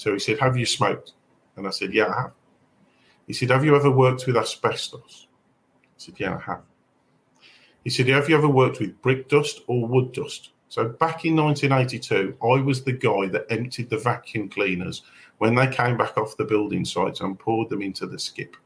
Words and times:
So 0.00 0.14
he 0.14 0.18
said, 0.18 0.38
Have 0.38 0.56
you 0.56 0.64
smoked? 0.64 1.12
And 1.56 1.66
I 1.66 1.70
said, 1.70 1.92
Yeah, 1.92 2.06
I 2.06 2.22
have. 2.22 2.32
He 3.26 3.34
said, 3.34 3.50
Have 3.50 3.66
you 3.66 3.76
ever 3.76 3.90
worked 3.90 4.26
with 4.26 4.34
asbestos? 4.34 5.28
I 5.74 5.98
said, 5.98 6.14
Yeah, 6.18 6.36
I 6.36 6.40
have. 6.40 6.62
He 7.84 7.90
said, 7.90 8.08
Have 8.08 8.26
you 8.26 8.34
ever 8.34 8.48
worked 8.48 8.80
with 8.80 8.98
brick 9.02 9.28
dust 9.28 9.60
or 9.66 9.86
wood 9.86 10.12
dust? 10.12 10.52
So 10.70 10.88
back 10.88 11.26
in 11.26 11.36
1982, 11.36 12.38
I 12.42 12.62
was 12.62 12.82
the 12.82 12.94
guy 12.94 13.26
that 13.26 13.44
emptied 13.50 13.90
the 13.90 13.98
vacuum 13.98 14.48
cleaners 14.48 15.02
when 15.36 15.54
they 15.54 15.66
came 15.66 15.98
back 15.98 16.16
off 16.16 16.34
the 16.38 16.46
building 16.46 16.86
sites 16.86 17.20
and 17.20 17.38
poured 17.38 17.68
them 17.68 17.82
into 17.82 18.06
the 18.06 18.18
skip. 18.18 18.56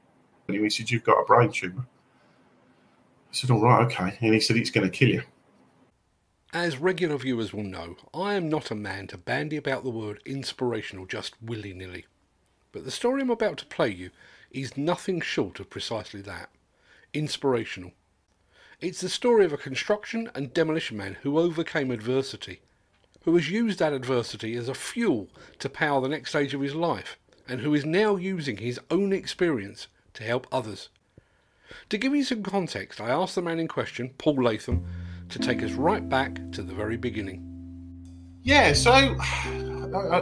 And 0.47 0.57
he 0.57 0.71
said, 0.71 0.89
You've 0.89 1.03
got 1.03 1.21
a 1.21 1.25
brain 1.25 1.51
tumour. 1.51 1.85
I 1.85 3.33
said, 3.33 3.51
All 3.51 3.61
right, 3.61 3.85
okay. 3.87 4.17
And 4.21 4.35
he 4.35 4.39
said, 4.39 4.57
It's 4.57 4.71
going 4.71 4.89
to 4.89 4.97
kill 4.97 5.09
you. 5.09 5.23
As 6.55 6.79
regular 6.79 7.19
viewers 7.19 7.53
will 7.53 7.65
know, 7.65 7.97
I 8.15 8.35
am 8.35 8.49
not 8.49 8.71
a 8.71 8.77
man 8.77 9.09
to 9.09 9.19
bandy 9.19 9.57
about 9.57 9.83
the 9.83 9.91
word 9.91 10.23
inspirational 10.25 11.05
just 11.05 11.35
willy 11.43 11.73
nilly. 11.73 12.07
But 12.71 12.85
the 12.85 12.93
story 12.93 13.23
I'm 13.23 13.31
about 13.31 13.59
to 13.59 13.67
play 13.67 13.89
you 13.89 14.11
is 14.53 14.77
nothing 14.77 15.21
short 15.21 15.59
of 15.59 15.69
precisely 15.69 16.23
that 16.23 16.51
inspirational. 17.13 17.91
It's 18.81 19.01
the 19.01 19.09
story 19.09 19.45
of 19.45 19.53
a 19.53 19.57
construction 19.57 20.31
and 20.33 20.55
demolition 20.55 20.97
man 20.97 21.17
who 21.23 21.41
overcame 21.41 21.91
adversity, 21.91 22.61
who 23.25 23.35
has 23.35 23.51
used 23.51 23.81
that 23.81 23.93
adversity 23.93 24.55
as 24.55 24.69
a 24.69 24.75
fuel 24.75 25.27
to 25.59 25.69
power 25.69 26.01
the 26.01 26.09
next 26.09 26.31
stage 26.31 26.55
of 26.55 26.61
his 26.61 26.77
life, 26.77 27.19
and 27.49 27.63
who 27.63 27.75
is 27.75 27.85
now 27.85 28.15
using 28.15 28.59
his 28.59 28.79
own 28.93 29.13
experience 29.13 29.89
to 30.13 30.23
help 30.23 30.47
others. 30.53 30.89
To 31.89 31.99
give 31.99 32.15
you 32.15 32.23
some 32.23 32.45
context, 32.45 33.01
I 33.01 33.11
asked 33.11 33.35
the 33.35 33.43
man 33.43 33.59
in 33.59 33.67
question, 33.67 34.15
Paul 34.19 34.45
Latham, 34.45 34.87
to 35.29 35.39
take 35.39 35.63
us 35.63 35.73
right 35.73 36.09
back 36.09 36.41
to 36.53 36.63
the 36.63 36.75
very 36.75 36.97
beginning. 36.97 37.43
Yeah, 38.43 38.73
so 38.73 38.93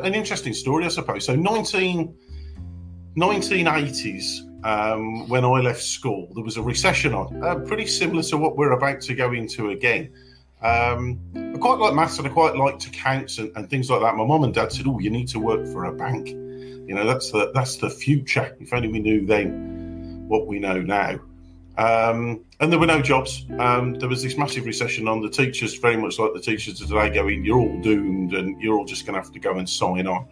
an 0.04 0.14
interesting 0.14 0.54
story, 0.54 0.84
I 0.84 0.88
suppose. 0.88 1.24
So 1.24 1.34
19, 1.34 2.14
1980s, 3.16 4.64
um, 4.64 5.28
when 5.28 5.44
I 5.44 5.60
left 5.60 5.82
school, 5.82 6.30
there 6.34 6.44
was 6.44 6.56
a 6.56 6.62
recession 6.62 7.14
on, 7.14 7.42
uh, 7.42 7.56
pretty 7.66 7.86
similar 7.86 8.22
to 8.24 8.36
what 8.36 8.56
we're 8.56 8.72
about 8.72 9.00
to 9.02 9.14
go 9.14 9.32
into 9.32 9.70
again. 9.70 10.12
Um, 10.62 11.18
I 11.34 11.58
quite 11.58 11.78
like 11.80 11.94
maths 11.94 12.18
and 12.18 12.26
I 12.26 12.30
quite 12.30 12.56
liked 12.56 12.86
accounts 12.86 13.38
and, 13.38 13.50
and 13.56 13.68
things 13.68 13.90
like 13.90 14.00
that. 14.00 14.14
My 14.14 14.24
mum 14.24 14.44
and 14.44 14.54
dad 14.54 14.70
said, 14.70 14.86
"Oh, 14.86 15.00
you 15.00 15.10
need 15.10 15.26
to 15.28 15.40
work 15.40 15.66
for 15.66 15.86
a 15.86 15.92
bank. 15.92 16.28
You 16.28 16.94
know, 16.94 17.04
that's 17.04 17.32
the 17.32 17.50
that's 17.52 17.76
the 17.76 17.90
future. 17.90 18.56
If 18.60 18.72
only 18.72 18.88
we 18.88 19.00
knew 19.00 19.26
then 19.26 20.24
what 20.28 20.46
we 20.46 20.60
know 20.60 20.80
now." 20.80 21.18
Um, 21.78 22.44
and 22.60 22.70
there 22.70 22.78
were 22.78 22.86
no 22.86 23.00
jobs. 23.00 23.46
Um, 23.58 23.94
there 23.94 24.08
was 24.08 24.22
this 24.22 24.36
massive 24.36 24.66
recession 24.66 25.08
on. 25.08 25.22
The 25.22 25.30
teachers, 25.30 25.74
very 25.78 25.96
much 25.96 26.18
like 26.18 26.34
the 26.34 26.40
teachers 26.40 26.78
today, 26.78 27.10
going, 27.10 27.44
"You're 27.44 27.58
all 27.58 27.80
doomed, 27.80 28.34
and 28.34 28.60
you're 28.60 28.76
all 28.76 28.84
just 28.84 29.06
going 29.06 29.14
to 29.14 29.20
have 29.22 29.32
to 29.32 29.40
go 29.40 29.54
and 29.54 29.68
sign 29.68 30.06
on." 30.06 30.26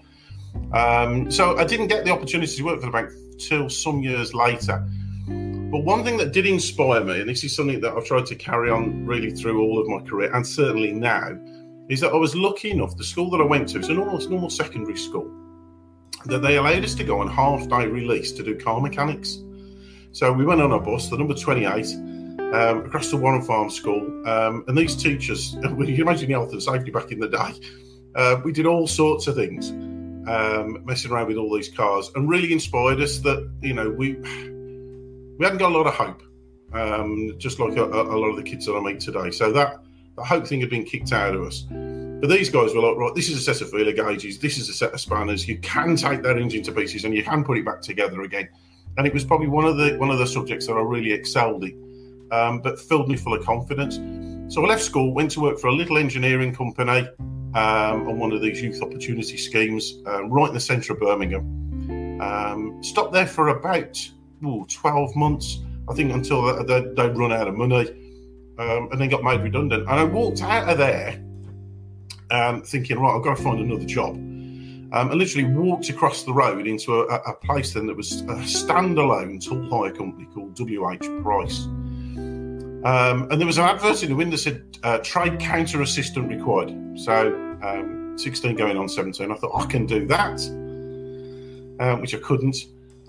Um, 0.72 1.30
so 1.30 1.56
I 1.56 1.64
didn't 1.64 1.88
get 1.88 2.04
the 2.04 2.10
opportunity 2.10 2.56
to 2.56 2.62
work 2.62 2.80
for 2.80 2.86
the 2.86 2.92
bank 2.92 3.10
till 3.38 3.70
some 3.70 4.00
years 4.00 4.34
later. 4.34 4.86
But 5.26 5.84
one 5.84 6.04
thing 6.04 6.16
that 6.16 6.32
did 6.32 6.46
inspire 6.46 7.04
me, 7.04 7.20
and 7.20 7.28
this 7.28 7.44
is 7.44 7.54
something 7.54 7.80
that 7.80 7.92
I've 7.92 8.04
tried 8.04 8.26
to 8.26 8.34
carry 8.34 8.70
on 8.70 9.06
really 9.06 9.30
through 9.30 9.62
all 9.62 9.78
of 9.80 9.86
my 9.86 10.00
career, 10.00 10.34
and 10.34 10.46
certainly 10.46 10.92
now, 10.92 11.38
is 11.88 12.00
that 12.00 12.12
I 12.12 12.16
was 12.16 12.34
lucky 12.34 12.70
enough. 12.70 12.96
The 12.96 13.04
school 13.04 13.30
that 13.30 13.40
I 13.40 13.44
went 13.44 13.68
to, 13.70 13.78
it's 13.78 13.88
a 13.88 13.94
normal, 13.94 14.18
normal 14.28 14.50
secondary 14.50 14.96
school, 14.96 15.30
that 16.26 16.42
they 16.42 16.56
allowed 16.56 16.84
us 16.84 16.94
to 16.96 17.04
go 17.04 17.20
on 17.20 17.28
half 17.28 17.68
day 17.68 17.86
release 17.86 18.32
to 18.32 18.42
do 18.42 18.56
car 18.56 18.80
mechanics. 18.80 19.38
So 20.12 20.32
we 20.32 20.44
went 20.44 20.60
on 20.60 20.72
a 20.72 20.78
bus, 20.78 21.08
the 21.08 21.16
number 21.16 21.34
28, 21.34 21.86
um, 22.52 22.84
across 22.84 23.10
the 23.10 23.16
Warren 23.16 23.42
Farm 23.42 23.70
School. 23.70 24.28
Um, 24.28 24.64
and 24.66 24.76
these 24.76 24.96
teachers, 24.96 25.54
you 25.62 25.68
can 25.68 26.00
imagine 26.00 26.28
the 26.28 26.34
health 26.34 26.52
and 26.52 26.62
safety 26.62 26.90
back 26.90 27.12
in 27.12 27.20
the 27.20 27.28
day, 27.28 27.52
uh, 28.16 28.40
we 28.44 28.52
did 28.52 28.66
all 28.66 28.88
sorts 28.88 29.28
of 29.28 29.36
things, 29.36 29.70
um, 30.28 30.84
messing 30.84 31.12
around 31.12 31.28
with 31.28 31.36
all 31.36 31.54
these 31.54 31.68
cars, 31.68 32.10
and 32.16 32.28
really 32.28 32.52
inspired 32.52 33.00
us 33.00 33.18
that, 33.18 33.48
you 33.60 33.72
know, 33.72 33.88
we 33.88 34.14
we 35.38 35.46
hadn't 35.46 35.58
got 35.58 35.70
a 35.70 35.76
lot 35.76 35.86
of 35.86 35.94
hope, 35.94 36.22
um, 36.72 37.34
just 37.38 37.60
like 37.60 37.76
a, 37.76 37.84
a, 37.84 38.18
lot 38.18 38.28
of 38.28 38.36
the 38.36 38.42
kids 38.42 38.66
that 38.66 38.74
I 38.74 38.80
meet 38.80 39.00
today. 39.00 39.30
So 39.30 39.52
that 39.52 39.80
the 40.16 40.24
hope 40.24 40.46
thing 40.46 40.60
had 40.60 40.70
been 40.70 40.84
kicked 40.84 41.12
out 41.12 41.34
of 41.34 41.42
us. 41.42 41.62
But 41.70 42.28
these 42.28 42.50
guys 42.50 42.74
were 42.74 42.82
like, 42.82 42.96
right, 42.96 43.14
this 43.14 43.30
is 43.30 43.38
a 43.38 43.40
set 43.40 43.62
of 43.62 43.70
feeler 43.70 43.92
gauges, 43.92 44.40
this 44.40 44.58
is 44.58 44.68
a 44.68 44.74
set 44.74 44.92
of 44.92 45.00
spanners. 45.00 45.48
You 45.48 45.58
can 45.60 45.96
take 45.96 46.22
that 46.24 46.36
engine 46.36 46.62
to 46.64 46.72
pieces 46.72 47.04
and 47.04 47.14
you 47.14 47.22
can 47.22 47.44
put 47.44 47.56
it 47.56 47.64
back 47.64 47.80
together 47.80 48.20
again 48.22 48.48
and 48.96 49.06
it 49.06 49.14
was 49.14 49.24
probably 49.24 49.48
one 49.48 49.64
of 49.64 49.76
the 49.76 49.96
one 49.98 50.10
of 50.10 50.18
the 50.18 50.26
subjects 50.26 50.66
that 50.66 50.74
I 50.74 50.80
really 50.80 51.12
excelled 51.12 51.64
in, 51.64 52.28
um, 52.32 52.60
but 52.60 52.78
filled 52.78 53.08
me 53.08 53.16
full 53.16 53.34
of 53.34 53.44
confidence. 53.44 53.96
So 54.52 54.64
I 54.64 54.68
left 54.68 54.82
school, 54.82 55.14
went 55.14 55.30
to 55.32 55.40
work 55.40 55.58
for 55.58 55.68
a 55.68 55.72
little 55.72 55.96
engineering 55.96 56.54
company 56.54 57.08
um, 57.54 58.08
on 58.08 58.18
one 58.18 58.32
of 58.32 58.40
these 58.40 58.60
youth 58.60 58.82
opportunity 58.82 59.36
schemes, 59.36 60.02
um, 60.06 60.30
right 60.30 60.48
in 60.48 60.54
the 60.54 60.60
centre 60.60 60.92
of 60.92 61.00
Birmingham. 61.00 62.20
Um, 62.20 62.82
stopped 62.82 63.12
there 63.12 63.26
for 63.26 63.48
about 63.48 63.96
ooh, 64.44 64.66
12 64.68 65.16
months, 65.16 65.60
I 65.88 65.94
think, 65.94 66.12
until 66.12 66.64
they, 66.64 66.80
would 66.80 67.16
run 67.16 67.32
out 67.32 67.48
of 67.48 67.54
money, 67.54 67.88
um, 68.58 68.88
and 68.90 69.00
then 69.00 69.08
got 69.08 69.22
made 69.22 69.40
redundant. 69.40 69.82
And 69.82 69.90
I 69.90 70.04
walked 70.04 70.42
out 70.42 70.68
of 70.68 70.78
there 70.78 71.22
um, 72.30 72.62
thinking, 72.62 72.98
right, 72.98 73.16
I've 73.16 73.22
got 73.22 73.36
to 73.36 73.42
find 73.42 73.60
another 73.60 73.86
job 73.86 74.16
um, 74.92 75.10
and 75.10 75.18
literally 75.18 75.46
walked 75.46 75.88
across 75.88 76.24
the 76.24 76.32
road 76.32 76.66
into 76.66 77.00
a, 77.00 77.04
a, 77.04 77.34
place 77.34 77.74
then 77.74 77.86
that 77.86 77.96
was 77.96 78.22
a 78.22 78.34
standalone 78.42 79.42
tool 79.42 79.68
hire 79.70 79.92
company 79.92 80.26
called 80.34 80.58
WH 80.58 81.22
Price. 81.22 81.66
Um, 82.82 83.28
and 83.30 83.32
there 83.32 83.46
was 83.46 83.58
an 83.58 83.64
advert 83.64 84.02
in 84.02 84.08
the 84.08 84.16
window 84.16 84.36
that 84.36 84.42
said 84.42 84.78
uh, 84.82 84.98
trade 84.98 85.38
counter 85.38 85.82
assistant 85.82 86.28
required. 86.28 86.74
So 86.98 87.34
um, 87.62 88.16
16 88.16 88.56
going 88.56 88.76
on 88.76 88.88
17. 88.88 89.30
I 89.30 89.34
thought 89.34 89.62
I 89.62 89.66
can 89.66 89.86
do 89.86 90.06
that, 90.06 90.40
um, 91.78 92.00
which 92.00 92.14
I 92.14 92.18
couldn't. 92.18 92.56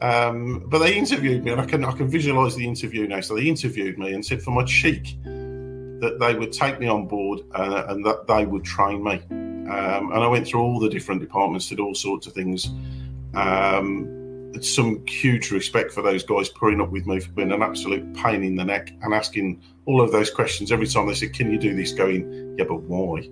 Um, 0.02 0.64
but 0.68 0.80
they 0.80 0.96
interviewed 0.96 1.44
me, 1.44 1.52
and 1.52 1.62
I 1.62 1.66
can 1.66 1.86
I 1.86 1.92
can 1.92 2.08
visualise 2.08 2.56
the 2.56 2.68
interview 2.68 3.08
now. 3.08 3.22
So 3.22 3.36
they 3.36 3.44
interviewed 3.48 4.00
me 4.00 4.14
and 4.14 4.26
said 4.26 4.42
for 4.42 4.52
my 4.52 4.66
cheek 4.66 5.16
that 5.24 6.18
they 6.20 6.34
would 6.34 6.52
take 6.52 6.80
me 6.80 6.88
on 6.88 7.08
board 7.08 7.42
uh, 7.54 7.86
and 7.90 8.04
that 8.06 8.26
they 8.28 8.46
would 8.46 8.64
train 8.66 9.04
me. 9.04 9.22
Um, 9.72 10.12
and 10.12 10.22
I 10.22 10.28
went 10.28 10.48
through 10.48 10.62
all 10.62 10.80
the 10.80 10.90
different 10.90 11.22
departments, 11.22 11.70
did 11.70 11.80
all 11.80 11.96
sorts 11.96 12.28
of 12.28 12.34
things. 12.34 12.70
Um, 13.34 14.52
some 14.60 15.06
huge 15.08 15.50
respect 15.52 15.94
for 15.94 16.02
those 16.02 16.24
guys 16.24 16.50
putting 16.50 16.82
up 16.82 16.92
with 16.92 17.08
me 17.08 17.22
for 17.22 17.32
being 17.32 17.54
an 17.54 17.62
absolute 17.62 18.14
pain 18.14 18.44
in 18.44 18.58
the 18.58 18.66
neck 18.66 18.92
and 19.02 19.14
asking 19.14 19.62
all 19.86 20.02
of 20.02 20.12
those 20.12 20.30
questions 20.30 20.74
every 20.74 20.88
time 20.88 21.08
they 21.08 21.14
said, 21.14 21.34
"Can 21.34 21.50
you 21.50 21.58
do 21.58 21.74
this?" 21.74 21.94
Going, 21.94 22.56
"Yeah, 22.58 22.66
but 22.66 22.82
why?" 22.82 23.30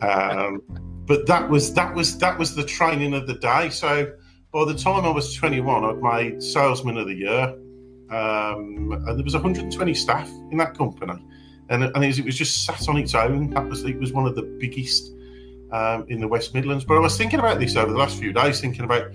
Um, 0.00 0.62
but 1.06 1.26
that 1.26 1.48
was 1.48 1.72
that 1.74 1.94
was 1.94 2.18
that 2.18 2.36
was 2.36 2.56
the 2.56 2.64
training 2.64 3.14
of 3.14 3.28
the 3.28 3.34
day. 3.34 3.70
So 3.70 4.12
by 4.52 4.64
the 4.64 4.74
time 4.74 5.04
I 5.04 5.10
was 5.10 5.32
21, 5.34 5.84
I'd 5.84 6.02
made 6.02 6.42
salesman 6.42 6.96
of 6.96 7.06
the 7.06 7.14
year, 7.14 7.54
um, 8.10 8.90
and 9.06 9.16
there 9.16 9.24
was 9.24 9.34
120 9.34 9.94
staff 9.94 10.28
in 10.50 10.58
that 10.58 10.76
company, 10.76 11.24
and, 11.68 11.84
and 11.84 12.04
it 12.04 12.24
was 12.24 12.36
just 12.36 12.64
sat 12.64 12.88
on 12.88 12.96
its 12.96 13.14
own. 13.14 13.50
That 13.50 13.68
was 13.68 13.84
it 13.84 13.98
was 14.00 14.12
one 14.12 14.26
of 14.26 14.34
the 14.34 14.42
biggest 14.42 15.12
um, 15.72 16.06
in 16.08 16.20
the 16.20 16.28
West 16.28 16.54
Midlands. 16.54 16.84
But 16.84 16.96
I 16.96 17.00
was 17.00 17.16
thinking 17.16 17.38
about 17.38 17.58
this 17.58 17.76
over 17.76 17.90
the 17.90 17.98
last 17.98 18.18
few 18.18 18.32
days, 18.32 18.60
thinking 18.60 18.84
about 18.84 19.10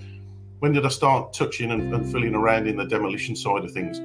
when 0.58 0.72
did 0.72 0.84
I 0.84 0.88
start 0.88 1.32
touching 1.32 1.70
and, 1.70 1.94
and 1.94 2.10
filling 2.10 2.34
around 2.34 2.66
in 2.66 2.76
the 2.76 2.84
demolition 2.84 3.36
side 3.36 3.64
of 3.64 3.72
things. 3.72 3.98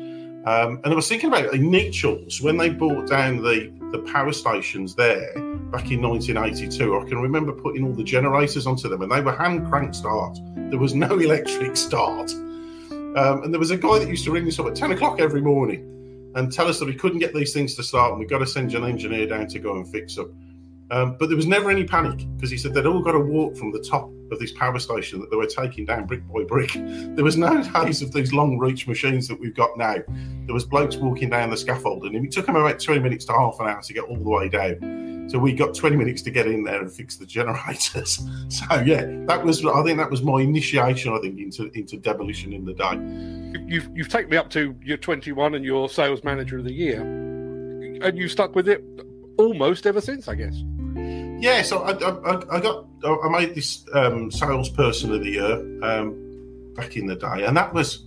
Um, 0.46 0.82
and 0.84 0.88
I 0.88 0.94
was 0.94 1.08
thinking 1.08 1.30
about 1.30 1.54
in 1.54 1.72
Nechells 1.72 2.42
when 2.42 2.58
they 2.58 2.70
brought 2.70 3.08
down 3.08 3.38
the, 3.38 3.72
the 3.92 4.00
power 4.12 4.34
stations 4.34 4.94
there 4.94 5.34
back 5.72 5.90
in 5.90 6.02
1982. 6.02 7.00
I 7.00 7.10
can 7.10 7.22
remember 7.22 7.54
putting 7.54 7.86
all 7.86 7.94
the 7.94 8.04
generators 8.04 8.68
onto 8.68 8.90
them, 8.90 9.02
and 9.02 9.12
they 9.12 9.22
were 9.22 9.36
hand 9.36 9.68
crank 9.68 9.96
start. 9.96 10.38
There 10.56 10.80
was 10.80 10.94
no 10.94 11.18
electric 11.20 11.78
start. 11.78 12.32
Um, 13.16 13.44
and 13.44 13.54
there 13.54 13.60
was 13.60 13.72
a 13.72 13.78
guy 13.78 14.00
that 14.00 14.08
used 14.08 14.26
to 14.26 14.32
ring 14.32 14.48
us 14.48 14.60
up 14.60 14.66
at 14.66 14.76
10 14.76 14.92
o'clock 14.92 15.20
every 15.20 15.42
morning 15.42 16.32
and 16.36 16.52
tell 16.52 16.68
us 16.68 16.80
that 16.80 16.86
we 16.86 16.96
couldn't 16.96 17.20
get 17.20 17.34
these 17.34 17.54
things 17.54 17.76
to 17.76 17.84
start 17.84 18.12
and 18.12 18.20
we've 18.20 18.30
got 18.30 18.40
to 18.40 18.48
send 18.48 18.74
an 18.74 18.84
engineer 18.84 19.28
down 19.28 19.48
to 19.48 19.60
go 19.60 19.76
and 19.76 19.88
fix 19.88 20.16
them. 20.16 20.36
Um, 20.94 21.16
but 21.18 21.28
there 21.28 21.36
was 21.36 21.48
never 21.48 21.72
any 21.72 21.86
panic 21.86 22.24
because 22.36 22.52
he 22.52 22.58
said 22.58 22.76
they'd 22.76 22.86
all 22.86 23.02
got 23.02 23.14
to 23.14 23.20
walk 23.20 23.58
from 23.58 23.72
the 23.72 23.80
top 23.80 24.12
of 24.32 24.38
this 24.38 24.52
power 24.52 24.78
station 24.78 25.20
that 25.22 25.32
they 25.32 25.36
were 25.36 25.48
taking 25.48 25.86
down 25.86 26.06
brick 26.06 26.22
by 26.32 26.44
brick. 26.44 26.72
There 27.16 27.24
was 27.24 27.36
no 27.36 27.64
days 27.64 28.02
of 28.04 28.12
these 28.12 28.32
long 28.32 28.60
reach 28.60 28.88
machines 28.88 29.28
that 29.28 29.40
we've 29.40 29.56
got 29.56 29.76
now. 29.76 29.96
There 30.46 30.54
was 30.54 30.66
blokes 30.66 30.96
walking 30.96 31.32
down 31.32 31.50
the 31.50 31.58
scaffold, 31.58 32.06
and 32.06 32.16
it 32.16 32.32
took 32.32 32.46
them 32.46 32.56
about 32.56 32.80
20 32.80 33.00
minutes 33.00 33.26
to 33.26 33.34
half 33.34 33.60
an 33.60 33.68
hour 33.68 33.82
to 33.82 33.94
get 33.94 34.04
all 34.04 34.18
the 34.18 34.30
way 34.30 34.50
down. 34.50 35.30
So 35.30 35.40
we 35.40 35.54
got 35.54 35.74
20 35.74 35.96
minutes 35.96 36.22
to 36.24 36.32
get 36.32 36.46
in 36.46 36.64
there 36.64 36.82
and 36.82 36.92
fix 36.92 37.16
the 37.18 37.26
generators. 37.26 38.20
So 38.50 38.82
yeah, 38.82 39.06
that 39.26 39.44
was 39.44 39.66
I 39.66 39.84
think 39.84 39.98
that 39.98 40.12
was 40.12 40.22
my 40.22 40.42
initiation. 40.42 41.12
I 41.12 41.20
think 41.20 41.40
into 41.40 41.72
into 41.74 41.98
demolition 41.98 42.54
in 42.54 42.66
the 42.66 42.74
day. 42.74 43.66
You've 43.68 43.90
you've 43.96 44.10
taken 44.10 44.30
me 44.30 44.38
up 44.38 44.50
to 44.52 44.76
your 44.84 44.98
21 44.98 45.56
and 45.56 45.66
your 45.66 45.90
sales 45.90 46.24
manager 46.24 46.60
of 46.60 46.66
the 46.66 46.74
year, 46.74 47.02
and 47.02 48.18
you 48.18 48.28
stuck 48.28 48.54
with 48.54 48.68
it 48.68 48.84
almost 49.38 49.88
ever 49.88 50.02
since, 50.02 50.28
I 50.28 50.36
guess 50.36 50.64
yeah, 51.40 51.62
so 51.62 51.84
I, 51.84 51.92
I, 51.92 52.58
I 52.58 52.60
got 52.60 52.86
I 53.06 53.30
made 53.30 53.54
this 53.54 53.86
um, 53.94 54.32
salesperson 54.32 55.14
of 55.14 55.22
the 55.22 55.30
year 55.30 55.84
um, 55.84 56.74
back 56.76 56.96
in 56.96 57.06
the 57.06 57.16
day, 57.16 57.46
and 57.46 57.56
that 57.58 57.74
was 57.74 58.06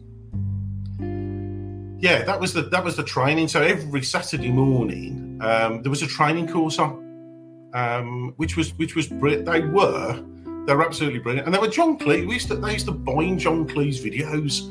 yeah, 1.99 2.25
that 2.25 2.41
was 2.41 2.53
the 2.53 2.63
that 2.63 2.85
was 2.85 2.97
the 2.97 3.03
training. 3.03 3.49
So 3.49 3.63
every 3.63 4.03
Saturday 4.03 4.51
morning 4.51 5.39
um, 5.43 5.83
there 5.83 5.91
was 5.91 6.03
a 6.03 6.07
training 6.07 6.49
course 6.49 6.79
on, 6.79 7.71
um, 7.75 8.33
which 8.37 8.57
was 8.57 8.75
which 8.79 8.95
was 8.95 9.07
brilliant. 9.07 9.47
they 9.47 9.61
were 9.61 10.23
they 10.67 10.75
were 10.75 10.85
absolutely 10.85 11.21
brilliant, 11.21 11.47
and 11.47 11.55
they 11.55 11.59
were 11.59 11.69
John 11.69 11.99
Cleese. 11.99 12.27
We 12.27 12.35
used 12.35 12.49
to 12.49 12.57
they 12.57 12.73
used 12.73 12.87
to 12.87 12.93
bind 12.93 13.41
John 13.41 13.69
Cleese 13.69 14.01
videos 14.03 14.63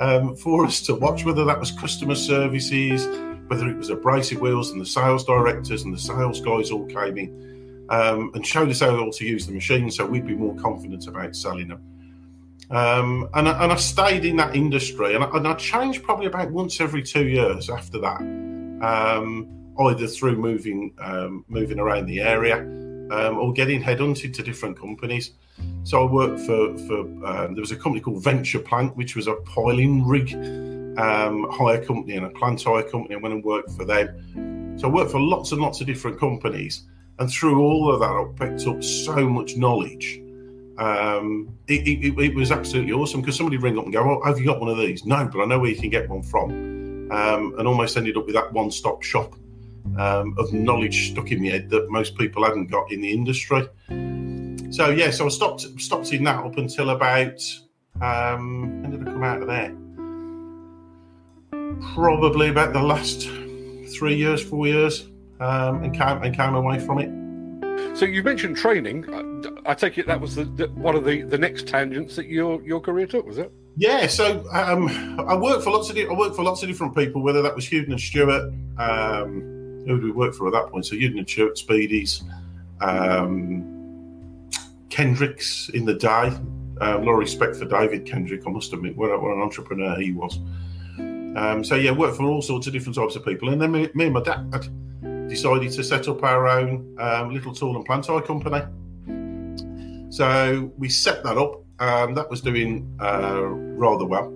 um, 0.00 0.36
for 0.36 0.64
us 0.64 0.80
to 0.82 0.94
watch, 0.94 1.24
whether 1.24 1.44
that 1.44 1.60
was 1.60 1.70
customer 1.70 2.14
services, 2.14 3.06
whether 3.48 3.68
it 3.68 3.76
was 3.76 3.90
abrasive 3.90 4.40
wheels, 4.40 4.70
and 4.70 4.80
the 4.80 4.86
sales 4.86 5.24
directors 5.24 5.82
and 5.82 5.92
the 5.92 5.98
sales 5.98 6.40
guys 6.40 6.70
all 6.70 6.86
came 6.86 7.18
in 7.18 7.55
um, 7.88 8.30
and 8.34 8.46
showed 8.46 8.68
us 8.70 8.80
how 8.80 9.10
to 9.10 9.24
use 9.24 9.46
the 9.46 9.52
machine, 9.52 9.90
so 9.90 10.06
we'd 10.06 10.26
be 10.26 10.34
more 10.34 10.54
confident 10.56 11.06
about 11.06 11.36
selling 11.36 11.68
them. 11.68 11.82
Um, 12.70 13.28
and, 13.34 13.48
I, 13.48 13.62
and 13.62 13.72
I 13.72 13.76
stayed 13.76 14.24
in 14.24 14.36
that 14.36 14.56
industry, 14.56 15.14
and 15.14 15.22
I, 15.22 15.30
and 15.34 15.46
I 15.46 15.54
changed 15.54 16.02
probably 16.02 16.26
about 16.26 16.50
once 16.50 16.80
every 16.80 17.02
two 17.02 17.26
years 17.28 17.70
after 17.70 17.98
that, 18.00 18.20
um, 18.20 19.48
either 19.80 20.06
through 20.06 20.36
moving 20.36 20.92
um, 20.98 21.44
moving 21.48 21.78
around 21.78 22.06
the 22.06 22.20
area 22.20 22.56
um, 22.56 23.38
or 23.38 23.52
getting 23.52 23.82
headhunted 23.82 24.34
to 24.34 24.42
different 24.42 24.78
companies. 24.78 25.32
So 25.84 26.06
I 26.06 26.10
worked 26.10 26.40
for 26.40 26.76
for 26.78 27.00
um, 27.24 27.54
there 27.54 27.62
was 27.62 27.70
a 27.70 27.76
company 27.76 28.00
called 28.00 28.22
Venture 28.24 28.58
Plant, 28.58 28.96
which 28.96 29.14
was 29.14 29.28
a 29.28 29.34
piling 29.34 30.06
rig 30.06 30.30
hire 30.98 31.84
company 31.84 32.16
and 32.16 32.26
a 32.26 32.30
plant 32.30 32.62
hire 32.62 32.82
company. 32.82 33.14
I 33.14 33.18
went 33.18 33.34
and 33.34 33.44
worked 33.44 33.70
for 33.72 33.84
them. 33.84 34.78
So 34.78 34.88
I 34.88 34.90
worked 34.90 35.10
for 35.10 35.20
lots 35.20 35.52
and 35.52 35.60
lots 35.60 35.80
of 35.80 35.86
different 35.86 36.18
companies, 36.18 36.84
and 37.18 37.30
through 37.30 37.60
all 37.62 37.92
of 37.92 38.00
that, 38.00 38.10
I 38.10 38.24
picked 38.36 38.66
up 38.66 38.82
so 38.82 39.28
much 39.28 39.56
knowledge. 39.56 40.20
Um, 40.78 41.56
it, 41.68 41.88
it, 41.88 42.18
it, 42.18 42.34
was 42.34 42.52
absolutely 42.52 42.92
awesome 42.92 43.22
because 43.22 43.36
somebody 43.36 43.56
ring 43.56 43.78
up 43.78 43.84
and 43.84 43.92
go, 43.92 44.02
"Oh, 44.02 44.26
have 44.26 44.38
you 44.38 44.44
got 44.44 44.60
one 44.60 44.68
of 44.68 44.76
these?" 44.76 45.06
No, 45.06 45.28
but 45.32 45.40
I 45.40 45.46
know 45.46 45.58
where 45.58 45.70
you 45.70 45.76
can 45.76 45.88
get 45.88 46.08
one 46.08 46.22
from, 46.22 46.50
um, 47.10 47.54
and 47.58 47.66
almost 47.66 47.96
ended 47.96 48.18
up 48.18 48.26
with 48.26 48.34
that 48.34 48.52
one-stop 48.52 49.02
shop 49.02 49.34
um, 49.98 50.34
of 50.38 50.52
knowledge 50.52 51.12
stuck 51.12 51.32
in 51.32 51.42
my 51.42 51.48
head 51.48 51.70
that 51.70 51.90
most 51.90 52.16
people 52.18 52.44
hadn't 52.44 52.66
got 52.66 52.92
in 52.92 53.00
the 53.00 53.10
industry. 53.10 53.66
So 54.70 54.90
yeah, 54.90 55.10
so 55.10 55.26
I 55.26 55.28
stopped 55.28 55.62
stopped 55.80 56.12
in 56.12 56.24
that 56.24 56.44
up 56.44 56.58
until 56.58 56.90
about 56.90 57.40
um, 58.02 58.82
when 58.82 58.90
did 58.90 59.08
I 59.08 59.12
come 59.12 59.22
out 59.22 59.40
of 59.40 59.48
there? 59.48 59.74
Probably 61.94 62.48
about 62.50 62.74
the 62.74 62.82
last 62.82 63.22
three 63.96 64.16
years, 64.16 64.42
four 64.42 64.66
years, 64.66 65.08
um, 65.40 65.82
and 65.82 65.94
came 65.94 66.22
and 66.22 66.34
came 66.34 66.54
away 66.54 66.78
from 66.78 66.98
it. 66.98 67.96
So 67.96 68.04
you 68.04 68.22
mentioned 68.22 68.56
training. 68.56 69.04
I 69.64 69.74
take 69.74 69.98
it 69.98 70.06
that 70.06 70.20
was 70.20 70.34
the, 70.34 70.44
the, 70.44 70.68
one 70.68 70.94
of 70.94 71.04
the, 71.04 71.22
the 71.22 71.38
next 71.38 71.66
tangents 71.66 72.16
that 72.16 72.26
your 72.26 72.62
your 72.62 72.80
career 72.80 73.06
took, 73.06 73.26
was 73.26 73.38
it? 73.38 73.52
Yeah, 73.76 74.06
so 74.06 74.44
um, 74.52 74.88
I 75.20 75.36
worked 75.36 75.62
for 75.62 75.70
lots 75.70 75.90
of 75.90 75.98
I 75.98 76.12
worked 76.12 76.36
for 76.36 76.42
lots 76.42 76.62
of 76.62 76.68
different 76.68 76.94
people, 76.94 77.22
whether 77.22 77.42
that 77.42 77.54
was 77.54 77.66
Hewden 77.66 77.92
and 77.92 78.00
Stuart, 78.00 78.52
um, 78.78 79.40
who 79.86 79.96
did 79.96 80.04
we 80.04 80.10
work 80.10 80.34
for 80.34 80.46
at 80.46 80.52
that 80.54 80.70
point? 80.70 80.86
So 80.86 80.96
Hewden 80.96 81.18
and 81.18 81.28
Stuart, 81.28 81.56
Speedies, 81.56 82.22
um, 82.80 84.48
Kendricks 84.88 85.68
in 85.70 85.84
the 85.84 85.94
day. 85.94 86.32
A 86.78 86.98
lot 86.98 87.12
of 87.12 87.18
respect 87.18 87.56
for 87.56 87.64
David 87.64 88.04
Kendrick, 88.04 88.42
I 88.46 88.50
must 88.50 88.72
admit, 88.74 88.96
what, 88.96 89.10
what 89.22 89.34
an 89.34 89.40
entrepreneur 89.40 89.98
he 89.98 90.12
was. 90.12 90.38
Um, 90.98 91.64
so 91.64 91.74
yeah, 91.74 91.90
worked 91.90 92.18
for 92.18 92.24
all 92.24 92.42
sorts 92.42 92.66
of 92.66 92.72
different 92.72 92.96
types 92.96 93.16
of 93.16 93.24
people, 93.24 93.50
and 93.50 93.60
then 93.60 93.72
me, 93.72 93.88
me 93.94 94.04
and 94.06 94.14
my 94.14 94.22
dad 94.22 94.50
decided 95.28 95.72
to 95.72 95.84
set 95.84 96.08
up 96.08 96.22
our 96.22 96.48
own 96.48 96.96
um, 96.98 97.32
little 97.32 97.54
tool 97.54 97.76
and 97.76 97.84
plant 97.84 98.06
hire 98.06 98.20
company. 98.20 98.62
So 100.10 100.72
we 100.78 100.88
set 100.88 101.22
that 101.24 101.36
up. 101.36 101.62
Um, 101.78 102.14
that 102.14 102.30
was 102.30 102.40
doing 102.40 102.96
uh, 103.00 103.42
rather 103.44 104.06
well. 104.06 104.26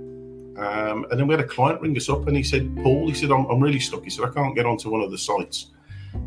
Um, 0.59 1.07
and 1.11 1.19
then 1.19 1.27
we 1.27 1.33
had 1.33 1.41
a 1.41 1.49
client 1.49 1.81
ring 1.81 1.97
us 1.97 2.11
up 2.11 2.27
and 2.29 2.37
he 2.37 2.43
said, 2.43 2.77
Paul, 2.83 3.09
he 3.09 3.15
said, 3.15 3.31
I'm, 3.31 3.47
I'm, 3.47 3.61
really 3.61 3.81
stuck. 3.81 4.05
He 4.05 4.11
said, 4.11 4.27
I 4.27 4.31
can't 4.31 4.55
get 4.55 4.67
onto 4.67 4.91
one 4.91 5.01
of 5.01 5.11
the 5.11 5.17
sites. 5.17 5.71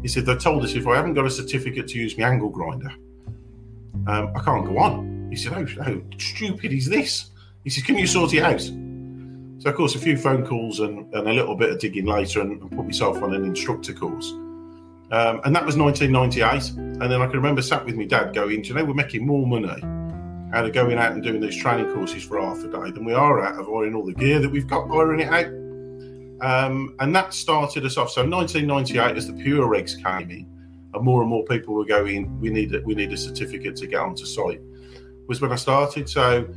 He 0.01 0.07
said, 0.07 0.25
they 0.25 0.35
told 0.35 0.63
us 0.63 0.73
if 0.73 0.87
I 0.87 0.95
haven't 0.95 1.13
got 1.13 1.25
a 1.25 1.29
certificate 1.29 1.87
to 1.89 1.99
use 1.99 2.17
my 2.17 2.23
angle 2.27 2.49
grinder, 2.49 2.91
um, 4.07 4.31
I 4.35 4.39
can't 4.43 4.65
go 4.65 4.79
on. 4.79 5.27
He 5.29 5.35
said, 5.35 5.53
oh, 5.53 5.83
how 5.83 6.01
stupid 6.17 6.73
is 6.73 6.87
this? 6.87 7.29
He 7.63 7.69
said, 7.69 7.85
can 7.85 7.97
you 7.97 8.07
sort 8.07 8.33
it 8.33 8.41
out? 8.41 8.61
So, 8.61 9.69
of 9.69 9.75
course, 9.75 9.93
a 9.93 9.99
few 9.99 10.17
phone 10.17 10.45
calls 10.45 10.79
and, 10.79 11.13
and 11.13 11.27
a 11.27 11.33
little 11.33 11.55
bit 11.55 11.69
of 11.69 11.79
digging 11.79 12.05
later 12.05 12.41
and, 12.41 12.59
and 12.59 12.71
put 12.71 12.85
myself 12.85 13.21
on 13.21 13.33
an 13.35 13.45
instructor 13.45 13.93
course. 13.93 14.33
Um, 15.13 15.41
and 15.45 15.55
that 15.55 15.63
was 15.63 15.77
1998. 15.77 16.71
And 16.71 17.01
then 17.01 17.21
I 17.21 17.27
can 17.27 17.35
remember 17.35 17.61
sat 17.61 17.85
with 17.85 17.95
my 17.95 18.05
dad 18.05 18.33
going, 18.33 18.63
you 18.63 18.73
know, 18.73 18.83
we're 18.83 18.95
making 18.95 19.27
more 19.27 19.45
money 19.45 19.79
out 20.53 20.65
of 20.65 20.73
going 20.73 20.97
out 20.97 21.11
and 21.11 21.21
doing 21.21 21.39
these 21.39 21.55
training 21.55 21.93
courses 21.93 22.23
for 22.23 22.41
half 22.41 22.63
a 22.63 22.67
day 22.67 22.89
than 22.89 23.05
we 23.05 23.13
are 23.13 23.39
out 23.39 23.59
of 23.59 23.69
ironing 23.69 23.93
all 23.93 24.03
the 24.03 24.13
gear 24.13 24.39
that 24.39 24.49
we've 24.49 24.65
got 24.65 24.89
ironing 24.89 25.27
it 25.27 25.31
out. 25.31 25.45
Um, 26.41 26.95
and 26.99 27.15
that 27.15 27.31
started 27.35 27.85
us 27.85 27.95
off. 27.95 28.09
So 28.09 28.27
1998, 28.27 29.15
as 29.15 29.27
the 29.27 29.33
PUWER 29.33 29.67
regs 29.67 29.95
came 30.03 30.31
in, 30.31 30.49
and 30.95 31.03
more 31.03 31.21
and 31.21 31.29
more 31.29 31.43
people 31.45 31.75
were 31.75 31.85
going, 31.85 32.39
we 32.39 32.49
need 32.49 32.73
a, 32.73 32.81
we 32.81 32.95
need 32.95 33.13
a 33.13 33.17
certificate 33.17 33.75
to 33.77 33.87
get 33.87 33.99
onto 33.99 34.25
site. 34.25 34.61
Was 35.27 35.41
when 35.41 35.51
I 35.51 35.57
started. 35.57 36.09
So 36.09 36.47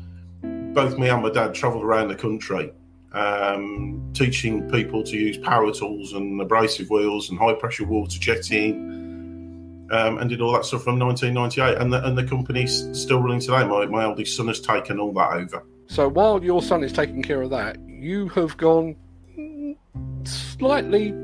both 0.42 0.98
me 0.98 1.10
and 1.10 1.22
my 1.22 1.30
dad 1.30 1.54
travelled 1.54 1.84
around 1.84 2.08
the 2.08 2.16
country, 2.16 2.72
um, 3.16 4.10
teaching 4.12 4.68
people 4.70 5.02
to 5.02 5.16
use 5.16 5.38
power 5.38 5.72
tools 5.72 6.12
and 6.12 6.40
abrasive 6.40 6.90
wheels 6.90 7.30
and 7.30 7.38
high 7.38 7.54
pressure 7.54 7.84
water 7.84 8.18
jetting 8.18 9.88
um, 9.90 10.18
and 10.18 10.28
did 10.28 10.40
all 10.40 10.52
that 10.52 10.64
stuff 10.64 10.84
from 10.84 10.98
1998. 10.98 11.80
And 11.80 11.92
the, 11.92 12.06
and 12.06 12.16
the 12.16 12.24
company's 12.24 12.86
still 12.92 13.20
running 13.20 13.40
today. 13.40 13.64
My, 13.64 13.86
my 13.86 14.04
eldest 14.04 14.36
son 14.36 14.48
has 14.48 14.60
taken 14.60 15.00
all 15.00 15.12
that 15.14 15.32
over. 15.32 15.64
So 15.86 16.08
while 16.08 16.42
your 16.42 16.62
son 16.62 16.84
is 16.84 16.92
taking 16.92 17.22
care 17.22 17.42
of 17.42 17.50
that, 17.50 17.78
you 17.88 18.28
have 18.30 18.56
gone 18.56 18.96
slightly, 20.24 21.14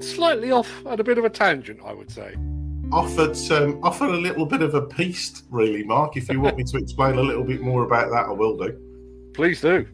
slightly 0.00 0.52
off 0.52 0.70
at 0.86 1.00
a 1.00 1.04
bit 1.04 1.18
of 1.18 1.24
a 1.24 1.30
tangent, 1.30 1.80
I 1.84 1.92
would 1.92 2.10
say. 2.10 2.34
Offered, 2.92 3.36
um, 3.50 3.80
offered 3.82 4.10
a 4.10 4.18
little 4.18 4.46
bit 4.46 4.62
of 4.62 4.74
a 4.74 4.82
piece, 4.82 5.42
really, 5.50 5.82
Mark. 5.82 6.16
If 6.16 6.28
you 6.28 6.40
want 6.40 6.56
me 6.56 6.64
to 6.64 6.76
explain 6.78 7.16
a 7.16 7.22
little 7.22 7.44
bit 7.44 7.60
more 7.60 7.84
about 7.84 8.10
that, 8.10 8.26
I 8.26 8.32
will 8.32 8.56
do. 8.56 8.78
Please 9.34 9.60
do. 9.60 9.86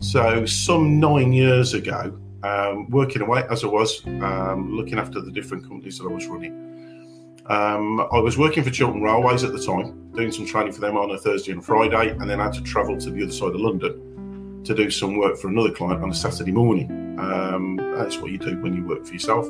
So, 0.00 0.46
some 0.46 1.00
nine 1.00 1.32
years 1.32 1.74
ago, 1.74 2.16
um, 2.44 2.88
working 2.88 3.20
away 3.20 3.44
as 3.50 3.64
I 3.64 3.66
was, 3.66 4.06
um, 4.06 4.76
looking 4.76 4.98
after 4.98 5.20
the 5.20 5.32
different 5.32 5.66
companies 5.66 5.98
that 5.98 6.04
I 6.04 6.12
was 6.12 6.26
running, 6.26 7.42
um, 7.46 8.00
I 8.12 8.18
was 8.18 8.38
working 8.38 8.62
for 8.62 8.70
Chiltern 8.70 9.02
Railways 9.02 9.42
at 9.42 9.52
the 9.52 9.64
time, 9.64 10.12
doing 10.12 10.30
some 10.30 10.46
training 10.46 10.72
for 10.72 10.80
them 10.80 10.96
on 10.96 11.10
a 11.10 11.18
Thursday 11.18 11.50
and 11.50 11.64
Friday, 11.64 12.10
and 12.10 12.30
then 12.30 12.40
I 12.40 12.44
had 12.44 12.52
to 12.54 12.62
travel 12.62 12.96
to 12.96 13.10
the 13.10 13.24
other 13.24 13.32
side 13.32 13.54
of 13.54 13.60
London 13.60 14.62
to 14.64 14.74
do 14.74 14.88
some 14.88 15.16
work 15.16 15.36
for 15.36 15.48
another 15.48 15.72
client 15.72 16.02
on 16.02 16.10
a 16.10 16.14
Saturday 16.14 16.52
morning. 16.52 17.18
Um, 17.18 17.76
that's 17.96 18.18
what 18.18 18.30
you 18.30 18.38
do 18.38 18.60
when 18.62 18.74
you 18.74 18.84
work 18.86 19.04
for 19.04 19.12
yourself. 19.12 19.48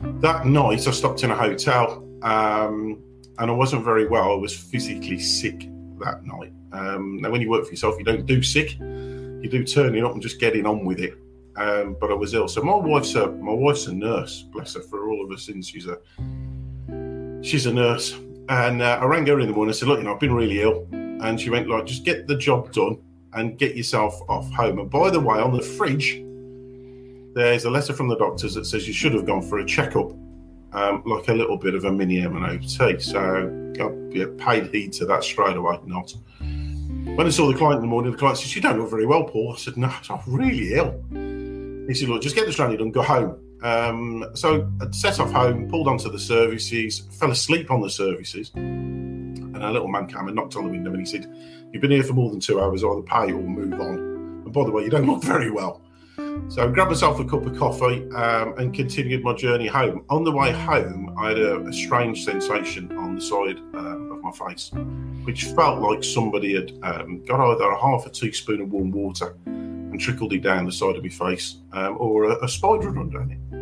That 0.00 0.46
night, 0.46 0.86
I 0.86 0.90
stopped 0.90 1.22
in 1.22 1.30
a 1.30 1.36
hotel, 1.36 2.02
um, 2.22 3.02
and 3.38 3.50
I 3.50 3.54
wasn't 3.54 3.84
very 3.84 4.06
well. 4.06 4.32
I 4.32 4.36
was 4.36 4.56
physically 4.56 5.18
sick 5.18 5.68
that 5.98 6.24
night. 6.24 6.52
Um, 6.72 7.18
now, 7.18 7.30
when 7.30 7.42
you 7.42 7.50
work 7.50 7.64
for 7.64 7.70
yourself, 7.70 7.96
you 7.98 8.04
don't 8.04 8.24
do 8.24 8.42
sick; 8.42 8.78
you 9.46 9.58
do 9.58 9.64
turning 9.64 10.04
up 10.04 10.12
and 10.12 10.22
just 10.22 10.40
getting 10.40 10.66
on 10.66 10.84
with 10.84 11.00
it. 11.00 11.14
Um, 11.56 11.96
but 11.98 12.10
I 12.10 12.14
was 12.14 12.34
ill, 12.34 12.48
so 12.48 12.62
my 12.62 12.74
wife's 12.74 13.14
a 13.14 13.28
my 13.30 13.54
wife's 13.54 13.86
a 13.86 13.94
nurse, 13.94 14.42
bless 14.42 14.74
her, 14.74 14.82
for 14.82 15.08
all 15.08 15.24
of 15.24 15.30
her 15.30 15.38
sins. 15.38 15.68
She's 15.68 15.86
a 15.86 15.98
she's 17.42 17.66
a 17.66 17.72
nurse. 17.72 18.18
And 18.48 18.80
uh, 18.82 18.98
I 19.00 19.04
rang 19.06 19.26
her 19.26 19.40
in 19.40 19.48
the 19.48 19.52
morning 19.52 19.70
and 19.70 19.76
said, 19.76 19.88
Look, 19.88 19.98
you 19.98 20.04
know, 20.04 20.14
I've 20.14 20.20
been 20.20 20.34
really 20.34 20.60
ill. 20.60 20.86
And 20.92 21.40
she 21.40 21.50
went, 21.50 21.68
Like, 21.68 21.86
just 21.86 22.04
get 22.04 22.26
the 22.26 22.36
job 22.36 22.72
done 22.72 22.98
and 23.32 23.58
get 23.58 23.74
yourself 23.74 24.20
off 24.28 24.50
home. 24.52 24.78
And 24.78 24.90
by 24.90 25.10
the 25.10 25.18
way, 25.18 25.38
on 25.38 25.52
the 25.52 25.62
fridge, 25.62 26.22
there's 27.34 27.64
a 27.64 27.70
letter 27.70 27.92
from 27.92 28.08
the 28.08 28.16
doctors 28.16 28.54
that 28.54 28.66
says 28.66 28.86
you 28.86 28.94
should 28.94 29.14
have 29.14 29.26
gone 29.26 29.42
for 29.42 29.58
a 29.58 29.66
checkup, 29.66 30.12
um, 30.72 31.02
like 31.04 31.28
a 31.28 31.34
little 31.34 31.56
bit 31.56 31.74
of 31.74 31.84
a 31.84 31.92
mini 31.92 32.26
MOT. 32.26 33.00
So 33.00 33.72
I 33.78 34.44
paid 34.44 34.72
heed 34.72 34.92
to 34.94 35.06
that 35.06 35.24
straight 35.24 35.56
away. 35.56 35.78
Not. 35.86 36.14
When 37.16 37.26
I 37.26 37.30
saw 37.30 37.50
the 37.50 37.56
client 37.56 37.76
in 37.76 37.80
the 37.80 37.86
morning, 37.86 38.12
the 38.12 38.18
client 38.18 38.36
said, 38.36 38.54
You 38.54 38.60
don't 38.60 38.78
look 38.78 38.90
very 38.90 39.06
well, 39.06 39.24
Paul. 39.24 39.54
I 39.54 39.56
said, 39.56 39.78
No, 39.78 39.90
I'm 40.10 40.20
really 40.26 40.74
ill. 40.74 41.02
He 41.88 41.94
said, 41.94 42.10
Look, 42.10 42.20
just 42.20 42.36
get 42.36 42.44
the 42.44 42.52
training 42.52 42.76
done, 42.76 42.90
go 42.90 43.00
home. 43.00 43.40
Um, 43.62 44.26
so 44.34 44.70
I 44.82 44.90
set 44.90 45.18
off 45.18 45.32
home, 45.32 45.66
pulled 45.66 45.88
onto 45.88 46.10
the 46.10 46.18
services, 46.18 47.08
fell 47.18 47.30
asleep 47.30 47.70
on 47.70 47.80
the 47.80 47.88
services, 47.88 48.50
and 48.54 49.56
a 49.56 49.70
little 49.70 49.88
man 49.88 50.06
came 50.08 50.26
and 50.26 50.36
knocked 50.36 50.56
on 50.56 50.64
the 50.64 50.70
window 50.70 50.90
and 50.90 51.00
he 51.00 51.06
said, 51.06 51.26
You've 51.72 51.80
been 51.80 51.90
here 51.90 52.02
for 52.02 52.12
more 52.12 52.30
than 52.30 52.38
two 52.38 52.60
hours, 52.60 52.84
either 52.84 53.00
pay 53.00 53.32
or 53.32 53.40
move 53.40 53.80
on. 53.80 53.98
And 54.44 54.52
by 54.52 54.64
the 54.64 54.70
way, 54.70 54.84
you 54.84 54.90
don't 54.90 55.06
look 55.06 55.24
very 55.24 55.50
well. 55.50 55.80
So 56.48 56.64
I 56.64 56.70
grabbed 56.72 56.90
myself 56.90 57.18
a 57.20 57.24
cup 57.24 57.44
of 57.46 57.56
coffee 57.58 58.08
um, 58.12 58.54
and 58.58 58.74
continued 58.74 59.22
my 59.24 59.34
journey 59.34 59.66
home. 59.66 60.04
On 60.08 60.24
the 60.24 60.32
way 60.32 60.52
home, 60.52 61.14
I 61.18 61.28
had 61.28 61.38
a, 61.38 61.60
a 61.60 61.72
strange 61.72 62.24
sensation 62.24 62.96
on 62.96 63.16
the 63.16 63.20
side 63.20 63.58
um, 63.74 64.12
of 64.12 64.22
my 64.22 64.32
face, 64.48 64.70
which 65.24 65.44
felt 65.44 65.80
like 65.80 66.04
somebody 66.04 66.54
had 66.54 66.72
um, 66.82 67.24
got 67.24 67.40
either 67.40 67.64
a 67.64 67.80
half 67.80 68.06
a 68.06 68.10
teaspoon 68.10 68.60
of 68.60 68.72
warm 68.72 68.90
water 68.90 69.36
and 69.46 70.00
trickled 70.00 70.32
it 70.32 70.42
down 70.42 70.66
the 70.66 70.72
side 70.72 70.96
of 70.96 71.02
my 71.02 71.08
face, 71.08 71.56
um, 71.72 71.96
or 71.98 72.24
a, 72.24 72.44
a 72.44 72.48
spider 72.48 72.86
had 72.88 72.96
run 72.96 73.10
down 73.10 73.30
it 73.30 73.56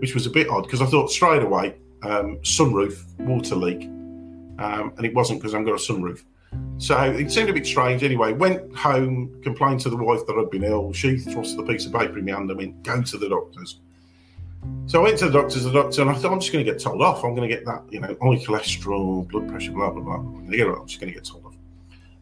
which 0.00 0.14
was 0.14 0.26
a 0.26 0.30
bit 0.30 0.48
odd 0.48 0.62
because 0.62 0.80
I 0.80 0.86
thought 0.86 1.10
straight 1.10 1.42
away 1.42 1.74
um, 2.02 2.38
sunroof, 2.42 3.04
water 3.18 3.56
leak, 3.56 3.84
um, 4.58 4.92
and 4.96 5.04
it 5.04 5.14
wasn't 5.14 5.40
because 5.40 5.54
I've 5.54 5.64
got 5.64 5.72
a 5.72 5.92
sunroof. 5.92 6.22
So 6.78 6.96
it 7.02 7.30
seemed 7.32 7.50
a 7.50 7.52
bit 7.52 7.66
strange. 7.66 8.04
Anyway, 8.04 8.32
went 8.32 8.74
home, 8.76 9.40
complained 9.42 9.80
to 9.80 9.90
the 9.90 9.96
wife 9.96 10.24
that 10.26 10.36
I'd 10.38 10.50
been 10.50 10.64
ill. 10.64 10.92
She 10.92 11.18
thrust 11.18 11.56
the 11.56 11.64
piece 11.64 11.86
of 11.86 11.92
paper 11.92 12.18
in 12.18 12.24
my 12.24 12.32
hand 12.32 12.50
and 12.50 12.58
went, 12.58 12.82
"Go 12.84 13.02
to 13.02 13.18
the 13.18 13.28
doctors." 13.28 13.80
So 14.86 15.00
I 15.00 15.02
went 15.02 15.18
to 15.18 15.26
the 15.26 15.32
doctors, 15.32 15.64
the 15.64 15.72
doctor, 15.72 16.02
and 16.02 16.10
I 16.10 16.14
thought 16.14 16.32
I'm 16.32 16.40
just 16.40 16.52
going 16.52 16.64
to 16.64 16.70
get 16.70 16.80
told 16.80 17.02
off. 17.02 17.24
I'm 17.24 17.34
going 17.34 17.48
to 17.48 17.54
get 17.54 17.64
that, 17.66 17.82
you 17.90 18.00
know, 18.00 18.08
high 18.08 18.42
cholesterol, 18.44 19.28
blood 19.28 19.48
pressure, 19.48 19.72
blah 19.72 19.90
blah 19.90 20.02
blah. 20.02 20.14
I'm, 20.14 20.50
get 20.50 20.66
I'm 20.66 20.86
just 20.86 21.00
going 21.00 21.12
to 21.12 21.18
get 21.18 21.24
told 21.24 21.46
off. 21.46 21.54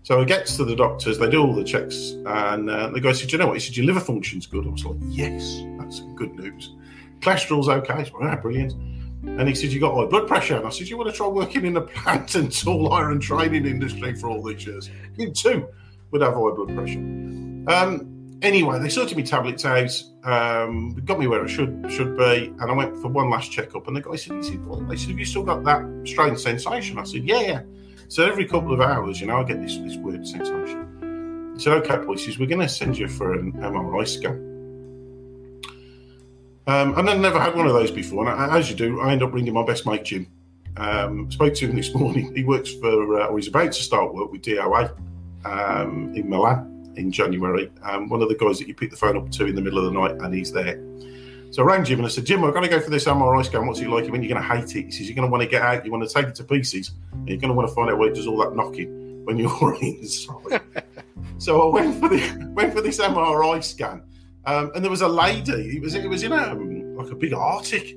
So 0.03 0.21
I 0.21 0.25
get 0.25 0.47
to 0.47 0.65
the 0.65 0.77
doctors, 0.77 1.19
they 1.19 1.29
do 1.29 1.43
all 1.45 1.53
the 1.53 1.65
checks, 1.65 2.13
and 2.27 2.71
uh, 2.71 2.91
the 2.91 3.01
guy 3.01 3.11
said, 3.11 3.33
you 3.33 3.39
know 3.39 3.49
what? 3.49 3.55
He 3.55 3.61
said, 3.61 3.77
your 3.77 3.87
liver 3.87 3.99
function's 3.99 4.47
good. 4.47 4.65
I 4.65 4.71
was 4.71 4.85
like, 4.85 4.99
yes, 5.09 5.63
that's 5.81 5.99
good 6.15 6.33
news. 6.37 6.75
Cholesterol's 7.19 7.69
okay. 7.69 8.09
Ah, 8.23 8.37
brilliant. 8.37 8.73
And 9.27 9.49
he 9.49 9.55
said, 9.55 9.71
you 9.71 9.81
got 9.81 9.95
high 9.95 10.07
blood 10.07 10.27
pressure. 10.27 10.57
And 10.57 10.67
I 10.67 10.71
said, 10.71 10.89
you 10.89 10.97
want 10.97 11.11
to 11.11 11.17
try 11.17 11.27
working 11.27 11.67
in 11.67 11.75
the 11.75 11.83
plant 11.83 12.35
and 12.35 12.51
tall 12.51 12.93
iron 12.93 13.21
training 13.21 13.67
industry 13.67 14.15
for 14.15 14.31
all 14.31 14.43
these 14.43 14.67
years? 14.67 14.89
You 15.17 15.31
too 15.31 15.69
would 16.11 16.23
have 16.23 16.35
high 16.35 16.41
blood 16.41 16.75
pressure. 16.75 16.99
Um, 16.99 18.39
anyway, 18.43 18.79
they 18.79 18.89
sorted 18.89 19.17
me 19.17 19.23
tablets 19.23 19.65
out, 19.65 19.91
um, 20.25 20.95
got 21.05 21.19
me 21.19 21.27
where 21.27 21.45
I 21.45 21.47
should 21.47 21.85
should 21.91 22.17
be, 22.17 22.53
and 22.59 22.63
I 22.63 22.73
went 22.73 22.97
for 23.03 23.09
one 23.09 23.29
last 23.29 23.51
checkup. 23.53 23.87
And 23.89 23.97
the 23.97 24.01
guy 24.01 24.17
said, 24.17 24.37
he 24.37 24.43
said, 24.43 24.67
well, 24.67 24.81
they 24.81 24.97
said, 24.97 25.11
have 25.11 25.19
you 25.19 25.25
still 25.25 25.45
got 25.45 25.65
that 25.65 25.85
strange 26.07 26.39
sensation? 26.39 26.99
I 26.99 27.05
said, 27.05 27.25
yeah, 27.25 27.41
yeah. 27.41 27.63
So 28.09 28.25
every 28.25 28.47
couple 28.47 28.73
of 28.73 28.81
hours, 28.81 29.21
you 29.21 29.27
know, 29.27 29.39
I 29.39 29.45
get 29.45 29.61
this, 29.61 29.77
this 29.79 29.97
weird 29.97 30.27
sensation. 30.27 31.53
He 31.57 31.63
said, 31.63 31.73
okay, 31.85 32.17
says, 32.17 32.39
we're 32.39 32.47
going 32.47 32.61
to 32.61 32.69
send 32.69 32.97
you 32.97 33.09
for 33.09 33.35
an 33.35 33.53
MRI 33.53 34.07
scan. 34.07 34.56
Um, 36.67 36.99
and 36.99 37.09
I've 37.09 37.21
never 37.21 37.39
had 37.39 37.55
one 37.55 37.67
of 37.67 37.75
those 37.75 37.91
before. 37.91 38.29
And 38.29 38.53
as 38.53 38.69
you 38.69 38.77
do, 38.77 39.01
I 39.01 39.13
end 39.13 39.23
up 39.23 39.33
ringing 39.33 39.55
my 39.55 39.65
best 39.65 39.87
mate, 39.87 40.05
Jim. 40.05 40.27
Um, 40.77 41.31
spoke 41.31 41.55
to 41.55 41.69
him 41.69 41.77
this 41.77 41.95
morning. 41.95 42.35
He 42.35 42.45
works 42.45 42.73
for, 42.75 43.21
uh, 43.21 43.27
or 43.27 43.39
he's 43.39 43.49
about 43.49 43.73
to 43.73 43.83
start 43.83 44.15
work 44.15 44.33
with 44.33 44.43
DOA 44.43 44.93
um, 45.45 46.13
in 46.15 46.29
Milan 46.29 46.73
in 46.97 47.13
January. 47.13 47.71
Um, 47.83 48.09
one 48.09 48.23
of 48.23 48.29
the 48.29 48.35
guys 48.35 48.59
that 48.59 48.69
you 48.69 48.75
pick 48.75 48.91
the 48.91 48.97
phone 48.97 49.17
up 49.17 49.31
to 49.33 49.47
in 49.47 49.55
the 49.55 49.61
middle 49.61 49.79
of 49.79 49.85
the 49.85 49.99
night, 49.99 50.13
and 50.23 50.35
he's 50.35 50.53
there. 50.53 50.83
So 51.51 51.63
I 51.63 51.67
rang 51.67 51.85
Jim 51.85 52.01
and 52.01 52.07
I 52.07 52.11
said, 52.11 52.27
Jim, 52.27 52.45
I've 52.45 52.53
got 52.53 52.61
to 52.61 52.69
go 52.69 52.81
for 52.81 52.91
this 52.91 53.05
MRI 53.05 53.45
scan. 53.45 53.67
What's 53.67 53.81
it 53.81 53.89
like? 53.89 54.05
And 54.05 54.13
when 54.13 54.23
you're 54.23 54.35
going 54.35 54.43
to 54.43 54.55
hate 54.55 54.77
it? 54.77 54.87
He 54.87 54.91
says, 54.91 55.09
You're 55.09 55.15
going 55.15 55.29
to 55.29 55.31
want 55.31 55.43
to 55.43 55.49
get 55.49 55.63
out, 55.63 55.85
you 55.85 55.93
want 55.93 56.07
to 56.07 56.13
take 56.13 56.27
it 56.27 56.35
to 56.37 56.45
pieces, 56.45 56.91
and 57.13 57.29
you're 57.29 57.39
going 57.39 57.49
to 57.49 57.55
want 57.55 57.69
to 57.69 57.75
find 57.75 57.91
out 57.91 57.99
why 57.99 58.07
it 58.07 58.15
does 58.15 58.27
all 58.27 58.39
that 58.39 58.55
knocking 58.55 59.25
when 59.25 59.39
you're 59.39 59.75
inside. 59.81 60.61
so 61.39 61.69
I 61.69 61.73
went 61.73 62.01
for 62.01 62.09
the 62.09 62.53
went 62.55 62.75
for 62.75 62.81
this 62.81 62.99
MRI 62.99 63.63
scan. 63.63 64.03
Um, 64.47 64.71
and 64.75 64.85
there 64.85 64.91
was 64.91 65.03
a 65.03 65.09
lady. 65.09 65.77
It 65.77 65.83
was 65.83 65.95
it 65.95 66.09
was 66.09 66.23
in 66.23 66.33
a 66.33 66.55
like 66.55 67.11
a 67.11 67.17
big 67.17 67.33
Arctic. 67.33 67.97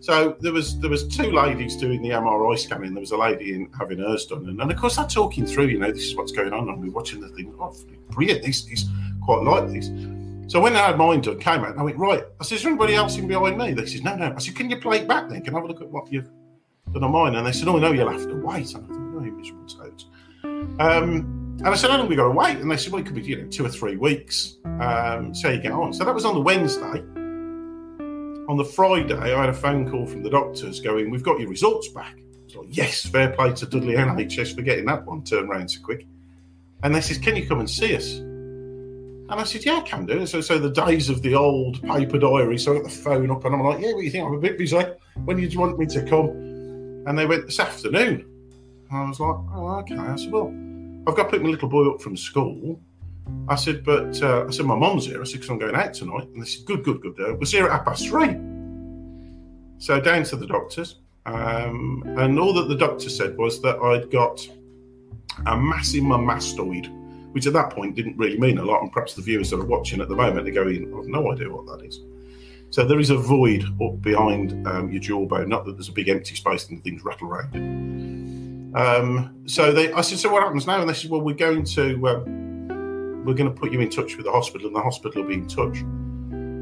So 0.00 0.36
there 0.40 0.52
was 0.52 0.78
there 0.80 0.90
was 0.90 1.08
two 1.08 1.32
ladies 1.32 1.76
doing 1.76 2.02
the 2.02 2.10
MRI 2.10 2.58
scanning. 2.58 2.94
There 2.94 3.00
was 3.00 3.10
a 3.10 3.16
lady 3.16 3.54
in 3.54 3.70
having 3.76 3.98
hers 3.98 4.26
done, 4.26 4.48
and, 4.48 4.60
and 4.60 4.70
of 4.70 4.76
course 4.76 4.96
they're 4.96 5.06
talking 5.06 5.44
through. 5.46 5.66
You 5.66 5.78
know, 5.78 5.90
this 5.90 6.04
is 6.04 6.14
what's 6.14 6.30
going 6.30 6.52
on, 6.52 6.68
and 6.68 6.80
we're 6.80 6.92
watching 6.92 7.20
the 7.20 7.28
thing. 7.30 7.54
Oh, 7.58 7.74
brilliant! 8.10 8.44
This 8.44 8.68
is 8.68 8.84
quite 9.24 9.42
like 9.42 9.68
this. 9.72 9.90
So 10.52 10.60
when 10.60 10.76
I 10.76 10.86
had 10.86 10.98
mine 10.98 11.20
done, 11.20 11.38
came 11.38 11.60
out, 11.60 11.72
and 11.72 11.80
I 11.80 11.82
went 11.82 11.98
right. 11.98 12.22
I 12.40 12.44
said, 12.44 12.56
"Is 12.56 12.62
there 12.62 12.70
anybody 12.70 12.94
else 12.94 13.16
in 13.16 13.26
behind 13.26 13.58
me?" 13.58 13.72
They 13.72 13.86
said, 13.86 14.04
"No, 14.04 14.14
no." 14.14 14.34
I 14.36 14.38
said, 14.38 14.54
"Can 14.54 14.70
you 14.70 14.76
play 14.76 14.98
it 15.00 15.08
back 15.08 15.28
then? 15.28 15.42
Can 15.42 15.54
I 15.54 15.58
have 15.58 15.64
a 15.64 15.68
look 15.68 15.82
at 15.82 15.88
what 15.88 16.12
you've 16.12 16.30
done 16.92 17.02
on 17.02 17.10
mine?" 17.10 17.34
And 17.34 17.46
they 17.46 17.52
said, 17.52 17.66
"Oh 17.66 17.78
no, 17.78 17.92
you'll 17.92 18.10
have 18.10 18.28
to 18.28 18.36
wait." 18.36 18.74
And 18.74 18.84
I 18.84 18.88
thought, 18.88 18.98
"No, 18.98 19.24
you 19.24 19.32
miserable 19.32 19.66
toads." 19.66 20.06
Um, 20.78 21.37
and 21.58 21.68
I 21.68 21.74
said, 21.74 21.90
how 21.90 21.98
long 21.98 22.08
we 22.08 22.14
got 22.14 22.24
to 22.24 22.30
wait? 22.30 22.58
And 22.58 22.70
they 22.70 22.76
said, 22.76 22.92
well, 22.92 23.02
it 23.02 23.06
could 23.06 23.16
be, 23.16 23.22
you 23.22 23.42
know, 23.42 23.48
two 23.48 23.66
or 23.66 23.68
three 23.68 23.96
weeks. 23.96 24.58
Um, 24.80 25.34
so 25.34 25.48
you 25.48 25.60
get 25.60 25.72
on. 25.72 25.92
So 25.92 26.04
that 26.04 26.14
was 26.14 26.24
on 26.24 26.34
the 26.34 26.40
Wednesday. 26.40 27.02
On 28.48 28.56
the 28.56 28.64
Friday, 28.64 29.14
I 29.16 29.40
had 29.40 29.48
a 29.48 29.54
phone 29.54 29.90
call 29.90 30.06
from 30.06 30.22
the 30.22 30.30
doctors 30.30 30.80
going, 30.80 31.10
we've 31.10 31.24
got 31.24 31.40
your 31.40 31.48
results 31.48 31.88
back. 31.88 32.16
I 32.54 32.58
like, 32.60 32.68
yes, 32.76 33.04
fair 33.04 33.30
play 33.30 33.52
to 33.54 33.66
Dudley 33.66 33.94
NHS 33.94 34.54
for 34.54 34.62
getting 34.62 34.86
that 34.86 35.04
one 35.04 35.24
turned 35.24 35.50
around 35.50 35.68
so 35.68 35.80
quick. 35.80 36.06
And 36.84 36.94
they 36.94 37.00
said, 37.00 37.22
can 37.22 37.34
you 37.34 37.46
come 37.46 37.58
and 37.58 37.68
see 37.68 37.96
us? 37.96 38.18
And 38.18 39.32
I 39.32 39.42
said, 39.42 39.64
yeah, 39.64 39.78
I 39.78 39.80
can 39.80 40.06
do. 40.06 40.24
So, 40.26 40.40
so 40.40 40.58
the 40.58 40.70
days 40.70 41.10
of 41.10 41.22
the 41.22 41.34
old 41.34 41.82
paper 41.82 42.18
diary. 42.18 42.56
So 42.56 42.72
I 42.72 42.76
got 42.76 42.84
the 42.84 42.90
phone 42.90 43.30
up 43.32 43.44
and 43.44 43.54
I'm 43.54 43.62
like, 43.62 43.80
yeah, 43.80 43.92
what 43.92 43.98
do 43.98 44.04
you 44.04 44.10
think? 44.10 44.24
I'm 44.24 44.34
a 44.34 44.38
bit 44.38 44.56
busy. 44.56 44.78
When 45.24 45.36
do 45.36 45.42
you 45.42 45.58
want 45.58 45.76
me 45.76 45.86
to 45.86 46.02
come? 46.04 46.28
And 47.06 47.18
they 47.18 47.26
went 47.26 47.46
this 47.46 47.58
afternoon. 47.58 48.24
And 48.90 48.96
I 48.96 49.08
was 49.08 49.18
like, 49.20 49.36
oh, 49.54 49.80
okay. 49.80 49.96
I 49.96 50.16
said, 50.16 50.32
well, 50.32 50.54
I've 51.08 51.16
got 51.16 51.24
to 51.24 51.30
pick 51.30 51.42
my 51.42 51.48
little 51.48 51.70
boy 51.70 51.90
up 51.90 52.02
from 52.02 52.18
school. 52.18 52.80
I 53.48 53.56
said, 53.56 53.82
but 53.82 54.22
uh, 54.22 54.44
I 54.46 54.50
said, 54.50 54.66
my 54.66 54.76
mum's 54.76 55.06
here. 55.06 55.22
I 55.22 55.24
said, 55.24 55.40
because 55.40 55.48
I'm 55.48 55.58
going 55.58 55.74
out 55.74 55.94
tonight. 55.94 56.28
And 56.34 56.42
they 56.42 56.46
said, 56.46 56.66
good, 56.66 56.84
good, 56.84 57.00
good. 57.00 57.18
Uh, 57.18 57.34
we'll 57.34 57.46
see 57.46 57.58
her 57.58 57.66
at 57.66 57.72
half 57.72 57.84
past 57.86 58.08
three. 58.08 58.36
So 59.78 60.00
down 60.00 60.24
to 60.24 60.36
the 60.36 60.46
doctors. 60.46 60.96
Um, 61.24 62.02
and 62.18 62.38
all 62.38 62.52
that 62.52 62.68
the 62.68 62.76
doctor 62.76 63.08
said 63.08 63.38
was 63.38 63.62
that 63.62 63.78
I'd 63.78 64.10
got 64.10 64.46
a 65.46 65.56
massive 65.56 66.02
mastoid, 66.04 66.92
which 67.32 67.46
at 67.46 67.54
that 67.54 67.70
point 67.70 67.96
didn't 67.96 68.18
really 68.18 68.38
mean 68.38 68.58
a 68.58 68.64
lot. 68.64 68.82
And 68.82 68.92
perhaps 68.92 69.14
the 69.14 69.22
viewers 69.22 69.48
that 69.50 69.60
are 69.60 69.64
watching 69.64 70.02
at 70.02 70.10
the 70.10 70.16
moment 70.16 70.46
are 70.46 70.52
going, 70.52 70.94
I've 70.94 71.08
no 71.08 71.32
idea 71.32 71.50
what 71.50 71.64
that 71.66 71.86
is. 71.86 72.00
So 72.68 72.84
there 72.84 73.00
is 73.00 73.08
a 73.08 73.16
void 73.16 73.64
up 73.82 74.02
behind 74.02 74.66
um, 74.66 74.90
your 74.90 75.00
jawbone, 75.00 75.48
not 75.48 75.64
that 75.64 75.72
there's 75.72 75.88
a 75.88 75.92
big 75.92 76.10
empty 76.10 76.34
space 76.34 76.68
and 76.68 76.84
things 76.84 77.02
rattle 77.02 77.28
around 77.28 77.54
it. 77.54 78.27
Um, 78.74 79.42
so 79.46 79.72
they, 79.72 79.92
I 79.92 80.02
said, 80.02 80.18
so 80.18 80.30
what 80.30 80.42
happens 80.42 80.66
now? 80.66 80.80
And 80.80 80.88
they 80.88 80.94
said, 80.94 81.10
well, 81.10 81.20
we're 81.20 81.34
going 81.34 81.64
to, 81.64 82.08
um, 82.08 83.24
we're 83.24 83.34
going 83.34 83.52
to 83.52 83.58
put 83.58 83.72
you 83.72 83.80
in 83.80 83.90
touch 83.90 84.16
with 84.16 84.26
the 84.26 84.32
hospital, 84.32 84.66
and 84.66 84.76
the 84.76 84.80
hospital 84.80 85.22
will 85.22 85.28
be 85.28 85.34
in 85.34 85.46
touch. 85.46 85.78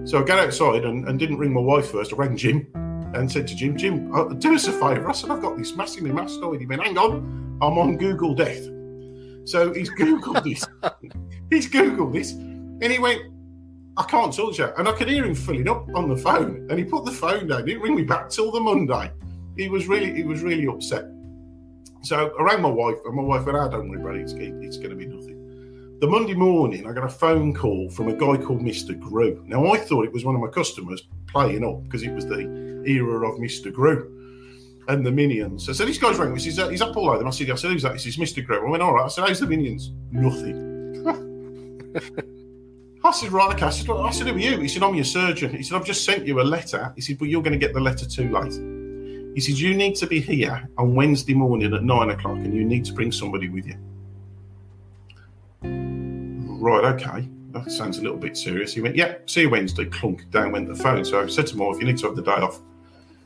So 0.08 0.22
I 0.22 0.24
got 0.24 0.38
outside 0.38 0.84
and, 0.84 1.08
and 1.08 1.18
didn't 1.18 1.38
ring 1.38 1.52
my 1.52 1.60
wife 1.60 1.90
first. 1.90 2.12
I 2.12 2.16
rang 2.16 2.36
Jim 2.36 2.66
and 3.14 3.30
said 3.30 3.46
to 3.48 3.56
Jim, 3.56 3.76
Jim, 3.76 4.14
uh, 4.14 4.24
do 4.34 4.54
us 4.54 4.68
a 4.68 4.72
favour. 4.72 5.08
I 5.08 5.12
said, 5.12 5.30
I've 5.30 5.42
got 5.42 5.56
this 5.56 5.74
massively 5.74 6.10
mastoid. 6.10 6.60
He 6.60 6.66
went, 6.66 6.82
hang 6.82 6.96
on, 6.96 7.58
I'm 7.60 7.78
on 7.78 7.96
Google 7.96 8.34
Death. 8.34 8.64
So 9.44 9.72
he's 9.72 9.90
Googled 9.90 10.44
this. 10.44 10.64
he's 11.50 11.68
Googled 11.68 12.12
this. 12.12 12.32
And 12.32 12.84
he 12.84 12.98
went, 12.98 13.22
I 13.96 14.04
can't 14.04 14.32
talk 14.32 14.54
to 14.56 14.62
you. 14.62 14.72
And 14.76 14.88
I 14.88 14.92
could 14.92 15.08
hear 15.08 15.24
him 15.24 15.34
filling 15.34 15.68
up 15.68 15.86
on 15.94 16.08
the 16.08 16.16
phone. 16.16 16.66
And 16.68 16.78
he 16.78 16.84
put 16.84 17.04
the 17.04 17.12
phone 17.12 17.46
down. 17.48 17.60
He 17.60 17.72
didn't 17.72 17.82
ring 17.82 17.96
me 17.96 18.02
back 18.02 18.28
till 18.28 18.50
the 18.52 18.60
Monday. 18.60 19.10
He 19.56 19.68
was 19.68 19.88
really, 19.88 20.12
he 20.14 20.22
was 20.22 20.42
really 20.42 20.66
upset. 20.66 21.04
So 22.06 22.32
I 22.38 22.42
rang 22.42 22.62
my 22.62 22.68
wife, 22.68 22.98
and 23.04 23.16
my 23.16 23.22
wife 23.22 23.44
went, 23.46 23.58
"I 23.58 23.68
don't 23.68 23.88
worry 23.88 24.00
about 24.00 24.14
it. 24.14 24.22
It's, 24.22 24.32
it's 24.32 24.76
going 24.76 24.90
to 24.90 24.96
be 24.96 25.06
nothing." 25.06 25.98
The 26.00 26.06
Monday 26.06 26.34
morning, 26.34 26.86
I 26.86 26.92
got 26.92 27.04
a 27.04 27.08
phone 27.08 27.52
call 27.52 27.90
from 27.90 28.06
a 28.06 28.12
guy 28.12 28.36
called 28.36 28.60
Mr. 28.60 28.98
Grew. 28.98 29.42
Now 29.46 29.72
I 29.72 29.78
thought 29.78 30.04
it 30.04 30.12
was 30.12 30.24
one 30.24 30.36
of 30.36 30.40
my 30.40 30.48
customers 30.48 31.02
playing 31.26 31.64
up 31.64 31.82
because 31.82 32.04
it 32.04 32.12
was 32.12 32.24
the 32.26 32.84
era 32.86 33.28
of 33.28 33.40
Mr. 33.40 33.72
Grew 33.72 34.12
and 34.86 35.04
the 35.04 35.10
Minions. 35.10 35.68
I 35.68 35.72
said, 35.72 35.88
"This 35.88 35.98
guy's 35.98 36.16
rang 36.16 36.32
me. 36.32 36.40
He 36.40 36.52
says, 36.52 36.70
he's 36.70 36.80
up 36.80 36.96
all 36.96 37.10
over." 37.10 37.26
I 37.26 37.30
said, 37.30 37.50
"I 37.50 37.56
said, 37.56 37.72
who's 37.72 37.82
that?" 37.82 37.94
He 37.94 37.98
says, 37.98 38.16
"Mr. 38.16 38.46
Grew." 38.46 38.64
I 38.64 38.70
went, 38.70 38.84
"All 38.84 38.94
right." 38.94 39.06
I 39.06 39.08
said, 39.08 39.26
"How's 39.26 39.40
the 39.40 39.48
Minions?" 39.48 39.90
Nothing. 40.12 41.02
I 43.04 43.10
said, 43.12 43.30
right, 43.30 43.54
okay. 43.54 43.66
I 43.66 43.70
said, 43.70 43.88
I 43.88 44.10
said, 44.10 44.26
who 44.26 44.34
are 44.34 44.38
you? 44.38 44.60
He 44.60 44.66
said, 44.66 44.82
I'm 44.82 44.96
your 44.96 45.04
surgeon. 45.04 45.54
He 45.54 45.62
said, 45.62 45.76
I've 45.76 45.84
just 45.84 46.04
sent 46.04 46.26
you 46.26 46.40
a 46.40 46.42
letter. 46.42 46.92
He 46.96 47.00
said, 47.00 47.18
but 47.18 47.28
you're 47.28 47.42
going 47.42 47.52
to 47.52 47.58
get 47.58 47.72
the 47.72 47.78
letter 47.78 48.04
too 48.04 48.28
late. 48.28 48.75
He 49.36 49.42
says, 49.42 49.60
You 49.60 49.74
need 49.74 49.94
to 49.96 50.06
be 50.06 50.18
here 50.18 50.66
on 50.78 50.94
Wednesday 50.94 51.34
morning 51.34 51.74
at 51.74 51.84
nine 51.84 52.08
o'clock 52.08 52.36
and 52.36 52.54
you 52.54 52.64
need 52.64 52.86
to 52.86 52.94
bring 52.94 53.12
somebody 53.12 53.50
with 53.50 53.66
you. 53.66 53.76
Right, 55.62 56.84
okay. 56.94 57.28
That 57.50 57.70
sounds 57.70 57.98
a 57.98 58.02
little 58.02 58.16
bit 58.16 58.34
serious. 58.34 58.72
He 58.72 58.80
went, 58.80 58.96
Yeah, 58.96 59.16
see 59.26 59.42
you 59.42 59.50
Wednesday. 59.50 59.84
Clunk, 59.84 60.30
down 60.30 60.52
went 60.52 60.68
the 60.68 60.74
phone. 60.74 61.04
So 61.04 61.22
I 61.22 61.26
said 61.26 61.46
to 61.48 61.54
him, 61.54 61.60
If 61.70 61.80
you 61.80 61.84
need 61.84 61.98
to 61.98 62.06
have 62.06 62.16
the 62.16 62.22
day 62.22 62.30
off, 62.30 62.62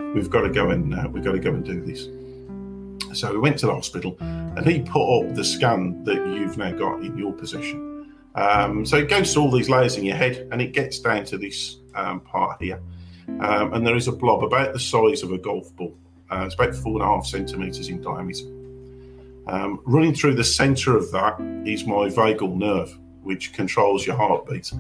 we've 0.01 0.29
got 0.29 0.41
to 0.41 0.51
go 0.51 0.71
and 0.71 0.93
uh, 0.93 1.09
we've 1.09 1.23
got 1.23 1.31
to 1.31 1.39
go 1.39 1.51
and 1.51 1.65
do 1.65 1.81
this. 1.81 2.09
So 3.17 3.33
we 3.33 3.39
went 3.39 3.57
to 3.61 3.67
the 3.67 3.75
hospital 3.75 4.17
and 4.21 4.67
he 4.67 4.81
put 4.81 5.03
up 5.17 5.37
the 5.37 5.45
scan 5.45 6.03
that 6.03 6.17
you've 6.17 6.59
now 6.59 6.73
got 6.73 7.05
in 7.05 7.17
your 7.17 7.33
possession. 7.33 8.13
Um, 8.35 8.85
so 8.85 8.97
it 8.97 9.09
goes 9.09 9.33
to 9.35 9.41
all 9.41 9.51
these 9.53 9.69
layers 9.69 9.97
in 9.97 10.05
your 10.05 10.17
head 10.17 10.49
and 10.51 10.61
it 10.61 10.73
gets 10.73 10.99
down 10.99 11.25
to 11.27 11.39
this 11.39 11.77
um, 11.95 12.19
part 12.19 12.61
here 12.61 12.81
um, 13.41 13.73
and 13.73 13.87
there 13.87 13.97
is 13.97 14.09
a 14.09 14.13
blob 14.13 14.43
about 14.43 14.73
the 14.73 14.81
size 14.81 15.23
of 15.23 15.33
a 15.33 15.39
golf 15.39 15.75
ball. 15.77 15.97
Uh, 16.31 16.45
it's 16.47 16.55
about 16.55 16.75
four 16.75 16.95
and 16.95 17.03
a 17.03 17.07
half 17.07 17.27
centimeters 17.27 17.89
in 17.89 18.01
diameter. 18.01 18.45
Um, 19.47 19.81
running 19.85 20.15
through 20.15 20.35
the 20.35 20.45
center 20.45 20.97
of 20.97 21.11
that 21.13 21.41
is 21.67 21.85
my 21.85 22.09
vagal 22.09 22.55
nerve, 22.55 22.97
which 23.23 23.53
controls 23.53 24.07
your 24.07 24.17
heartbeat 24.17 24.73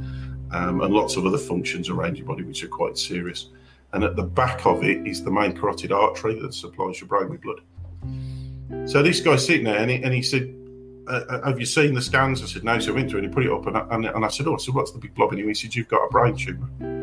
um, 0.52 0.80
and 0.80 0.94
lots 0.94 1.16
of 1.16 1.26
other 1.26 1.38
functions 1.38 1.88
around 1.88 2.16
your 2.16 2.26
body, 2.26 2.44
which 2.44 2.62
are 2.62 2.68
quite 2.68 2.96
serious. 2.96 3.48
And 3.92 4.04
at 4.04 4.14
the 4.14 4.22
back 4.22 4.66
of 4.66 4.84
it 4.84 5.06
is 5.06 5.24
the 5.24 5.30
main 5.30 5.56
carotid 5.56 5.90
artery 5.90 6.38
that 6.40 6.54
supplies 6.54 7.00
your 7.00 7.08
brain 7.08 7.30
with 7.30 7.42
blood. 7.42 7.60
So 8.88 9.02
this 9.02 9.20
guy's 9.20 9.44
sitting 9.44 9.64
there 9.64 9.78
and 9.78 9.90
he, 9.90 9.96
and 10.02 10.14
he 10.14 10.22
said, 10.22 10.54
uh, 11.08 11.24
uh 11.28 11.48
Have 11.48 11.58
you 11.58 11.66
seen 11.66 11.94
the 11.94 12.00
scans? 12.00 12.42
I 12.42 12.46
said, 12.46 12.62
No. 12.62 12.78
So 12.78 12.92
I 12.92 12.94
went 12.94 13.10
through 13.10 13.20
and 13.20 13.28
he 13.28 13.34
put 13.34 13.44
it 13.44 13.50
up 13.50 13.66
and 13.66 13.76
I, 13.76 13.86
and, 13.90 14.06
and 14.06 14.24
I 14.24 14.28
said, 14.28 14.46
Oh, 14.46 14.56
so 14.58 14.70
What's 14.70 14.92
the 14.92 14.98
big 14.98 15.14
blob 15.14 15.32
in 15.32 15.38
you? 15.38 15.48
He 15.48 15.54
said, 15.54 15.74
You've 15.74 15.88
got 15.88 16.04
a 16.04 16.08
brain 16.08 16.36
tumour. 16.36 16.99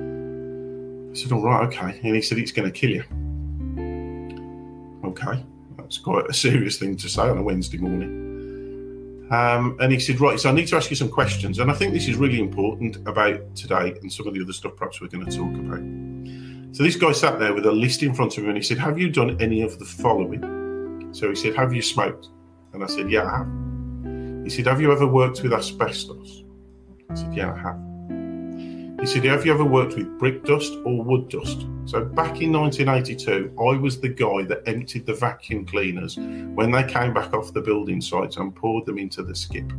Said, 1.18 1.32
All 1.32 1.44
right, 1.44 1.66
okay. 1.68 2.00
And 2.04 2.16
he 2.16 2.22
said, 2.22 2.38
It's 2.38 2.52
going 2.52 2.72
to 2.72 2.80
kill 2.80 2.92
you. 2.92 3.04
Okay. 5.04 5.44
That's 5.78 5.98
quite 5.98 6.28
a 6.30 6.34
serious 6.34 6.78
thing 6.78 6.96
to 6.98 7.10
say 7.10 7.24
on 7.24 7.40
a 7.40 7.42
Wednesday 7.42 7.78
morning. 7.78 9.28
Um, 9.32 9.78
and 9.80 9.92
he 9.92 10.00
said, 10.00 10.22
Right, 10.22 10.40
so 10.40 10.50
I 10.50 10.52
need 10.52 10.68
to 10.68 10.76
ask 10.76 10.92
you 10.92 10.96
some 10.96 11.10
questions. 11.10 11.58
And 11.58 11.72
I 11.72 11.74
think 11.74 11.94
this 11.94 12.08
is 12.08 12.18
really 12.18 12.40
important 12.40 12.98
about 13.08 13.56
today 13.56 13.96
and 14.02 14.14
some 14.14 14.28
of 14.28 14.36
the 14.36 14.42
other 14.44 14.54
stuff 14.54 14.76
perhaps 14.76 15.02
we're 15.02 15.08
going 15.08 15.26
to 15.26 15.36
talk 15.36 15.54
about. 15.56 16.76
So 16.76 16.84
this 16.84 16.96
guy 16.96 17.14
sat 17.14 17.40
there 17.40 17.54
with 17.54 17.66
a 17.66 17.72
list 17.72 18.04
in 18.04 18.14
front 18.14 18.38
of 18.38 18.44
him 18.44 18.50
and 18.50 18.58
he 18.58 18.64
said, 18.64 18.78
Have 18.78 19.00
you 19.00 19.10
done 19.10 19.42
any 19.42 19.64
of 19.64 19.80
the 19.80 19.86
following? 19.86 21.10
So 21.14 21.30
he 21.30 21.36
said, 21.36 21.56
Have 21.56 21.74
you 21.74 21.82
smoked? 21.82 22.30
And 22.74 22.84
I 22.84 22.88
said, 22.88 23.10
Yeah, 23.10 23.26
I 23.26 23.38
have. 23.40 24.44
He 24.44 24.52
said, 24.52 24.68
Have 24.68 24.80
you 24.80 24.92
ever 24.92 25.08
worked 25.08 25.42
with 25.42 25.52
asbestos? 25.52 26.44
I 27.10 27.16
said, 27.16 27.34
Yeah, 27.34 27.54
I 27.54 27.58
have. 27.58 27.87
He 29.00 29.06
said, 29.06 29.24
Have 29.26 29.46
you 29.46 29.54
ever 29.54 29.64
worked 29.64 29.96
with 29.96 30.18
brick 30.18 30.44
dust 30.44 30.74
or 30.84 31.04
wood 31.04 31.30
dust? 31.30 31.68
So 31.86 32.04
back 32.04 32.42
in 32.42 32.52
1982, 32.52 33.54
I 33.60 33.78
was 33.78 34.02
the 34.02 34.10
guy 34.10 34.44
that 34.44 34.64
emptied 34.66 35.06
the 35.06 35.14
vacuum 35.14 35.66
cleaners 35.66 36.18
when 36.18 36.72
they 36.72 36.84
came 36.84 37.14
back 37.14 37.34
off 37.34 37.54
the 37.54 37.62
building 37.62 38.02
sites 38.02 38.38
and 38.38 38.56
poured 38.56 38.86
them 38.86 38.98
into 38.98 39.22
the 39.22 39.36
skip. 39.36 39.72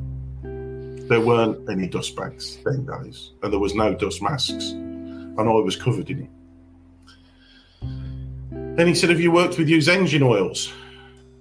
There 0.42 1.20
weren't 1.20 1.68
any 1.68 1.88
dust 1.88 2.14
bags 2.14 2.58
then, 2.64 2.86
guys, 2.86 3.32
and 3.42 3.52
there 3.52 3.58
was 3.58 3.74
no 3.74 3.94
dust 3.94 4.22
masks, 4.22 4.70
and 4.70 5.40
I 5.40 5.42
was 5.42 5.74
covered 5.74 6.10
in 6.10 6.22
it. 6.22 6.30
Then 8.76 8.86
he 8.86 8.94
said, 8.94 9.10
Have 9.10 9.20
you 9.20 9.32
worked 9.32 9.58
with 9.58 9.68
used 9.68 9.88
engine 9.88 10.22
oils? 10.22 10.72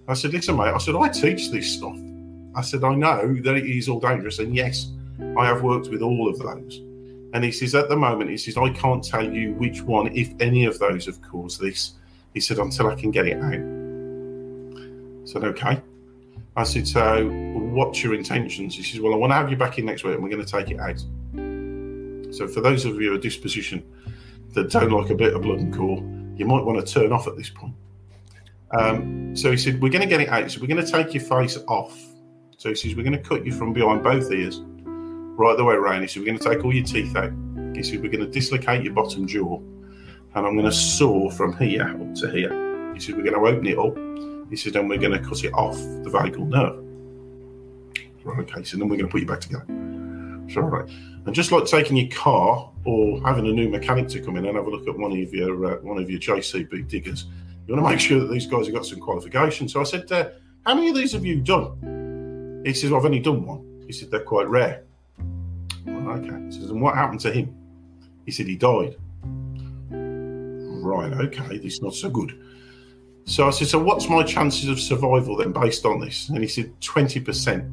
I 0.07 0.15
said, 0.15 0.34
Listen, 0.34 0.57
mate, 0.57 0.74
I 0.74 0.79
said, 0.79 0.96
I 0.96 1.10
teach 1.10 1.51
this 1.51 1.74
stuff. 1.74 1.98
I 2.55 2.62
said, 2.62 2.84
I 2.84 2.96
know 2.96 3.36
that 3.43 3.55
it 3.55 3.65
is 3.65 3.88
all 3.88 4.00
dangerous. 4.00 4.39
And 4.39 4.55
yes, 4.55 4.89
I 5.38 5.46
have 5.46 5.62
worked 5.62 5.89
with 5.89 6.01
all 6.01 6.27
of 6.27 6.39
those. 6.39 6.81
And 7.34 7.43
he 7.43 7.51
says, 7.51 7.75
At 7.75 7.89
the 7.89 7.96
moment, 7.96 8.29
he 8.29 8.38
says, 8.38 8.57
I 8.57 8.69
can't 8.69 9.03
tell 9.03 9.29
you 9.31 9.53
which 9.53 9.81
one, 9.81 10.07
if 10.15 10.34
any 10.39 10.65
of 10.65 10.79
those, 10.79 11.05
have 11.05 11.22
caused 11.22 11.62
this. 11.62 11.93
He 12.34 12.39
said, 12.39 12.57
Until 12.57 12.88
I 12.88 12.96
can 12.96 13.12
get 13.12 13.27
it 13.27 13.38
out. 13.38 13.53
I 15.24 15.25
said, 15.25 15.43
Okay. 15.43 15.81
I 16.55 16.63
said, 16.63 16.88
So 16.88 17.27
what's 17.27 18.03
your 18.03 18.15
intentions? 18.15 18.75
He 18.75 18.84
says, 18.84 19.00
Well, 19.00 19.13
I 19.13 19.17
want 19.17 19.31
to 19.31 19.36
have 19.36 19.51
you 19.51 19.57
back 19.57 19.77
in 19.77 19.86
next 19.86 20.03
week 20.03 20.15
and 20.15 20.24
we're 20.24 20.29
going 20.29 20.46
to 20.46 20.51
take 20.51 20.72
it 20.72 20.79
out. 20.79 21.00
So 22.34 22.48
for 22.48 22.62
those 22.62 22.86
of 22.86 23.00
you 23.01 23.13
of 23.13 23.22
disposition 23.22 23.84
that 24.53 24.72
don't 24.72 24.91
like 24.91 25.10
a 25.10 25.15
bit 25.15 25.34
of 25.34 25.41
blood 25.41 25.60
and 25.60 25.72
gore, 25.72 26.03
you 26.36 26.46
might 26.46 26.63
want 26.63 26.86
to 26.86 26.93
turn 26.93 27.12
off 27.12 27.27
at 27.27 27.38
this 27.38 27.50
point. 27.50 27.74
Um, 28.72 29.36
so 29.36 29.51
he 29.51 29.57
said, 29.57 29.81
We're 29.81 29.91
going 29.91 30.01
to 30.01 30.07
get 30.07 30.22
it 30.22 30.29
out. 30.29 30.50
So 30.51 30.60
we're 30.62 30.67
going 30.67 30.84
to 30.84 30.91
take 30.91 31.13
your 31.13 31.24
face 31.24 31.57
off. 31.67 31.98
So 32.57 32.69
he 32.69 32.75
says, 32.75 32.96
We're 32.96 33.03
going 33.03 33.17
to 33.17 33.24
cut 33.24 33.46
you 33.46 33.51
from 33.51 33.74
behind 33.74 34.03
both 34.03 34.31
ears, 34.31 34.62
right 35.38 35.56
the 35.56 35.63
way 35.63 35.75
around. 35.75 36.01
He 36.01 36.08
said, 36.08 36.22
We're 36.22 36.25
going 36.25 36.39
to 36.39 36.44
take 36.44 36.65
all 36.65 36.74
your 36.74 36.84
teeth 36.84 37.15
out. 37.15 37.32
He 37.75 37.84
said, 37.84 38.01
We're 38.01 38.12
going 38.12 38.25
to 38.25 38.32
dislocate 38.32 38.84
your 38.84 38.94
bottom 38.94 39.27
jaw. 39.27 39.60
And 40.36 40.46
I'm 40.46 40.53
going 40.56 40.65
to 40.65 40.72
saw 40.72 41.29
from 41.29 41.56
here 41.58 41.84
up 41.84 42.15
to 42.15 42.32
here. 42.32 42.94
He 42.94 43.00
said, 43.00 43.15
We're 43.15 43.24
going 43.24 43.36
to 43.36 43.39
open 43.39 43.65
it 43.65 43.77
up. 43.77 44.50
He 44.50 44.56
said, 44.56 44.75
And 44.75 44.89
we're 44.89 44.98
going 44.98 45.13
to 45.13 45.20
cut 45.20 45.44
it 45.44 45.53
off 45.53 45.75
the 45.75 46.10
vagal 46.10 46.48
nerve. 46.48 46.84
Right, 48.24 48.39
okay. 48.39 48.63
So 48.63 48.77
then 48.77 48.89
we're 48.89 48.98
going 48.98 49.08
to 49.08 49.12
put 49.12 49.22
you 49.22 49.27
back 49.27 49.39
together. 49.39 49.65
So, 50.50 50.62
right. 50.62 50.89
And 51.25 51.36
just 51.36 51.51
like 51.51 51.65
taking 51.65 51.98
your 51.98 52.10
car 52.10 52.72
or 52.86 53.22
having 53.22 53.48
a 53.48 53.51
new 53.51 53.70
mechanic 53.70 54.08
to 54.10 54.22
come 54.22 54.38
in 54.38 54.46
and 54.46 54.56
have 54.56 54.65
a 54.65 54.70
look 54.70 54.88
at 54.88 54.98
one 54.98 55.12
of 55.12 55.34
your 55.34 55.65
uh, 55.65 55.77
one 55.82 55.98
of 55.98 56.10
your 56.10 56.20
JCB 56.20 56.88
diggers, 56.88 57.25
you 57.67 57.75
want 57.75 57.86
to 57.86 57.91
make 57.91 58.00
sure 58.00 58.22
that 58.22 58.32
these 58.32 58.48
guys 58.48 58.65
have 58.67 58.75
got 58.75 58.86
some 58.86 59.00
qualifications. 59.00 59.74
So 59.74 59.82
I 59.82 59.84
said, 59.84 60.10
uh, 60.12 60.29
"How 60.65 60.74
many 60.74 60.89
of 60.89 60.96
these 60.96 61.12
have 61.12 61.25
you 61.25 61.41
done?" 61.41 62.63
He 62.65 62.74
says, 62.74 62.91
well, 62.91 63.00
"I've 63.01 63.06
only 63.06 63.20
done 63.20 63.46
one." 63.46 63.84
He 63.88 63.94
said, 63.94 64.10
"They're 64.10 64.22
quite 64.24 64.48
rare." 64.48 64.87
Okay. 66.09 66.45
He 66.45 66.51
says, 66.51 66.69
"And 66.69 66.81
what 66.81 66.95
happened 66.95 67.19
to 67.21 67.31
him?" 67.31 67.55
He 68.25 68.31
said, 68.31 68.47
"He 68.47 68.55
died." 68.55 68.95
Right. 69.89 71.13
Okay. 71.13 71.57
This 71.57 71.73
is 71.73 71.81
not 71.81 71.95
so 71.95 72.09
good. 72.09 72.39
So 73.25 73.47
I 73.47 73.51
said, 73.51 73.67
"So 73.67 73.79
what's 73.79 74.09
my 74.09 74.23
chances 74.23 74.69
of 74.69 74.79
survival 74.79 75.35
then, 75.37 75.51
based 75.51 75.85
on 75.85 75.99
this?" 75.99 76.29
And 76.29 76.39
he 76.39 76.47
said, 76.47 76.71
20 76.81 77.19
percent." 77.19 77.65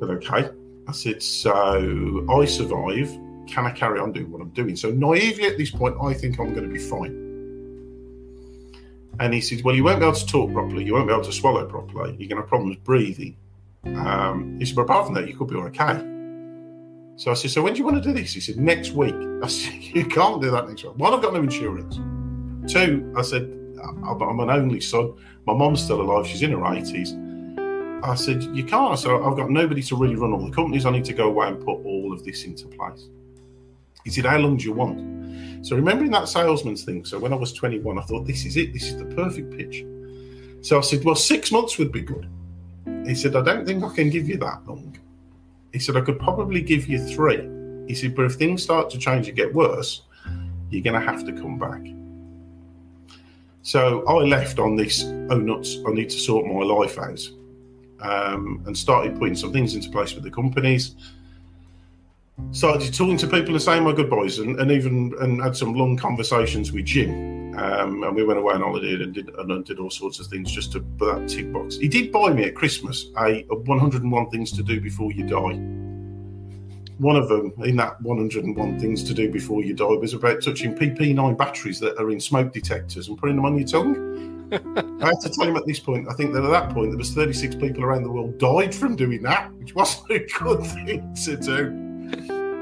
But 0.00 0.10
okay. 0.10 0.50
I 0.88 0.92
said, 0.92 1.22
so 1.22 2.26
I 2.30 2.44
survive. 2.44 3.08
Can 3.46 3.66
I 3.66 3.70
carry 3.70 4.00
on 4.00 4.12
doing 4.12 4.30
what 4.30 4.42
I'm 4.42 4.50
doing? 4.50 4.76
So 4.76 4.90
naively 4.90 5.44
at 5.44 5.56
this 5.56 5.70
point, 5.70 5.96
I 6.02 6.12
think 6.12 6.38
I'm 6.38 6.54
going 6.54 6.66
to 6.66 6.72
be 6.72 6.78
fine. 6.78 7.18
And 9.20 9.32
he 9.32 9.40
said, 9.40 9.62
well, 9.62 9.74
you 9.74 9.84
won't 9.84 10.00
be 10.00 10.06
able 10.06 10.16
to 10.16 10.26
talk 10.26 10.52
properly. 10.52 10.84
You 10.84 10.94
won't 10.94 11.06
be 11.06 11.12
able 11.12 11.24
to 11.24 11.32
swallow 11.32 11.64
properly. 11.66 12.16
You're 12.18 12.28
going 12.28 12.30
to 12.30 12.36
have 12.36 12.48
problems 12.48 12.76
breathing. 12.84 13.36
Um, 13.84 14.58
he 14.58 14.64
said, 14.64 14.76
but 14.76 14.82
apart 14.82 15.06
from 15.06 15.14
that, 15.14 15.28
you 15.28 15.36
could 15.36 15.48
be 15.48 15.56
okay. 15.56 16.11
So 17.22 17.30
I 17.30 17.34
said, 17.34 17.52
so 17.52 17.62
when 17.62 17.72
do 17.72 17.78
you 17.78 17.84
want 17.84 18.02
to 18.02 18.12
do 18.12 18.12
this? 18.12 18.32
He 18.32 18.40
said, 18.40 18.56
next 18.56 18.94
week. 18.94 19.14
I 19.44 19.46
said, 19.46 19.74
you 19.80 20.04
can't 20.06 20.42
do 20.42 20.50
that 20.50 20.68
next 20.68 20.82
week. 20.82 20.96
One, 20.96 21.14
I've 21.14 21.22
got 21.22 21.32
no 21.32 21.40
insurance. 21.40 21.94
Two, 22.66 23.14
I 23.16 23.22
said, 23.22 23.42
I'm 24.04 24.40
an 24.40 24.50
only 24.50 24.80
son. 24.80 25.14
My 25.46 25.54
mom's 25.54 25.84
still 25.84 26.00
alive. 26.00 26.26
She's 26.26 26.42
in 26.42 26.50
her 26.50 26.56
80s. 26.56 28.02
I 28.04 28.16
said, 28.16 28.42
You 28.42 28.64
can't. 28.64 28.98
So 28.98 29.24
I've 29.24 29.36
got 29.36 29.50
nobody 29.50 29.82
to 29.84 29.96
really 29.96 30.16
run 30.16 30.32
all 30.32 30.44
the 30.44 30.50
companies. 30.50 30.84
I 30.84 30.90
need 30.90 31.04
to 31.04 31.12
go 31.12 31.28
away 31.28 31.46
and 31.46 31.64
put 31.64 31.84
all 31.84 32.12
of 32.12 32.24
this 32.24 32.42
into 32.42 32.66
place. 32.66 33.08
He 34.02 34.10
said, 34.10 34.24
How 34.26 34.38
long 34.38 34.56
do 34.56 34.64
you 34.64 34.72
want? 34.72 35.64
So 35.64 35.76
remembering 35.76 36.10
that 36.10 36.28
salesman's 36.28 36.82
thing. 36.82 37.04
So 37.04 37.20
when 37.20 37.32
I 37.32 37.36
was 37.36 37.52
21, 37.52 37.98
I 37.98 38.02
thought, 38.02 38.26
This 38.26 38.44
is 38.44 38.56
it. 38.56 38.72
This 38.72 38.88
is 38.88 38.96
the 38.96 39.04
perfect 39.04 39.56
pitch. 39.56 39.84
So 40.60 40.76
I 40.76 40.80
said, 40.80 41.04
Well, 41.04 41.14
six 41.14 41.52
months 41.52 41.78
would 41.78 41.92
be 41.92 42.02
good. 42.02 42.28
He 43.06 43.14
said, 43.14 43.36
I 43.36 43.42
don't 43.42 43.64
think 43.64 43.84
I 43.84 43.94
can 43.94 44.10
give 44.10 44.28
you 44.28 44.38
that 44.38 44.66
long. 44.66 44.98
He 45.72 45.78
said, 45.78 45.96
I 45.96 46.00
could 46.02 46.18
probably 46.18 46.60
give 46.60 46.86
you 46.86 46.98
three. 46.98 47.48
He 47.88 47.94
said, 47.94 48.14
But 48.14 48.26
if 48.26 48.34
things 48.34 48.62
start 48.62 48.90
to 48.90 48.98
change 48.98 49.28
and 49.28 49.36
get 49.36 49.52
worse, 49.54 50.02
you're 50.70 50.82
going 50.82 51.00
to 51.00 51.06
have 51.06 51.24
to 51.26 51.32
come 51.32 51.58
back. 51.58 51.82
So 53.62 54.04
I 54.06 54.14
left 54.24 54.58
on 54.58 54.76
this, 54.76 55.04
oh 55.04 55.38
nuts, 55.38 55.78
I 55.86 55.92
need 55.92 56.10
to 56.10 56.18
sort 56.18 56.46
my 56.46 56.64
life 56.64 56.98
out 56.98 57.20
um, 58.00 58.62
and 58.66 58.76
started 58.76 59.18
putting 59.18 59.36
some 59.36 59.52
things 59.52 59.74
into 59.74 59.88
place 59.90 60.14
with 60.14 60.24
the 60.24 60.30
companies. 60.30 60.96
Started 62.50 62.92
talking 62.92 63.16
to 63.18 63.26
people 63.26 63.54
and 63.54 63.62
saying 63.62 63.84
my 63.84 63.92
goodbyes, 63.92 64.38
and, 64.40 64.58
and 64.58 64.70
even 64.72 65.14
and 65.20 65.40
had 65.40 65.56
some 65.56 65.74
long 65.74 65.96
conversations 65.96 66.72
with 66.72 66.86
Jim. 66.86 67.41
Um, 67.56 68.02
and 68.02 68.16
we 68.16 68.24
went 68.24 68.38
away 68.38 68.54
on 68.54 68.62
holiday 68.62 68.94
and 68.94 69.12
did 69.12 69.28
and 69.28 69.64
did 69.64 69.78
all 69.78 69.90
sorts 69.90 70.18
of 70.20 70.26
things 70.28 70.50
just 70.50 70.72
to 70.72 70.80
put 70.80 71.14
that 71.14 71.28
tick 71.28 71.52
box. 71.52 71.76
He 71.76 71.88
did 71.88 72.10
buy 72.10 72.32
me 72.32 72.44
at 72.44 72.54
Christmas 72.54 73.10
a, 73.18 73.44
a 73.50 73.56
101 73.56 74.30
things 74.30 74.52
to 74.52 74.62
do 74.62 74.80
before 74.80 75.12
you 75.12 75.24
die. 75.24 75.58
One 76.98 77.16
of 77.16 77.28
them 77.28 77.52
in 77.64 77.76
that 77.76 78.00
101 78.00 78.80
things 78.80 79.04
to 79.04 79.12
do 79.12 79.30
before 79.30 79.62
you 79.62 79.74
die 79.74 79.84
was 79.84 80.14
about 80.14 80.42
touching 80.42 80.74
PP9 80.74 81.36
batteries 81.36 81.78
that 81.80 81.98
are 81.98 82.10
in 82.10 82.20
smoke 82.20 82.52
detectors 82.52 83.08
and 83.08 83.18
putting 83.18 83.36
them 83.36 83.44
on 83.44 83.58
your 83.58 83.66
tongue. 83.66 84.48
I 84.52 85.06
have 85.06 85.20
to 85.20 85.30
tell 85.30 85.48
him 85.48 85.56
at 85.56 85.66
this 85.66 85.80
point, 85.80 86.08
I 86.08 86.14
think 86.14 86.32
that 86.32 86.44
at 86.44 86.50
that 86.50 86.72
point 86.72 86.90
there 86.90 86.98
was 86.98 87.12
36 87.12 87.56
people 87.56 87.84
around 87.84 88.04
the 88.04 88.10
world 88.10 88.38
died 88.38 88.74
from 88.74 88.96
doing 88.96 89.22
that, 89.22 89.52
which 89.54 89.74
wasn't 89.74 90.10
a 90.10 90.26
good 90.38 90.64
thing 90.66 91.14
to 91.24 91.36
do. 91.36 91.81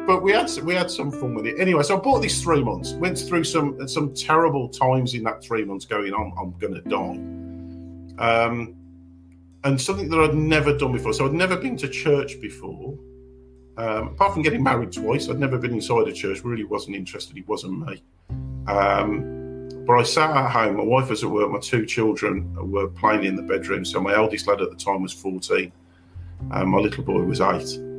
But 0.06 0.22
we 0.22 0.32
had 0.32 0.50
we 0.64 0.74
had 0.74 0.90
some 0.90 1.10
fun 1.10 1.34
with 1.34 1.46
it. 1.46 1.60
Anyway, 1.60 1.82
so 1.82 1.96
I 1.96 2.00
bought 2.00 2.20
these 2.20 2.42
three 2.42 2.62
months. 2.62 2.92
Went 2.94 3.18
through 3.18 3.44
some 3.44 3.86
some 3.88 4.14
terrible 4.14 4.68
times 4.68 5.14
in 5.14 5.22
that 5.24 5.42
three 5.42 5.64
months, 5.64 5.84
going, 5.84 6.12
"I'm 6.14 6.32
I'm 6.38 6.58
to 6.60 6.80
die," 6.80 8.46
um, 8.46 8.74
and 9.64 9.80
something 9.80 10.08
that 10.10 10.20
I'd 10.20 10.34
never 10.34 10.76
done 10.76 10.92
before. 10.92 11.12
So 11.12 11.26
I'd 11.26 11.32
never 11.32 11.56
been 11.56 11.76
to 11.78 11.88
church 11.88 12.40
before. 12.40 12.98
Um, 13.76 14.08
apart 14.08 14.34
from 14.34 14.42
getting 14.42 14.62
married 14.62 14.92
twice, 14.92 15.28
I'd 15.28 15.38
never 15.38 15.58
been 15.58 15.72
inside 15.72 16.08
a 16.08 16.12
church. 16.12 16.44
Really 16.44 16.64
wasn't 16.64 16.96
interested. 16.96 17.36
It 17.36 17.46
wasn't 17.48 17.86
me. 17.86 18.02
Um, 18.66 19.40
but 19.86 19.94
I 19.94 20.02
sat 20.02 20.30
at 20.36 20.50
home. 20.50 20.76
My 20.76 20.84
wife 20.84 21.10
was 21.10 21.24
at 21.24 21.30
work. 21.30 21.50
My 21.50 21.58
two 21.58 21.86
children 21.86 22.54
were 22.70 22.88
playing 22.88 23.24
in 23.24 23.36
the 23.36 23.42
bedroom. 23.42 23.84
So 23.84 24.00
my 24.00 24.14
eldest 24.14 24.46
lad 24.46 24.60
at 24.60 24.70
the 24.70 24.76
time 24.76 25.02
was 25.02 25.12
14. 25.12 25.72
And 26.52 26.70
my 26.70 26.78
little 26.78 27.04
boy 27.04 27.22
was 27.22 27.40
eight. 27.40 27.89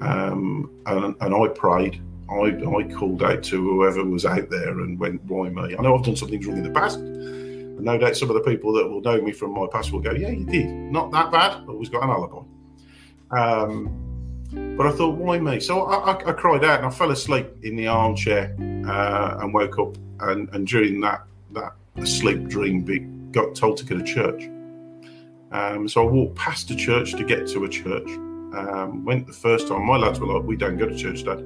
Um, 0.00 0.70
and, 0.86 1.14
and 1.20 1.34
I 1.34 1.48
prayed. 1.48 2.02
I, 2.30 2.34
I 2.34 2.94
called 2.94 3.22
out 3.22 3.42
to 3.44 3.56
whoever 3.56 4.04
was 4.04 4.24
out 4.24 4.50
there 4.50 4.80
and 4.80 4.98
went, 4.98 5.22
why 5.24 5.48
me? 5.48 5.76
I 5.76 5.82
know 5.82 5.96
I've 5.96 6.04
done 6.04 6.16
something 6.16 6.40
wrong 6.42 6.58
in 6.58 6.62
the 6.62 6.70
past. 6.70 6.98
And 6.98 7.80
no 7.80 7.98
doubt 7.98 8.16
some 8.16 8.30
of 8.30 8.34
the 8.34 8.42
people 8.42 8.72
that 8.74 8.88
will 8.88 9.00
know 9.00 9.20
me 9.20 9.32
from 9.32 9.52
my 9.52 9.66
past 9.70 9.92
will 9.92 10.00
go, 10.00 10.12
yeah, 10.12 10.30
you 10.30 10.44
did. 10.44 10.66
Not 10.66 11.10
that 11.12 11.32
bad. 11.32 11.68
Always 11.68 11.88
got 11.88 12.04
an 12.04 12.10
alibi. 12.10 12.42
Um, 13.30 14.76
but 14.76 14.86
I 14.86 14.92
thought, 14.92 15.16
why 15.16 15.38
me? 15.38 15.60
So 15.60 15.82
I, 15.82 16.12
I, 16.12 16.30
I, 16.30 16.32
cried 16.32 16.64
out 16.64 16.78
and 16.78 16.86
I 16.86 16.90
fell 16.90 17.10
asleep 17.10 17.48
in 17.62 17.76
the 17.76 17.86
armchair 17.86 18.56
uh, 18.86 19.38
and 19.40 19.54
woke 19.54 19.78
up 19.78 19.96
and, 20.20 20.48
and 20.52 20.66
during 20.66 21.00
that 21.00 21.22
that 21.52 21.74
sleep 22.04 22.48
dream 22.48 22.82
bit, 22.82 23.32
got 23.32 23.54
told 23.54 23.76
to 23.78 23.84
go 23.84 23.98
to 23.98 24.04
church. 24.04 24.44
Um, 25.52 25.88
so 25.88 26.06
I 26.06 26.10
walked 26.10 26.36
past 26.36 26.68
the 26.68 26.76
church 26.76 27.12
to 27.12 27.24
get 27.24 27.46
to 27.48 27.64
a 27.64 27.68
church. 27.68 28.08
Um, 28.54 29.04
went 29.04 29.26
the 29.26 29.32
first 29.32 29.68
time. 29.68 29.86
My 29.86 29.96
lads 29.96 30.18
were 30.20 30.26
like, 30.26 30.44
"We 30.44 30.56
don't 30.56 30.76
go 30.76 30.86
to 30.86 30.96
church, 30.96 31.24
Dad." 31.24 31.42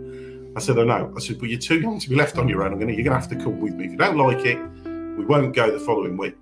I 0.57 0.61
said, 0.61 0.79
"I 0.79 0.85
know." 0.85 1.13
I 1.17 1.21
said, 1.21 1.39
"But 1.39 1.49
you're 1.49 1.59
too 1.59 1.81
young 1.81 1.99
to 1.99 2.09
be 2.09 2.17
left 2.17 2.39
on 2.39 2.49
your 2.49 2.63
own. 2.63 2.73
I'm 2.73 2.79
gonna, 2.79 2.93
you're 2.93 3.05
gonna 3.05 3.19
have 3.19 3.29
to 3.31 3.37
come 3.37 3.61
with 3.61 3.75
me. 3.75 3.87
If 3.87 3.93
you 3.93 3.99
don't 3.99 4.17
like 4.17 4.45
it, 4.45 4.59
we 5.19 5.25
won't 5.25 5.55
go 5.55 5.71
the 5.71 5.85
following 5.85 6.17
week." 6.17 6.37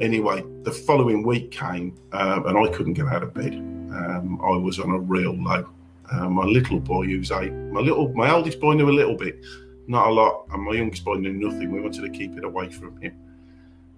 Anyway, 0.00 0.44
the 0.62 0.72
following 0.72 1.24
week 1.24 1.50
came, 1.50 1.96
um, 2.12 2.46
and 2.46 2.56
I 2.56 2.68
couldn't 2.68 2.94
get 2.94 3.06
out 3.06 3.22
of 3.22 3.34
bed. 3.34 3.54
Um, 3.54 4.40
I 4.42 4.56
was 4.56 4.78
on 4.78 4.90
a 4.90 4.98
real 4.98 5.34
low. 5.34 5.68
Uh, 6.10 6.28
my 6.28 6.44
little 6.44 6.80
boy, 6.80 7.06
who's 7.06 7.30
eight, 7.30 7.52
my 7.52 7.80
little, 7.80 8.08
my 8.14 8.28
eldest 8.28 8.60
boy 8.60 8.74
knew 8.74 8.88
a 8.88 8.90
little 8.90 9.16
bit 9.16 9.44
not 9.88 10.08
a 10.08 10.12
lot. 10.12 10.46
And 10.52 10.62
my 10.62 10.72
youngest 10.72 11.04
boy 11.04 11.14
knew 11.14 11.32
nothing. 11.32 11.72
We 11.72 11.80
wanted 11.80 12.02
to 12.02 12.10
keep 12.10 12.36
it 12.36 12.44
away 12.44 12.68
from 12.68 13.00
him. 13.00 13.14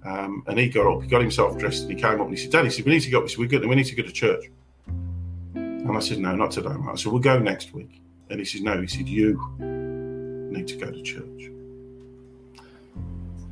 Um, 0.02 0.42
and 0.46 0.58
he 0.58 0.70
got 0.70 0.90
up, 0.90 1.02
he 1.02 1.08
got 1.08 1.20
himself 1.20 1.58
dressed, 1.58 1.82
and 1.82 1.90
he 1.90 2.00
came 2.00 2.20
up 2.20 2.26
and 2.26 2.30
he 2.30 2.36
said, 2.36 2.52
Daddy, 2.52 2.68
he 2.68 2.70
said, 2.70 2.86
we 2.86 2.92
need 2.92 3.02
to 3.02 3.10
go. 3.10 3.26
We 3.36 3.74
need 3.74 3.84
to 3.84 3.94
go 3.94 4.02
to 4.02 4.12
church. 4.12 4.44
And 5.80 5.96
I 5.96 6.00
said, 6.00 6.18
No, 6.18 6.34
not 6.34 6.50
today, 6.50 6.68
mate. 6.70 6.90
I 6.92 6.94
said, 6.96 7.12
We'll 7.12 7.22
go 7.22 7.38
next 7.38 7.72
week. 7.72 8.00
And 8.28 8.38
he 8.38 8.44
said, 8.44 8.62
No, 8.62 8.80
he 8.80 8.86
said, 8.86 9.08
You 9.08 9.40
need 9.58 10.68
to 10.68 10.76
go 10.76 10.90
to 10.90 11.02
church. 11.02 11.50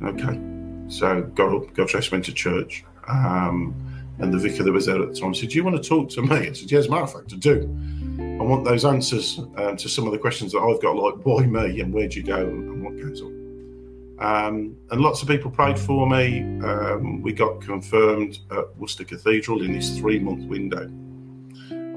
Okay. 0.03 0.39
So 0.87 1.23
got 1.35 1.53
up, 1.53 1.73
got 1.73 1.87
dressed, 1.87 2.11
went 2.11 2.25
to 2.25 2.33
church. 2.33 2.83
Um, 3.07 3.73
And 4.19 4.33
the 4.33 4.37
vicar 4.37 4.63
that 4.63 4.71
was 4.71 4.85
there 4.85 5.01
at 5.01 5.13
the 5.13 5.19
time 5.19 5.33
said, 5.33 5.49
Do 5.49 5.55
you 5.55 5.63
want 5.63 5.81
to 5.81 5.87
talk 5.87 6.09
to 6.11 6.21
me? 6.21 6.49
I 6.49 6.53
said, 6.53 6.71
a 6.71 6.89
matter 6.89 7.03
of 7.03 7.13
fact, 7.13 7.33
I 7.33 7.37
do. 7.37 7.63
I 8.39 8.43
want 8.43 8.63
those 8.63 8.85
answers 8.85 9.39
um, 9.57 9.77
to 9.77 9.89
some 9.89 10.05
of 10.05 10.11
the 10.11 10.17
questions 10.17 10.51
that 10.51 10.59
I've 10.59 10.81
got, 10.81 10.95
like 10.95 11.25
why 11.25 11.45
me 11.45 11.79
and 11.81 11.93
where'd 11.93 12.13
you 12.13 12.23
go 12.23 12.37
and, 12.37 12.69
and 12.69 12.83
what 12.83 12.97
goes 12.97 13.21
on. 13.21 13.39
Um, 14.19 14.75
and 14.91 15.01
lots 15.01 15.21
of 15.21 15.29
people 15.29 15.49
prayed 15.49 15.79
for 15.79 16.07
me. 16.07 16.41
Um, 16.61 17.21
we 17.21 17.31
got 17.31 17.61
confirmed 17.61 18.39
at 18.51 18.75
Worcester 18.77 19.05
Cathedral 19.05 19.61
in 19.61 19.71
this 19.73 19.97
three 19.97 20.19
month 20.19 20.45
window. 20.45 20.89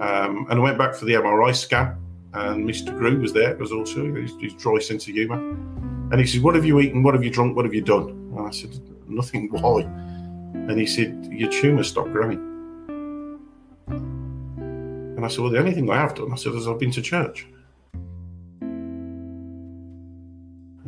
Um, 0.03 0.47
and 0.51 0.59
I 0.59 0.63
went 0.63 0.79
back 0.79 0.97
for 0.97 1.05
the 1.05 1.13
MRI 1.13 1.55
scan, 1.55 1.97
and 2.35 2.69
Mr. 2.69 2.93
Grew 2.99 3.21
was 3.21 3.33
there 3.33 3.63
as 3.63 3.71
also. 3.71 4.13
He's, 4.13 4.35
he's 4.41 4.55
dry 4.55 4.81
sense 4.81 5.07
of 5.07 5.15
humour. 5.15 5.39
And 6.11 6.19
he 6.19 6.27
said, 6.27 6.43
What 6.43 6.57
have 6.57 6.65
you 6.65 6.81
eaten? 6.81 7.05
What 7.05 7.15
have 7.15 7.23
you 7.23 7.31
drunk? 7.31 7.55
What 7.55 7.65
have 7.65 7.73
you 7.73 7.83
done? 7.83 8.09
And 8.37 8.41
I 8.41 8.51
said, 8.51 8.77
Nothing. 9.07 9.49
Why? 9.53 9.83
And 9.83 10.77
he 10.77 10.87
said, 10.87 11.29
Your 11.31 11.49
tumour 11.51 11.85
stopped 11.85 12.11
growing. 12.11 12.41
And 13.87 15.25
I 15.25 15.29
said, 15.29 15.43
Well, 15.43 15.53
the 15.53 15.61
only 15.61 15.73
thing 15.73 15.89
I 15.89 15.97
have 15.97 16.17
done, 16.17 16.33
I 16.33 16.35
said, 16.35 16.53
is 16.55 16.67
I've 16.67 16.81
been 16.81 16.91
to 16.91 17.01
church. 17.01 17.47
And 18.61 19.29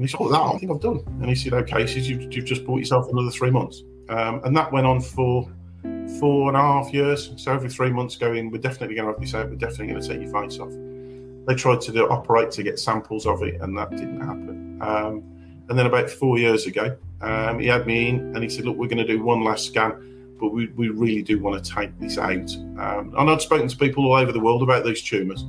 he 0.01 0.09
said, 0.09 0.19
Oh, 0.19 0.29
that 0.29 0.41
I 0.41 0.59
think 0.59 0.73
I've 0.73 0.81
done. 0.81 1.05
And 1.21 1.29
he 1.29 1.37
said, 1.37 1.53
Okay, 1.53 1.83
he 1.83 1.87
says, 1.87 2.11
You've, 2.11 2.35
you've 2.35 2.47
just 2.47 2.67
bought 2.67 2.81
yourself 2.81 3.09
another 3.13 3.31
three 3.31 3.53
months. 3.53 3.81
Um, 4.09 4.41
and 4.45 4.57
that 4.57 4.73
went 4.73 4.89
on 4.89 5.01
for 5.01 5.49
four 6.19 6.49
and 6.49 6.57
a 6.57 6.61
half 6.61 6.93
years. 6.93 7.33
So 7.37 7.53
every 7.53 7.71
three 7.71 7.91
months 7.91 8.17
going, 8.17 8.51
we're 8.51 8.59
definitely 8.59 8.97
going 8.97 9.07
to 9.07 9.13
have 9.13 9.21
this 9.21 9.35
out, 9.35 9.49
we're 9.49 9.57
definitely 9.57 9.89
going 9.89 10.03
to 10.03 10.09
take 10.09 10.23
your 10.23 10.33
face 10.43 10.59
off. 10.59 10.73
They 11.47 11.55
tried 11.55 11.81
to 11.83 11.93
do, 11.93 12.09
operate 12.09 12.51
to 12.53 12.63
get 12.63 12.79
samples 12.79 13.27
of 13.27 13.43
it, 13.43 13.61
and 13.61 13.77
that 13.77 13.91
didn't 13.91 14.21
happen. 14.21 14.79
Um, 14.81 15.23
and 15.69 15.79
then 15.79 15.87
about 15.87 16.11
four 16.11 16.39
years 16.39 16.67
ago, 16.67 16.97
um, 17.21 17.59
he 17.59 17.67
had 17.67 17.87
me 17.87 18.11
in 18.11 18.35
and 18.35 18.43
he 18.43 18.49
said, 18.49 18.65
Look, 18.65 18.77
we're 18.77 18.89
going 18.89 18.99
to 18.99 19.07
do 19.07 19.23
one 19.23 19.43
last 19.45 19.67
scan, 19.67 20.37
but 20.39 20.49
we, 20.49 20.67
we 20.69 20.89
really 20.89 21.23
do 21.23 21.41
want 21.41 21.63
to 21.63 21.75
take 21.75 21.99
this 21.99 22.19
out. 22.19 22.55
Um, 22.79 23.15
and 23.17 23.31
I'd 23.31 23.41
spoken 23.41 23.69
to 23.69 23.77
people 23.77 24.05
all 24.05 24.15
over 24.15 24.33
the 24.33 24.41
world 24.41 24.63
about 24.63 24.85
these 24.85 25.03
tumours, 25.03 25.43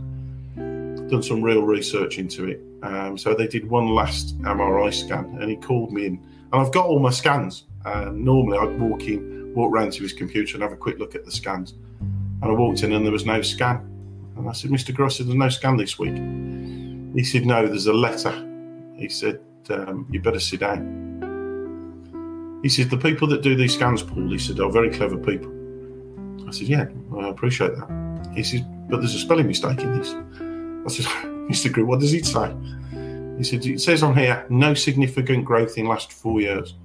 done 0.56 1.22
some 1.22 1.42
real 1.42 1.64
research 1.64 2.18
into 2.18 2.46
it. 2.48 2.62
Um, 2.84 3.18
so 3.18 3.34
they 3.34 3.48
did 3.48 3.70
one 3.70 3.90
last 3.90 4.40
MRI 4.42 4.94
scan 4.94 5.38
and 5.42 5.50
he 5.50 5.58
called 5.58 5.92
me 5.92 6.06
in. 6.06 6.20
And 6.54 6.62
I've 6.62 6.72
got 6.72 6.86
all 6.86 7.00
my 7.00 7.10
scans. 7.10 7.64
Uh, 7.84 8.12
normally 8.14 8.58
I'd 8.58 8.80
walk 8.80 9.04
in, 9.04 9.35
walk 9.56 9.74
round 9.74 9.94
to 9.94 10.04
his 10.04 10.14
computer 10.14 10.56
and 10.56 10.64
have 10.64 10.74
a 10.74 10.78
quick 10.78 11.00
look 11.00 11.16
at 11.16 11.26
the 11.26 11.32
scans. 11.32 11.74
And 12.42 12.44
I 12.44 12.52
walked 12.52 12.84
in 12.84 12.92
and 12.92 13.06
there 13.06 13.12
was 13.12 13.26
no 13.26 13.42
scan. 13.42 13.78
And 14.38 14.50
I 14.50 14.52
said, 14.52 14.70
Mr. 14.70 14.94
Gross, 14.94 15.18
there's 15.18 15.34
no 15.34 15.50
scan 15.50 15.78
this 15.78 15.98
week. 15.98 16.16
He 17.16 17.24
said, 17.24 17.46
No, 17.46 17.66
there's 17.66 17.88
a 17.88 17.94
letter. 17.94 18.34
He 18.98 19.10
said, 19.10 19.40
um, 19.70 20.08
You 20.12 20.22
better 20.22 20.40
sit 20.40 20.60
down. 20.60 22.60
He 22.62 22.70
said, 22.70 22.90
The 22.90 22.98
people 22.98 23.28
that 23.30 23.42
do 23.42 23.56
these 23.56 23.74
scans, 23.74 24.04
Paul, 24.04 24.30
he 24.30 24.38
said, 24.38 24.60
are 24.60 24.70
very 24.70 24.90
clever 24.90 25.18
people. 25.18 25.52
I 26.48 26.52
said, 26.52 26.68
Yeah, 26.68 26.88
I 27.18 27.30
appreciate 27.30 27.76
that. 27.76 28.34
He 28.36 28.44
said, 28.44 28.66
But 28.90 28.98
there's 28.98 29.16
a 29.16 29.20
spelling 29.20 29.48
mistake 29.48 29.80
in 29.80 29.98
this. 29.98 30.14
I 30.14 30.90
said, 30.90 31.06
Mr. 31.50 31.72
Grew, 31.72 31.86
what 31.86 32.02
does 32.02 32.14
it 32.14 32.26
say? 32.26 32.54
He 33.38 33.44
said, 33.44 33.66
It 33.66 33.80
says 33.80 34.04
on 34.04 34.18
here, 34.18 34.46
no 34.50 34.74
significant 34.74 35.46
growth 35.46 35.78
in 35.78 35.88
last 35.88 36.12
four 36.12 36.42
years. 36.42 36.76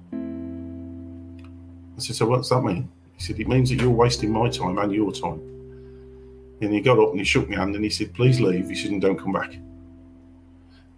I 2.01 2.03
said, 2.05 2.15
So 2.15 2.25
what's 2.25 2.49
that 2.49 2.61
mean? 2.61 2.89
He 3.17 3.23
said, 3.23 3.39
It 3.39 3.47
means 3.47 3.69
that 3.69 3.79
you're 3.79 3.89
wasting 3.89 4.31
my 4.31 4.49
time 4.49 4.77
and 4.77 4.91
your 4.91 5.11
time. 5.11 5.39
And 6.61 6.73
he 6.73 6.81
got 6.81 6.99
up 6.99 7.11
and 7.11 7.19
he 7.19 7.25
shook 7.25 7.49
my 7.49 7.57
hand 7.57 7.75
and 7.75 7.83
he 7.83 7.89
said, 7.89 8.13
Please 8.13 8.39
leave. 8.39 8.69
He 8.69 8.75
said, 8.75 8.91
And 8.91 9.01
don't 9.01 9.17
come 9.17 9.33
back. 9.33 9.55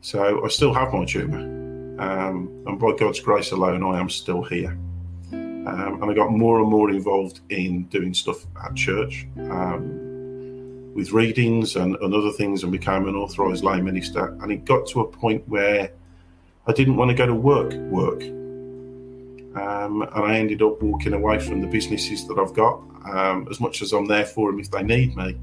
So 0.01 0.43
I 0.43 0.47
still 0.49 0.73
have 0.73 0.93
my 0.93 1.05
tumour. 1.05 1.39
Um, 1.99 2.63
and 2.67 2.79
by 2.79 2.93
God's 2.97 3.19
grace 3.19 3.51
alone, 3.51 3.83
I 3.83 3.99
am 3.99 4.09
still 4.09 4.43
here. 4.43 4.77
Um, 5.31 6.01
and 6.01 6.11
I 6.11 6.13
got 6.13 6.31
more 6.31 6.59
and 6.59 6.69
more 6.69 6.89
involved 6.89 7.39
in 7.49 7.83
doing 7.83 8.13
stuff 8.13 8.45
at 8.65 8.75
church 8.75 9.25
um, 9.37 10.93
with 10.93 11.11
readings 11.11 11.77
and, 11.77 11.95
and, 11.95 12.13
other 12.13 12.31
things 12.31 12.63
and 12.63 12.71
became 12.71 13.07
an 13.07 13.15
authorised 13.15 13.63
lay 13.63 13.79
minister. 13.79 14.37
And 14.41 14.51
it 14.51 14.65
got 14.65 14.87
to 14.87 15.01
a 15.01 15.07
point 15.07 15.47
where 15.47 15.91
I 16.67 16.73
didn't 16.73 16.97
want 16.97 17.11
to 17.11 17.15
go 17.15 17.25
to 17.25 17.33
work, 17.33 17.73
work. 17.73 18.21
Um, 19.55 20.01
and 20.01 20.25
I 20.25 20.35
ended 20.37 20.61
up 20.61 20.81
walking 20.81 21.13
away 21.13 21.39
from 21.39 21.61
the 21.61 21.67
businesses 21.67 22.27
that 22.27 22.39
I've 22.39 22.53
got. 22.53 22.81
Um, 23.05 23.47
as 23.51 23.59
much 23.59 23.81
as 23.81 23.91
I'm 23.91 24.07
there 24.07 24.25
for 24.25 24.49
them 24.49 24.59
if 24.59 24.71
they 24.71 24.81
need 24.81 25.15
me, 25.15 25.35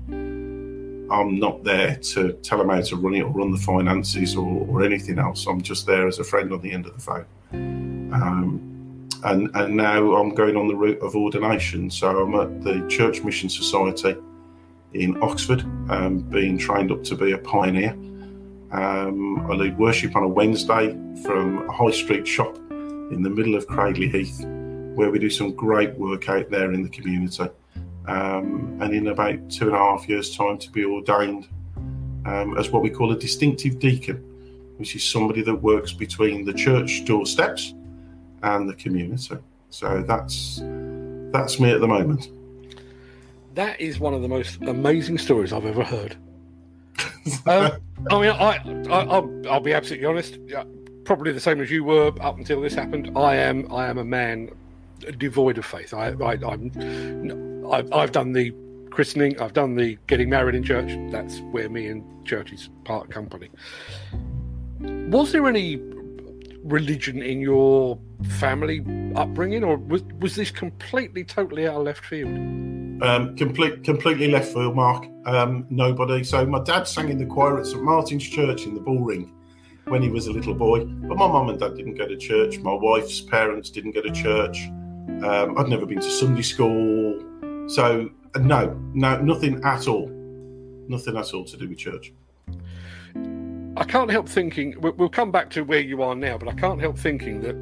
I'm 1.11 1.38
not 1.38 1.64
there 1.64 1.96
to 1.96 2.33
tell 2.35 2.59
them 2.59 2.70
how 2.70 2.81
to 2.81 2.96
run 2.96 3.14
it 3.14 3.23
or 3.23 3.29
run 3.29 3.51
the 3.51 3.59
finances 3.59 4.37
or, 4.37 4.66
or 4.68 4.83
anything 4.83 5.18
else. 5.18 5.46
I'm 5.46 5.61
just 5.61 5.87
there 5.87 6.07
as 6.07 6.18
a 6.18 6.25
friend 6.25 6.53
on 6.53 6.61
the 6.61 6.73
end 6.73 6.87
of 6.87 6.94
the 6.94 7.01
phone. 7.01 7.27
Um, 8.12 9.09
and, 9.25 9.51
and 9.55 9.77
now 9.77 10.14
I'm 10.14 10.35
going 10.35 10.57
on 10.57 10.68
the 10.68 10.77
route 10.77 11.01
of 11.01 11.14
ordination. 11.14 11.90
So 11.90 12.23
I'm 12.23 12.35
at 12.35 12.62
the 12.62 12.87
Church 12.88 13.23
Mission 13.23 13.49
Society 13.49 14.16
in 14.94 15.23
Oxford, 15.23 15.62
um, 15.90 16.18
being 16.18 16.59
trained 16.59 16.90
up 16.90 17.05
to 17.05 17.14
be 17.14 17.33
a 17.33 17.38
pioneer. 17.38 17.92
Um, 18.73 19.46
I 19.51 19.55
lead 19.55 19.79
worship 19.79 20.16
on 20.16 20.23
a 20.23 20.29
Wednesday 20.29 20.90
from 21.25 21.68
a 21.68 21.73
high 21.73 21.90
street 21.90 22.27
shop 22.27 22.57
in 23.11 23.23
the 23.23 23.31
middle 23.31 23.55
of 23.55 23.66
Cradley 23.66 24.09
Heath, 24.09 24.44
where 24.94 25.11
we 25.11 25.18
do 25.18 25.31
some 25.31 25.53
great 25.55 25.94
work 25.94 26.29
out 26.29 26.51
there 26.51 26.73
in 26.73 26.83
the 26.83 26.88
community. 26.88 27.49
Um, 28.07 28.79
and 28.81 28.94
in 28.94 29.09
about 29.09 29.51
two 29.51 29.66
and 29.66 29.75
a 29.75 29.79
half 29.79 30.09
years' 30.09 30.37
time, 30.37 30.59
to 30.59 30.70
be 30.70 30.85
ordained 30.85 31.49
um, 32.25 32.57
as 32.59 32.70
what 32.70 32.83
we 32.83 32.90
call 32.90 33.12
a 33.12 33.18
distinctive 33.18 33.79
deacon, 33.79 34.16
which 34.79 34.96
is 34.96 35.05
somebody 35.05 35.42
that 35.42 35.55
works 35.55 35.92
between 35.92 36.44
the 36.44 36.53
church 36.53 37.05
doorsteps 37.05 37.75
and 38.42 38.68
the 38.68 38.75
community. 38.75 39.37
So 39.70 40.03
that's 40.07 40.61
that's 41.33 41.61
me 41.61 41.70
at 41.70 41.81
the 41.81 41.87
moment. 41.87 42.31
That 43.55 43.81
is 43.81 44.01
one 44.01 44.14
of 44.14 44.23
the 44.23 44.29
most 44.29 44.61
amazing 44.62 45.18
stories 45.18 45.53
I've 45.53 45.66
ever 45.66 45.85
heard. 45.85 46.16
um, 47.46 47.73
I 48.11 48.20
mean, 48.20 48.31
I, 48.31 48.59
I 48.90 49.18
will 49.18 49.42
I'll 49.49 49.61
be 49.61 49.75
absolutely 49.75 50.07
honest. 50.07 50.38
Probably 51.11 51.33
the 51.33 51.40
same 51.40 51.61
as 51.61 51.73
you 51.73 51.83
were 51.83 52.12
up 52.20 52.38
until 52.38 52.61
this 52.61 52.73
happened. 52.73 53.11
I 53.18 53.35
am 53.35 53.66
I 53.73 53.88
am 53.88 53.99
a 53.99 54.05
man 54.05 54.49
devoid 55.18 55.59
of 55.59 55.66
faith. 55.66 55.92
I, 55.92 56.11
I 56.11 56.35
I'm 56.35 57.66
I've, 57.68 57.92
I've 57.92 58.12
done 58.12 58.33
the 58.33 58.55
christening. 58.90 59.37
I've 59.40 59.53
done 59.53 59.75
the 59.75 59.99
getting 60.07 60.31
married 60.31 60.55
in 60.55 60.62
church. 60.62 60.96
That's 61.11 61.40
where 61.51 61.68
me 61.68 61.88
and 61.88 62.05
churches 62.25 62.70
part 62.85 63.11
company. 63.11 63.51
Was 64.79 65.33
there 65.33 65.49
any 65.49 65.81
religion 66.62 67.23
in 67.23 67.40
your 67.40 67.99
family 68.38 68.79
upbringing, 69.16 69.64
or 69.64 69.79
was 69.79 70.05
was 70.20 70.37
this 70.37 70.53
completely, 70.53 71.25
totally 71.25 71.66
out 71.66 71.75
of 71.75 71.83
left 71.83 72.05
field? 72.05 72.31
Um, 73.03 73.35
complete, 73.35 73.83
completely 73.83 74.29
left 74.29 74.53
field, 74.53 74.77
Mark. 74.77 75.09
Um, 75.27 75.66
nobody. 75.70 76.23
So 76.23 76.46
my 76.46 76.62
dad 76.62 76.87
sang 76.87 77.09
in 77.09 77.18
the 77.18 77.27
choir 77.27 77.59
at 77.59 77.66
St 77.66 77.83
Martin's 77.83 78.23
Church 78.23 78.62
in 78.62 78.75
the 78.77 78.81
Bullring 78.81 79.33
when 79.90 80.03
he 80.03 80.09
was 80.09 80.29
a 80.29 80.33
little 80.33 80.55
boy, 80.55 80.85
but 80.85 81.16
my 81.16 81.26
mum 81.26 81.48
and 81.48 81.59
dad 81.59 81.76
didn't 81.76 81.94
go 81.94 82.07
to 82.07 82.16
church. 82.16 82.59
My 82.61 82.72
wife's 82.72 83.20
parents 83.20 83.70
didn't 83.70 83.90
go 83.90 84.00
to 84.00 84.11
church. 84.12 84.68
Um, 85.24 85.59
I'd 85.59 85.68
never 85.68 85.85
been 85.85 85.98
to 86.00 86.11
Sunday 86.11 86.42
school, 86.42 87.20
so 87.68 88.09
uh, 88.35 88.38
no, 88.38 88.81
no, 88.94 89.20
nothing 89.20 89.62
at 89.64 89.88
all, 89.88 90.09
nothing 90.88 91.16
at 91.16 91.35
all 91.35 91.44
to 91.44 91.57
do 91.57 91.68
with 91.68 91.79
church. 91.79 92.12
I 93.76 93.85
can't 93.85 94.11
help 94.11 94.29
thinking. 94.29 94.76
We'll 94.81 95.09
come 95.09 95.33
back 95.33 95.50
to 95.50 95.62
where 95.62 95.81
you 95.81 96.03
are 96.03 96.14
now, 96.14 96.38
but 96.38 96.48
I 96.48 96.53
can't 96.53 96.81
help 96.81 96.96
thinking 96.96 97.40
that 97.42 97.57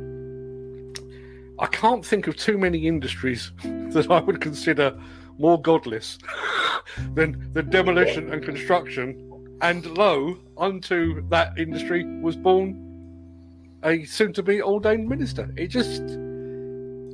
I 1.59 1.67
can't 1.67 2.05
think 2.05 2.27
of 2.27 2.37
too 2.37 2.59
many 2.59 2.87
industries 2.87 3.53
that 3.63 4.07
I 4.11 4.21
would 4.21 4.41
consider 4.41 4.99
more 5.39 5.61
godless 5.61 6.19
than 7.15 7.51
the 7.55 7.63
demolition 7.63 8.33
and 8.33 8.43
construction. 8.43 9.25
And 9.61 9.85
lo, 9.87 10.39
unto 10.57 11.27
that 11.29 11.59
industry 11.59 12.05
was 12.21 12.37
born 12.37 12.85
a 13.83 14.05
soon-to-be 14.05 14.63
ordained 14.63 15.09
minister. 15.09 15.53
It 15.57 15.69
just 15.69 16.03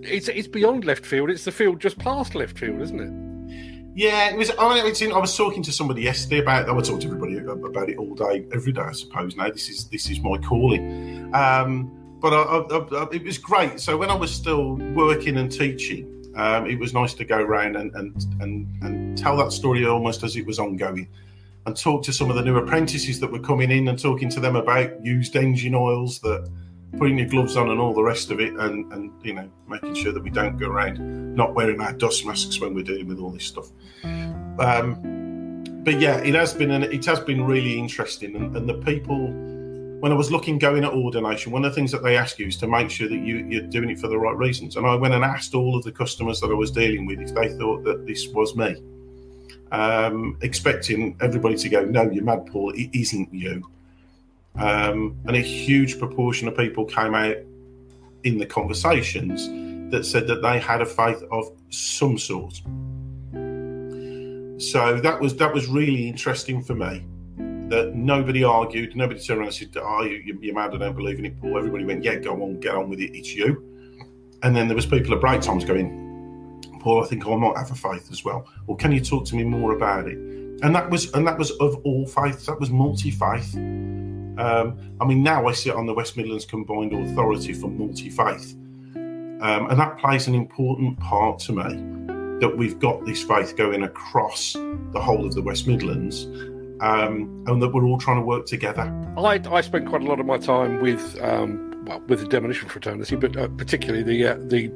it's 0.06 0.28
it's 0.28 0.48
beyond 0.48 0.84
left 0.84 1.06
field. 1.06 1.30
It's 1.30 1.44
the 1.44 1.52
field 1.52 1.80
just 1.80 1.98
past 1.98 2.34
left 2.34 2.58
field, 2.58 2.80
isn't 2.80 3.00
it? 3.00 3.94
Yeah, 3.96 4.30
it 4.30 4.36
was. 4.36 4.50
I, 4.58 4.80
I 4.80 5.18
was 5.18 5.36
talking 5.36 5.62
to 5.62 5.72
somebody 5.72 6.02
yesterday 6.02 6.40
about. 6.40 6.68
I 6.68 6.72
would 6.72 6.84
talk 6.84 7.00
to 7.00 7.06
everybody 7.06 7.38
about 7.38 7.88
it 7.88 7.96
all 7.96 8.14
day, 8.14 8.44
every 8.52 8.72
day. 8.72 8.82
I 8.82 8.92
suppose 8.92 9.36
now 9.36 9.48
this 9.48 9.68
is 9.68 9.88
this 9.88 10.10
is 10.10 10.20
my 10.20 10.36
calling. 10.38 11.32
Um, 11.32 12.18
but 12.20 12.32
I, 12.32 12.42
I, 12.42 13.08
it 13.12 13.24
was 13.24 13.38
great. 13.38 13.78
So 13.78 13.96
when 13.96 14.10
I 14.10 14.14
was 14.14 14.34
still 14.34 14.76
working 14.94 15.36
and 15.36 15.50
teaching, 15.50 16.32
um, 16.34 16.66
it 16.66 16.78
was 16.78 16.92
nice 16.92 17.14
to 17.14 17.24
go 17.24 17.38
around 17.38 17.76
and, 17.76 17.94
and 17.94 18.26
and 18.40 18.66
and 18.82 19.16
tell 19.16 19.36
that 19.36 19.52
story 19.52 19.86
almost 19.86 20.24
as 20.24 20.34
it 20.36 20.44
was 20.44 20.58
ongoing, 20.58 21.06
and 21.66 21.76
talk 21.76 22.02
to 22.04 22.12
some 22.12 22.30
of 22.30 22.36
the 22.36 22.42
new 22.42 22.56
apprentices 22.56 23.20
that 23.20 23.30
were 23.30 23.38
coming 23.38 23.70
in 23.70 23.88
and 23.88 23.98
talking 23.98 24.28
to 24.30 24.40
them 24.40 24.56
about 24.56 25.04
used 25.04 25.34
engine 25.36 25.74
oils 25.74 26.20
that 26.20 26.48
putting 26.98 27.18
your 27.18 27.28
gloves 27.28 27.56
on 27.56 27.70
and 27.70 27.80
all 27.80 27.92
the 27.92 28.02
rest 28.02 28.30
of 28.30 28.40
it, 28.40 28.54
and 28.54 28.92
and 28.92 29.12
you 29.22 29.34
know 29.34 29.50
making 29.68 29.94
sure 29.94 30.12
that 30.12 30.22
we 30.22 30.30
don't 30.30 30.56
go 30.56 30.68
around 30.68 31.34
not 31.34 31.54
wearing 31.54 31.80
our 31.80 31.92
dust 31.92 32.24
masks 32.26 32.60
when 32.60 32.74
we're 32.74 32.84
dealing 32.84 33.08
with 33.08 33.18
all 33.18 33.30
this 33.30 33.44
stuff. 33.44 33.70
Um, 34.04 35.64
but 35.84 36.00
yeah, 36.00 36.18
it 36.18 36.34
has 36.34 36.54
been 36.54 36.70
an, 36.70 36.84
it 36.84 37.04
has 37.04 37.20
been 37.20 37.44
really 37.44 37.78
interesting, 37.78 38.36
and, 38.36 38.56
and 38.56 38.68
the 38.68 38.74
people 38.74 39.32
when 40.04 40.12
I 40.12 40.16
was 40.16 40.30
looking 40.30 40.58
going 40.58 40.84
at 40.84 40.92
ordination, 40.92 41.50
one 41.50 41.64
of 41.64 41.72
the 41.72 41.74
things 41.74 41.90
that 41.92 42.02
they 42.02 42.14
ask 42.14 42.38
you 42.38 42.48
is 42.48 42.58
to 42.58 42.66
make 42.66 42.90
sure 42.90 43.08
that 43.08 43.16
you, 43.16 43.38
you're 43.48 43.62
doing 43.62 43.88
it 43.88 43.98
for 43.98 44.08
the 44.08 44.18
right 44.18 44.36
reasons. 44.36 44.76
And 44.76 44.86
I 44.86 44.94
went 44.96 45.14
and 45.14 45.24
asked 45.24 45.54
all 45.54 45.74
of 45.74 45.82
the 45.82 45.92
customers 45.92 46.40
that 46.40 46.50
I 46.50 46.52
was 46.52 46.70
dealing 46.70 47.06
with 47.06 47.20
if 47.20 47.34
they 47.34 47.48
thought 47.56 47.84
that 47.84 48.06
this 48.06 48.28
was 48.28 48.54
me, 48.54 48.82
um, 49.74 50.38
expecting 50.40 51.16
everybody 51.20 51.56
to 51.56 51.68
go, 51.68 51.84
"No, 51.84 52.08
you're 52.08 52.24
mad, 52.24 52.46
Paul. 52.46 52.70
It 52.70 52.90
isn't 52.92 53.32
you." 53.34 53.68
Um, 54.54 55.16
and 55.26 55.34
a 55.34 55.40
huge 55.40 55.98
proportion 55.98 56.46
of 56.46 56.56
people 56.56 56.84
came 56.84 57.14
out 57.14 57.36
in 58.22 58.38
the 58.38 58.46
conversations 58.46 59.48
that 59.90 60.04
said 60.04 60.28
that 60.28 60.42
they 60.42 60.60
had 60.60 60.80
a 60.80 60.86
faith 60.86 61.22
of 61.32 61.50
some 61.70 62.16
sort. 62.18 62.62
So 64.62 65.00
that 65.00 65.18
was 65.20 65.36
that 65.36 65.52
was 65.52 65.66
really 65.66 66.08
interesting 66.08 66.62
for 66.62 66.74
me. 66.74 67.04
That 67.68 67.94
nobody 67.94 68.44
argued, 68.44 68.94
nobody 68.94 69.18
turned 69.18 69.40
around 69.40 69.48
and 69.48 69.56
said, 69.56 69.76
"Oh, 69.76 70.04
you, 70.04 70.38
you're 70.40 70.54
mad! 70.54 70.72
I 70.74 70.78
don't 70.78 70.94
believe 70.94 71.18
in 71.18 71.26
it, 71.26 71.40
Paul." 71.40 71.58
Everybody 71.58 71.84
went, 71.84 72.04
"Yeah, 72.04 72.16
go 72.16 72.40
on, 72.42 72.60
get 72.60 72.76
on 72.76 72.88
with 72.88 73.00
it. 73.00 73.16
It's 73.16 73.34
you." 73.34 73.48
And 74.44 74.54
then 74.54 74.68
there 74.68 74.76
was 74.76 74.86
people 74.86 75.14
at 75.14 75.20
break 75.20 75.40
times 75.40 75.64
going, 75.64 76.03
"Paul, 76.84 77.02
I 77.02 77.06
think 77.06 77.26
I 77.26 77.34
might 77.34 77.56
have 77.56 77.70
a 77.70 77.74
faith 77.74 78.10
as 78.12 78.24
well." 78.24 78.46
Or 78.66 78.76
can 78.76 78.92
you 78.92 79.00
talk 79.00 79.24
to 79.26 79.36
me 79.36 79.42
more 79.42 79.74
about 79.74 80.06
it? 80.06 80.18
And 80.62 80.74
that 80.74 80.90
was 80.90 81.12
and 81.14 81.26
that 81.26 81.38
was 81.38 81.50
of 81.52 81.80
all 81.84 82.06
faiths. 82.06 82.46
That 82.46 82.60
was 82.60 82.70
multi 82.70 83.10
faith. 83.10 83.56
Um, 84.36 84.78
I 85.00 85.04
mean, 85.06 85.22
now 85.22 85.46
I 85.46 85.52
sit 85.52 85.74
on 85.74 85.86
the 85.86 85.94
West 85.94 86.16
Midlands 86.16 86.44
Combined 86.44 86.92
Authority 86.92 87.52
for 87.52 87.68
Multi 87.68 88.10
Faith, 88.10 88.54
um, 88.94 89.70
and 89.70 89.78
that 89.78 89.98
plays 89.98 90.26
an 90.26 90.34
important 90.34 90.98
part 90.98 91.38
to 91.40 91.52
me 91.52 92.40
that 92.40 92.56
we've 92.56 92.78
got 92.78 93.04
this 93.06 93.22
faith 93.22 93.56
going 93.56 93.84
across 93.84 94.54
the 94.54 95.00
whole 95.00 95.24
of 95.24 95.34
the 95.34 95.42
West 95.42 95.66
Midlands. 95.66 96.26
Um, 96.80 97.44
and 97.46 97.62
that 97.62 97.68
we're 97.68 97.84
all 97.84 97.98
trying 97.98 98.18
to 98.18 98.26
work 98.26 98.46
together. 98.46 98.82
I, 99.16 99.40
I 99.50 99.60
spent 99.60 99.88
quite 99.88 100.02
a 100.02 100.06
lot 100.06 100.18
of 100.18 100.26
my 100.26 100.38
time 100.38 100.82
with 100.82 101.16
um, 101.22 101.84
well, 101.86 102.00
with 102.08 102.20
the 102.20 102.26
demolition 102.26 102.68
fraternity, 102.68 103.14
but 103.16 103.36
uh, 103.36 103.48
particularly 103.48 104.02
the 104.02 104.26
uh, 104.26 104.36
the 104.40 104.72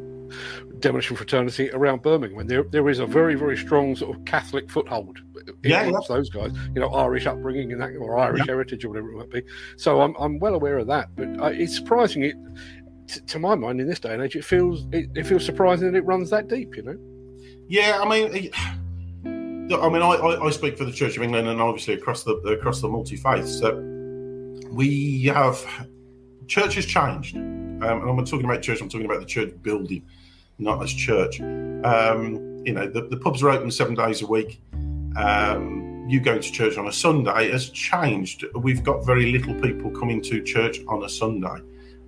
demolition 0.81 1.17
fraternity 1.17 1.71
around 1.71 2.03
Birmingham. 2.03 2.41
And 2.41 2.51
there 2.51 2.65
there 2.65 2.89
is 2.89 2.99
a 2.99 3.07
very 3.07 3.35
very 3.35 3.57
strong 3.57 3.97
sort 3.97 4.17
of 4.17 4.25
Catholic 4.25 4.71
foothold 4.71 5.19
yeah, 5.63 5.87
yeah. 5.87 5.99
those 6.09 6.31
guys, 6.31 6.53
you 6.75 6.81
know, 6.81 6.89
Irish 6.89 7.27
upbringing 7.27 7.73
and 7.73 7.81
that, 7.81 7.97
or 7.97 8.19
Irish 8.19 8.41
yeah. 8.41 8.47
heritage 8.47 8.85
or 8.85 8.91
whatever 8.91 9.13
it 9.13 9.17
might 9.17 9.31
be. 9.31 9.43
So 9.77 10.01
I'm 10.01 10.15
I'm 10.19 10.39
well 10.39 10.55
aware 10.55 10.79
of 10.79 10.87
that, 10.89 11.09
but 11.17 11.29
uh, 11.41 11.47
it's 11.47 11.75
surprising 11.75 12.25
it. 12.25 12.37
T- 13.09 13.21
to 13.21 13.39
my 13.39 13.55
mind, 13.55 13.81
in 13.81 13.89
this 13.89 14.01
day 14.01 14.13
and 14.13 14.23
age, 14.23 14.37
it 14.37 14.45
feels 14.45 14.87
it, 14.93 15.09
it 15.15 15.27
feels 15.27 15.45
surprising 15.45 15.91
that 15.91 15.99
it 15.99 16.05
runs 16.05 16.31
that 16.31 16.49
deep. 16.49 16.77
You 16.77 16.83
know. 16.83 16.97
Yeah, 17.69 18.01
I 18.03 18.09
mean, 18.09 18.51
I 19.25 19.89
mean, 19.89 20.03
I, 20.03 20.41
I, 20.43 20.51
speak 20.51 20.79
for 20.79 20.85
the 20.85 20.93
Church 20.93 21.17
of 21.17 21.23
England 21.23 21.49
and 21.49 21.61
obviously 21.61 21.95
across 21.95 22.25
the 22.25 22.37
across 22.37 22.81
the 22.81 22.89
multi 22.89 23.17
faiths 23.17 23.61
that 23.61 23.77
we 24.71 25.25
have 25.25 25.65
church 26.47 26.75
has 26.75 26.87
changed, 26.87 27.37
um, 27.37 27.83
and 27.83 28.11
I'm 28.11 28.25
talking 28.25 28.45
about 28.45 28.63
church. 28.63 28.81
I'm 28.81 28.89
talking 28.89 29.07
about 29.07 29.21
the 29.21 29.27
church 29.27 29.53
building, 29.63 30.03
not 30.59 30.83
as 30.83 30.93
church. 30.93 31.41
Um, 31.41 32.63
you 32.65 32.73
know, 32.73 32.87
the, 32.87 33.03
the, 33.03 33.17
pubs 33.17 33.43
are 33.43 33.51
open 33.51 33.71
seven 33.71 33.95
days 33.95 34.23
a 34.23 34.27
week. 34.27 34.61
Um, 35.17 36.07
you 36.09 36.21
going 36.21 36.41
to 36.41 36.53
church 36.53 36.77
on 36.77 36.89
a 36.89 36.93
Sunday 36.93 37.51
has 37.51 37.71
changed. 37.71 38.45
We've 38.55 38.83
got 38.83 39.05
very 39.05 39.31
little 39.31 39.55
people 39.61 39.91
coming 39.91 40.23
to 40.23 40.43
church 40.43 40.79
on 40.89 41.05
a 41.05 41.09
Sunday. 41.09 41.63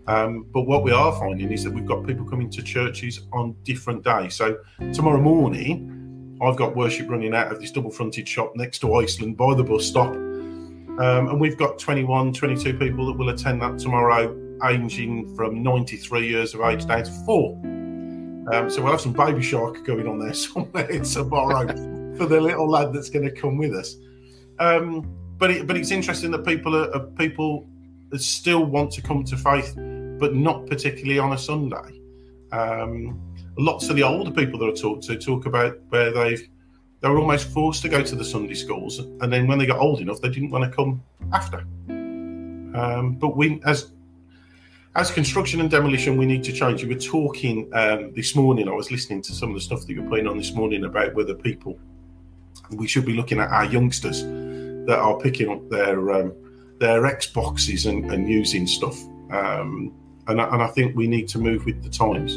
Um, 0.06 0.46
but 0.52 0.62
what 0.62 0.82
we 0.82 0.90
are 0.90 1.12
finding 1.18 1.52
is 1.52 1.62
that 1.64 1.72
we've 1.72 1.86
got 1.86 2.06
people 2.06 2.24
coming 2.24 2.50
to 2.50 2.62
churches 2.62 3.20
on 3.32 3.54
different 3.62 4.02
days. 4.02 4.34
So 4.34 4.58
tomorrow 4.92 5.20
morning, 5.20 6.38
I've 6.42 6.56
got 6.56 6.74
worship 6.74 7.08
running 7.08 7.34
out 7.34 7.52
of 7.52 7.60
this 7.60 7.70
double 7.70 7.90
fronted 7.90 8.26
shop 8.26 8.52
next 8.56 8.78
to 8.80 8.94
Iceland 8.94 9.36
by 9.36 9.54
the 9.54 9.62
bus 9.62 9.86
stop. 9.86 10.14
Um, 10.14 11.28
and 11.28 11.40
we've 11.40 11.56
got 11.56 11.78
21, 11.78 12.32
22 12.32 12.78
people 12.78 13.06
that 13.06 13.16
will 13.16 13.28
attend 13.28 13.62
that 13.62 13.78
tomorrow, 13.78 14.36
aging 14.64 15.34
from 15.36 15.62
93 15.62 16.26
years 16.26 16.54
of 16.54 16.62
age 16.62 16.86
down 16.86 17.04
to 17.04 17.12
four. 17.24 17.60
Um, 18.52 18.70
so 18.70 18.82
we'll 18.82 18.92
have 18.92 19.00
some 19.00 19.12
baby 19.12 19.42
shark 19.42 19.84
going 19.84 20.06
on 20.06 20.18
there 20.18 20.34
somewhere 20.34 20.86
tomorrow 21.04 21.66
for 22.16 22.26
the 22.26 22.40
little 22.40 22.68
lad 22.68 22.92
that's 22.92 23.10
going 23.10 23.24
to 23.24 23.30
come 23.30 23.56
with 23.56 23.74
us. 23.74 23.96
Um, 24.58 25.16
but 25.38 25.50
it, 25.50 25.66
but 25.66 25.76
it's 25.76 25.90
interesting 25.90 26.30
that 26.32 26.44
people 26.44 26.76
are, 26.76 26.94
are 26.94 27.06
people 27.16 27.68
still 28.16 28.64
want 28.64 28.90
to 28.92 29.02
come 29.02 29.24
to 29.24 29.36
faith 29.36 29.74
but 30.20 30.34
not 30.34 30.66
particularly 30.66 31.18
on 31.18 31.32
a 31.32 31.38
Sunday. 31.38 32.00
Um, 32.52 33.20
lots 33.58 33.88
of 33.88 33.96
the 33.96 34.02
older 34.02 34.30
people 34.30 34.60
that 34.60 34.66
I 34.68 34.72
talk 34.72 35.00
to 35.02 35.18
talk 35.18 35.46
about 35.46 35.78
where 35.88 36.12
they've 36.12 36.46
they 37.00 37.08
were 37.08 37.18
almost 37.18 37.48
forced 37.48 37.80
to 37.82 37.88
go 37.88 38.02
to 38.02 38.14
the 38.14 38.24
Sunday 38.24 38.52
schools, 38.52 38.98
and 38.98 39.32
then 39.32 39.46
when 39.46 39.58
they 39.58 39.64
got 39.64 39.78
old 39.78 40.00
enough, 40.00 40.20
they 40.20 40.28
didn't 40.28 40.50
want 40.50 40.64
to 40.64 40.70
come 40.70 41.02
after. 41.32 41.64
Um, 41.88 43.16
but 43.18 43.38
we, 43.38 43.58
as 43.64 43.92
as 44.96 45.10
construction 45.10 45.60
and 45.60 45.70
demolition, 45.70 46.16
we 46.16 46.26
need 46.26 46.42
to 46.44 46.52
change. 46.52 46.82
You 46.82 46.88
were 46.88 46.94
talking 46.94 47.70
um, 47.74 48.12
this 48.14 48.34
morning. 48.34 48.68
I 48.68 48.72
was 48.72 48.90
listening 48.90 49.22
to 49.22 49.32
some 49.32 49.50
of 49.50 49.54
the 49.54 49.60
stuff 49.60 49.82
that 49.82 49.92
you 49.92 50.02
were 50.02 50.08
putting 50.08 50.26
on 50.26 50.36
this 50.36 50.52
morning 50.52 50.84
about 50.84 51.14
whether 51.14 51.34
people 51.34 51.78
we 52.72 52.86
should 52.86 53.04
be 53.04 53.14
looking 53.14 53.40
at 53.40 53.50
our 53.50 53.64
youngsters 53.64 54.22
that 54.86 54.98
are 54.98 55.18
picking 55.18 55.50
up 55.50 55.68
their 55.68 56.12
um, 56.12 56.32
their 56.78 57.02
Xboxes 57.02 57.88
and, 57.88 58.10
and 58.10 58.28
using 58.28 58.66
stuff. 58.66 58.98
Um, 59.30 59.94
and, 60.26 60.40
and 60.40 60.62
I 60.62 60.66
think 60.68 60.96
we 60.96 61.06
need 61.06 61.28
to 61.28 61.38
move 61.38 61.64
with 61.64 61.82
the 61.82 61.90
times. 61.90 62.36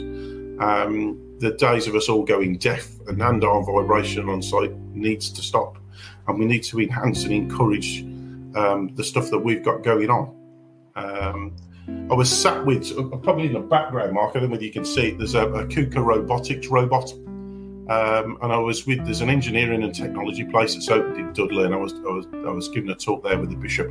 Um, 0.61 1.19
the 1.39 1.51
days 1.51 1.87
of 1.87 1.95
us 1.95 2.09
all 2.09 2.23
going 2.23 2.57
deaf 2.57 2.87
and 3.07 3.21
hand 3.21 3.43
arm 3.43 3.65
vibration 3.65 4.29
on 4.29 4.41
site 4.41 4.75
needs 4.93 5.29
to 5.31 5.41
stop, 5.41 5.77
and 6.27 6.37
we 6.37 6.45
need 6.45 6.63
to 6.63 6.79
enhance 6.79 7.23
and 7.23 7.33
encourage 7.33 8.01
um, 8.55 8.91
the 8.95 9.03
stuff 9.03 9.29
that 9.31 9.39
we've 9.39 9.63
got 9.63 9.83
going 9.83 10.09
on. 10.09 10.35
I 11.87 12.13
was 12.13 12.29
sat 12.29 12.65
with 12.65 12.91
uh, 12.97 13.03
probably 13.17 13.47
in 13.47 13.53
the 13.53 13.59
background, 13.59 14.13
Mark. 14.13 14.31
I 14.31 14.39
don't 14.39 14.43
know 14.43 14.53
whether 14.53 14.63
you 14.63 14.71
can 14.71 14.85
see. 14.85 15.11
There's 15.11 15.35
a, 15.35 15.47
a 15.47 15.65
KUKA 15.65 16.03
robotics 16.03 16.67
robot, 16.67 17.11
um, 17.11 18.37
and 18.41 18.53
I 18.53 18.57
was 18.57 18.85
with 18.85 19.03
there's 19.05 19.21
an 19.21 19.29
engineering 19.29 19.83
and 19.83 19.93
technology 19.93 20.45
place 20.45 20.73
that's 20.73 20.89
opened 20.89 21.17
in 21.17 21.33
Dudley, 21.33 21.65
and 21.65 21.73
I 21.73 21.77
was 21.77 21.93
I 21.93 22.11
was 22.11 22.25
I 22.33 22.51
was 22.51 22.69
giving 22.69 22.89
a 22.89 22.95
talk 22.95 23.23
there 23.23 23.37
with 23.37 23.49
the 23.49 23.55
bishop 23.55 23.89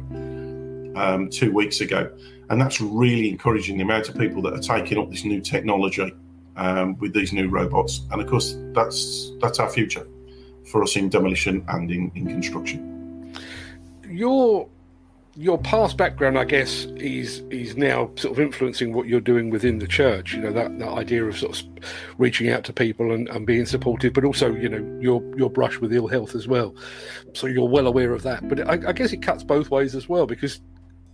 um, 0.96 1.28
two 1.30 1.52
weeks 1.52 1.80
ago, 1.80 2.10
and 2.50 2.60
that's 2.60 2.80
really 2.80 3.28
encouraging 3.28 3.76
the 3.76 3.82
amount 3.82 4.08
of 4.08 4.16
people 4.16 4.40
that 4.42 4.54
are 4.54 4.78
taking 4.78 4.98
up 4.98 5.10
this 5.10 5.24
new 5.24 5.40
technology 5.40 6.12
um, 6.56 6.96
with 6.98 7.12
these 7.12 7.32
new 7.32 7.48
robots. 7.48 8.02
And 8.10 8.20
of 8.20 8.28
course, 8.28 8.56
that's 8.72 9.32
that's 9.40 9.58
our 9.58 9.68
future 9.68 10.06
for 10.70 10.82
us 10.82 10.96
in 10.96 11.08
demolition 11.08 11.64
and 11.68 11.90
in, 11.90 12.10
in 12.14 12.26
construction. 12.26 13.34
Your 14.08 14.68
your 15.34 15.58
past 15.58 15.96
background, 15.96 16.38
I 16.38 16.44
guess, 16.44 16.84
is 16.96 17.40
is 17.50 17.76
now 17.76 18.10
sort 18.16 18.32
of 18.32 18.40
influencing 18.40 18.92
what 18.92 19.06
you're 19.06 19.20
doing 19.20 19.48
within 19.48 19.78
the 19.78 19.86
church. 19.86 20.34
You 20.34 20.40
know 20.42 20.52
that, 20.52 20.78
that 20.78 20.88
idea 20.88 21.24
of 21.24 21.38
sort 21.38 21.60
of 21.60 21.90
reaching 22.18 22.50
out 22.50 22.64
to 22.64 22.72
people 22.72 23.12
and, 23.12 23.28
and 23.28 23.46
being 23.46 23.64
supportive, 23.64 24.12
but 24.12 24.24
also 24.24 24.54
you 24.54 24.68
know 24.68 25.00
your 25.00 25.22
your 25.36 25.48
brush 25.48 25.78
with 25.78 25.92
ill 25.92 26.08
health 26.08 26.34
as 26.34 26.46
well. 26.46 26.74
So 27.32 27.46
you're 27.46 27.68
well 27.68 27.86
aware 27.86 28.12
of 28.12 28.22
that. 28.22 28.46
But 28.48 28.68
I, 28.68 28.88
I 28.88 28.92
guess 28.92 29.12
it 29.12 29.22
cuts 29.22 29.42
both 29.42 29.70
ways 29.70 29.94
as 29.94 30.08
well 30.08 30.26
because 30.26 30.60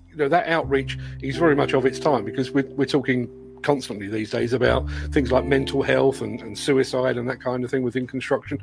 you 0.09 0.17
know 0.17 0.29
that 0.29 0.49
outreach 0.49 0.99
is 1.23 1.37
very 1.37 1.55
much 1.55 1.73
of 1.73 1.87
its 1.87 2.01
time 2.01 2.25
because 2.25 2.51
we're, 2.51 2.67
we're 2.71 2.87
talking 2.87 3.29
constantly 3.63 4.09
these 4.09 4.31
days 4.31 4.53
about 4.53 4.89
things 5.11 5.33
like 5.33 5.45
mental 5.45 5.83
health 5.83 6.21
and, 6.21 6.41
and 6.41 6.57
suicide 6.57 7.17
and 7.17 7.29
that 7.29 7.41
kind 7.41 7.65
of 7.65 7.71
thing 7.71 7.83
within 7.83 8.07
construction. 8.07 8.59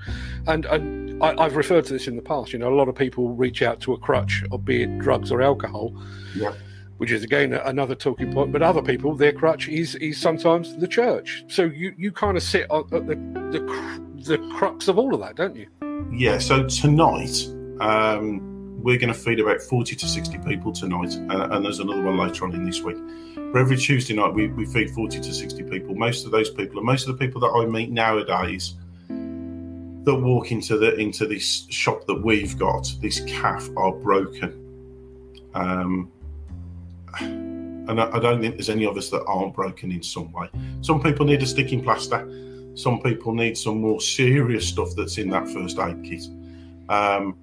And, 0.48 0.66
and 0.66 1.24
I, 1.24 1.44
have 1.44 1.56
referred 1.56 1.86
to 1.86 1.94
this 1.94 2.08
in 2.08 2.16
the 2.16 2.22
past. 2.22 2.54
You 2.54 2.60
know, 2.60 2.74
a 2.74 2.76
lot 2.76 2.88
of 2.88 2.96
people 2.96 3.34
reach 3.34 3.62
out 3.62 3.80
to 3.82 3.94
a 3.94 3.98
crutch, 3.98 4.44
or 4.52 4.60
be 4.60 4.84
it 4.84 5.00
drugs 5.00 5.32
or 5.32 5.42
alcohol. 5.42 5.96
Yeah. 6.36 6.54
Which 6.98 7.12
is 7.12 7.24
again 7.24 7.52
another 7.52 7.94
talking 7.94 8.32
point, 8.32 8.54
but 8.54 8.62
other 8.62 8.82
people, 8.82 9.16
their 9.16 9.34
crutch 9.34 9.68
is 9.68 9.96
is 9.96 10.18
sometimes 10.18 10.78
the 10.78 10.88
church. 10.88 11.44
So 11.50 11.64
you, 11.64 11.94
you 11.98 12.10
kind 12.10 12.38
of 12.38 12.44
sit 12.44 12.68
at 12.72 12.90
the, 12.90 13.02
the 13.02 14.02
the 14.26 14.38
crux 14.56 14.88
of 14.88 14.98
all 14.98 15.14
of 15.14 15.20
that, 15.20 15.36
don't 15.36 15.58
you? 15.58 15.68
Yeah. 16.14 16.38
So 16.38 16.66
tonight, 16.68 17.46
um, 17.82 18.55
we're 18.86 19.00
going 19.00 19.12
to 19.12 19.19
feed 19.19 19.39
about 19.39 19.60
40 19.60 19.95
to 19.95 20.08
60 20.08 20.38
people 20.45 20.71
tonight, 20.71 21.17
uh, 21.32 21.50
and 21.50 21.65
there's 21.65 21.80
another 21.80 22.04
one 22.04 22.17
later 22.17 22.45
on 22.45 22.54
in 22.54 22.63
this 22.63 22.84
week. 22.84 22.98
But 23.36 23.58
every 23.58 23.78
Tuesday 23.78 24.13
night, 24.13 24.32
we, 24.32 24.45
we 24.50 24.63
feed 24.67 24.91
40 24.91 25.21
to 25.21 25.34
60 25.34 25.63
people. 25.63 25.95
Most 25.95 26.24
of 26.24 26.32
those 26.32 26.52
people, 26.52 26.78
and 26.78 26.86
most 26.86 27.08
of 27.08 27.17
the 27.17 27.26
people 27.26 27.41
that 27.41 27.48
I 27.48 27.65
meet 27.65 27.89
nowadays 27.89 28.76
that 29.08 30.15
walk 30.15 30.52
into 30.52 30.78
the 30.78 30.93
into 30.98 31.26
this 31.26 31.65
shop 31.71 32.06
that 32.06 32.24
we've 32.24 32.60
got, 32.60 32.88
this 33.02 33.21
calf, 33.21 33.67
are 33.76 33.91
broken. 33.91 34.54
Um, 35.56 36.12
and 37.21 38.00
I, 38.00 38.12
I 38.12 38.19
don't 38.19 38.39
think 38.39 38.54
there's 38.54 38.69
any 38.69 38.86
of 38.86 38.98
us 38.98 39.10
that 39.10 39.24
aren't 39.26 39.56
broken 39.56 39.91
in 39.91 40.04
some 40.04 40.32
way. 40.32 40.48
Some 40.82 41.02
people 41.02 41.26
need 41.26 41.41
a 41.41 41.48
sticking 41.48 41.84
plaster. 41.84 42.19
Some 42.76 43.02
people 43.02 43.34
need 43.34 43.58
some 43.58 43.82
more 43.82 44.00
serious 44.00 44.67
stuff 44.67 44.89
that's 44.95 45.17
in 45.17 45.32
that 45.32 45.50
first 45.50 45.80
aid 45.80 46.04
kit. 46.04 46.28
Um, 46.88 47.36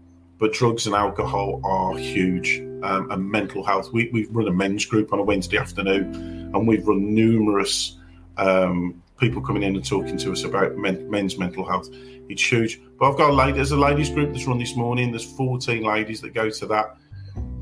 but 0.43 0.53
drugs 0.53 0.89
and 0.89 0.97
alcohol 0.97 1.61
are 1.63 1.97
huge. 1.97 2.59
Um, 2.83 3.13
and 3.13 3.31
mental 3.31 3.63
health. 3.63 3.93
We, 3.93 4.11
we've 4.13 4.29
run 4.35 4.49
a 4.49 4.53
men's 4.53 4.85
group 4.85 5.13
on 5.13 5.21
a 5.21 5.23
Wednesday 5.23 5.57
afternoon, 5.57 6.51
and 6.53 6.67
we've 6.67 6.85
run 6.85 7.15
numerous 7.15 7.97
um, 8.39 9.01
people 9.21 9.41
coming 9.41 9.63
in 9.63 9.77
and 9.77 9.87
talking 9.87 10.17
to 10.17 10.33
us 10.33 10.43
about 10.43 10.77
men, 10.77 11.09
men's 11.09 11.39
mental 11.39 11.65
health. 11.65 11.89
It's 12.29 12.43
huge. 12.43 12.81
But 12.99 13.13
I've 13.13 13.17
got 13.17 13.31
a 13.31 13.53
there's 13.53 13.71
a 13.71 13.77
ladies 13.77 14.11
group 14.11 14.33
that's 14.33 14.45
run 14.49 14.59
this 14.59 14.75
morning. 14.75 15.13
There's 15.13 15.33
14 15.37 15.85
ladies 15.85 16.21
that 16.23 16.35
go 16.35 16.51
to 16.51 16.67
that. 16.67 16.97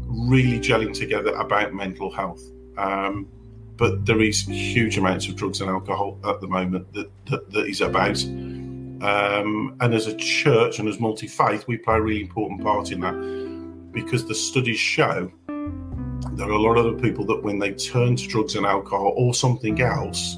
really 0.07 0.59
gelling 0.59 0.95
together 0.95 1.35
about 1.35 1.75
mental 1.75 2.11
health. 2.11 2.43
Um, 2.79 3.29
but 3.77 4.07
there 4.07 4.23
is 4.23 4.41
huge 4.47 4.97
amounts 4.97 5.29
of 5.29 5.37
drugs 5.37 5.61
and 5.61 5.69
alcohol 5.69 6.19
at 6.25 6.41
the 6.41 6.49
moment 6.49 6.91
that, 6.95 7.11
that, 7.27 7.51
that 7.51 7.67
is 7.67 7.83
about. 7.83 8.17
Um, 9.03 9.77
and 9.81 9.95
as 9.95 10.07
a 10.07 10.17
church 10.17 10.79
and 10.79 10.89
as 10.89 11.01
multi 11.01 11.27
faith, 11.27 11.67
we 11.67 11.79
play 11.79 11.97
a 11.97 12.01
really 12.01 12.21
important 12.21 12.63
part 12.63 12.93
in 12.93 13.01
that 13.01 13.93
because 13.93 14.27
the 14.27 14.35
studies 14.35 14.79
show 14.79 15.33
there 16.33 16.49
are 16.49 16.53
a 16.53 16.59
lot 16.59 16.79
of 16.79 16.85
the 16.85 17.03
people 17.03 17.25
that 17.27 17.43
when 17.43 17.59
they 17.59 17.73
turn 17.73 18.17
to 18.17 18.27
drugs 18.27 18.55
and 18.55 18.65
alcohol 18.65 19.13
or 19.17 19.35
something 19.35 19.81
else, 19.81 20.37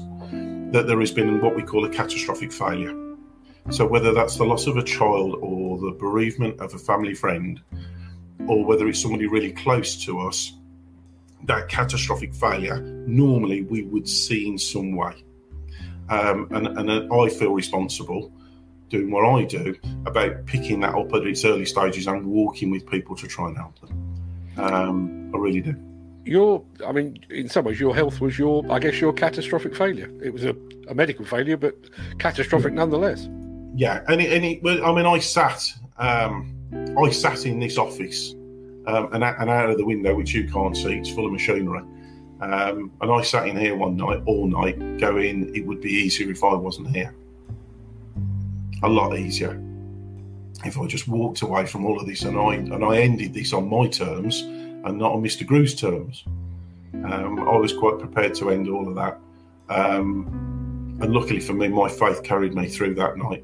that 0.71 0.85
there 0.87 0.99
has 0.99 1.11
been 1.11 1.39
what 1.41 1.55
we 1.55 1.61
call 1.61 1.85
a 1.85 1.89
catastrophic 1.89 2.51
failure. 2.51 2.97
So 3.69 3.85
whether 3.85 4.13
that's 4.13 4.37
the 4.37 4.43
loss 4.43 4.67
of 4.67 4.77
a 4.77 4.83
child 4.83 5.37
or 5.41 5.77
the 5.77 5.91
bereavement 5.91 6.59
of 6.59 6.73
a 6.73 6.77
family 6.77 7.13
friend, 7.13 7.61
or 8.47 8.65
whether 8.65 8.87
it's 8.87 9.01
somebody 9.01 9.27
really 9.27 9.51
close 9.51 10.03
to 10.05 10.19
us, 10.19 10.53
that 11.45 11.69
catastrophic 11.69 12.33
failure 12.33 12.81
normally 12.81 13.61
we 13.61 13.83
would 13.83 14.07
see 14.07 14.47
in 14.47 14.57
some 14.57 14.95
way. 14.95 15.23
Um, 16.09 16.47
and, 16.51 16.67
and 16.67 17.13
I 17.13 17.29
feel 17.29 17.53
responsible 17.53 18.33
doing 18.93 19.09
what 19.09 19.25
I 19.25 19.43
do 19.43 19.75
about 20.05 20.45
picking 20.45 20.79
that 20.81 20.93
up 20.93 21.11
at 21.13 21.25
its 21.25 21.43
early 21.43 21.65
stages 21.65 22.05
and 22.05 22.25
walking 22.27 22.69
with 22.69 22.85
people 22.87 23.15
to 23.15 23.27
try 23.27 23.47
and 23.47 23.57
help 23.57 23.79
them. 23.79 23.91
Um, 24.57 25.31
I 25.33 25.37
really 25.39 25.61
do. 25.61 25.75
Your, 26.25 26.63
I 26.85 26.91
mean, 26.91 27.25
in 27.29 27.49
some 27.49 27.65
ways, 27.65 27.79
your 27.79 27.95
health 27.95 28.21
was 28.21 28.37
your, 28.37 28.63
I 28.71 28.77
guess, 28.77 29.01
your 29.01 29.11
catastrophic 29.11 29.75
failure. 29.75 30.11
It 30.23 30.31
was 30.31 30.45
a, 30.45 30.55
a 30.87 30.93
medical 30.93 31.25
failure, 31.25 31.57
but 31.57 31.75
catastrophic 32.19 32.73
nonetheless. 32.73 33.27
Yeah, 33.75 34.03
and 34.07 34.21
it, 34.21 34.31
and 34.31 34.45
it, 34.45 34.83
I 34.83 34.93
mean, 34.93 35.07
I 35.07 35.17
sat, 35.17 35.61
um, 35.97 36.55
I 36.97 37.09
sat 37.09 37.47
in 37.47 37.59
this 37.59 37.79
office, 37.79 38.33
um, 38.85 39.09
and, 39.11 39.23
and 39.23 39.49
out 39.49 39.71
of 39.71 39.77
the 39.77 39.85
window, 39.85 40.15
which 40.15 40.35
you 40.35 40.47
can't 40.47 40.77
see, 40.77 40.93
it's 40.93 41.09
full 41.09 41.25
of 41.25 41.31
machinery. 41.31 41.81
Um, 42.41 42.91
and 43.01 43.11
I 43.11 43.23
sat 43.23 43.47
in 43.47 43.57
here 43.57 43.75
one 43.75 43.97
night, 43.97 44.21
all 44.27 44.45
night, 44.47 44.77
going, 44.99 45.53
it 45.55 45.65
would 45.65 45.81
be 45.81 45.89
easier 45.89 46.29
if 46.29 46.43
I 46.43 46.53
wasn't 46.53 46.95
here 46.95 47.13
a 48.83 48.89
lot 48.89 49.17
easier 49.17 49.59
if 50.65 50.77
I 50.77 50.85
just 50.87 51.07
walked 51.07 51.41
away 51.41 51.65
from 51.65 51.85
all 51.85 51.99
of 51.99 52.05
this 52.05 52.23
and 52.23 52.37
I 52.37 52.55
and 52.55 52.83
I 52.83 52.97
ended 52.99 53.33
this 53.33 53.53
on 53.53 53.69
my 53.69 53.87
terms 53.87 54.41
and 54.41 54.97
not 54.97 55.13
on 55.13 55.23
Mr. 55.23 55.45
Grew's 55.45 55.75
terms. 55.75 56.23
Um, 56.93 57.39
I 57.39 57.57
was 57.57 57.73
quite 57.73 57.99
prepared 57.99 58.35
to 58.35 58.51
end 58.51 58.69
all 58.69 58.87
of 58.87 58.95
that. 58.95 59.19
Um, 59.69 60.97
and 61.01 61.13
luckily 61.13 61.39
for 61.39 61.53
me, 61.53 61.67
my 61.69 61.89
faith 61.89 62.23
carried 62.23 62.53
me 62.53 62.67
through 62.67 62.95
that 62.95 63.17
night. 63.17 63.43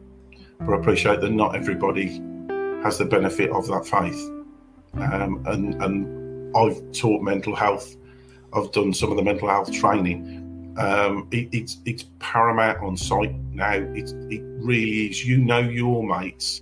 But 0.60 0.74
I 0.74 0.78
appreciate 0.78 1.22
that 1.22 1.32
not 1.32 1.56
everybody 1.56 2.22
has 2.84 2.98
the 2.98 3.06
benefit 3.06 3.50
of 3.52 3.68
that 3.68 3.86
faith. 3.86 4.20
Um, 4.94 5.44
and, 5.48 5.82
and 5.82 6.56
I've 6.56 6.92
taught 6.92 7.22
mental 7.22 7.56
health. 7.56 7.96
I've 8.54 8.72
done 8.72 8.94
some 8.94 9.12
of 9.12 9.18
the 9.18 9.24
mental 9.24 9.48
health 9.48 9.72
training 9.72 10.39
um, 10.80 11.28
it, 11.32 11.50
it's 11.52 11.78
it's 11.86 12.06
paramount 12.20 12.80
on 12.80 12.96
site 12.96 13.36
now. 13.52 13.74
It 13.74 14.12
it 14.32 14.42
really 14.64 15.08
is. 15.08 15.26
You 15.26 15.38
know 15.38 15.60
your 15.60 16.04
mates 16.04 16.62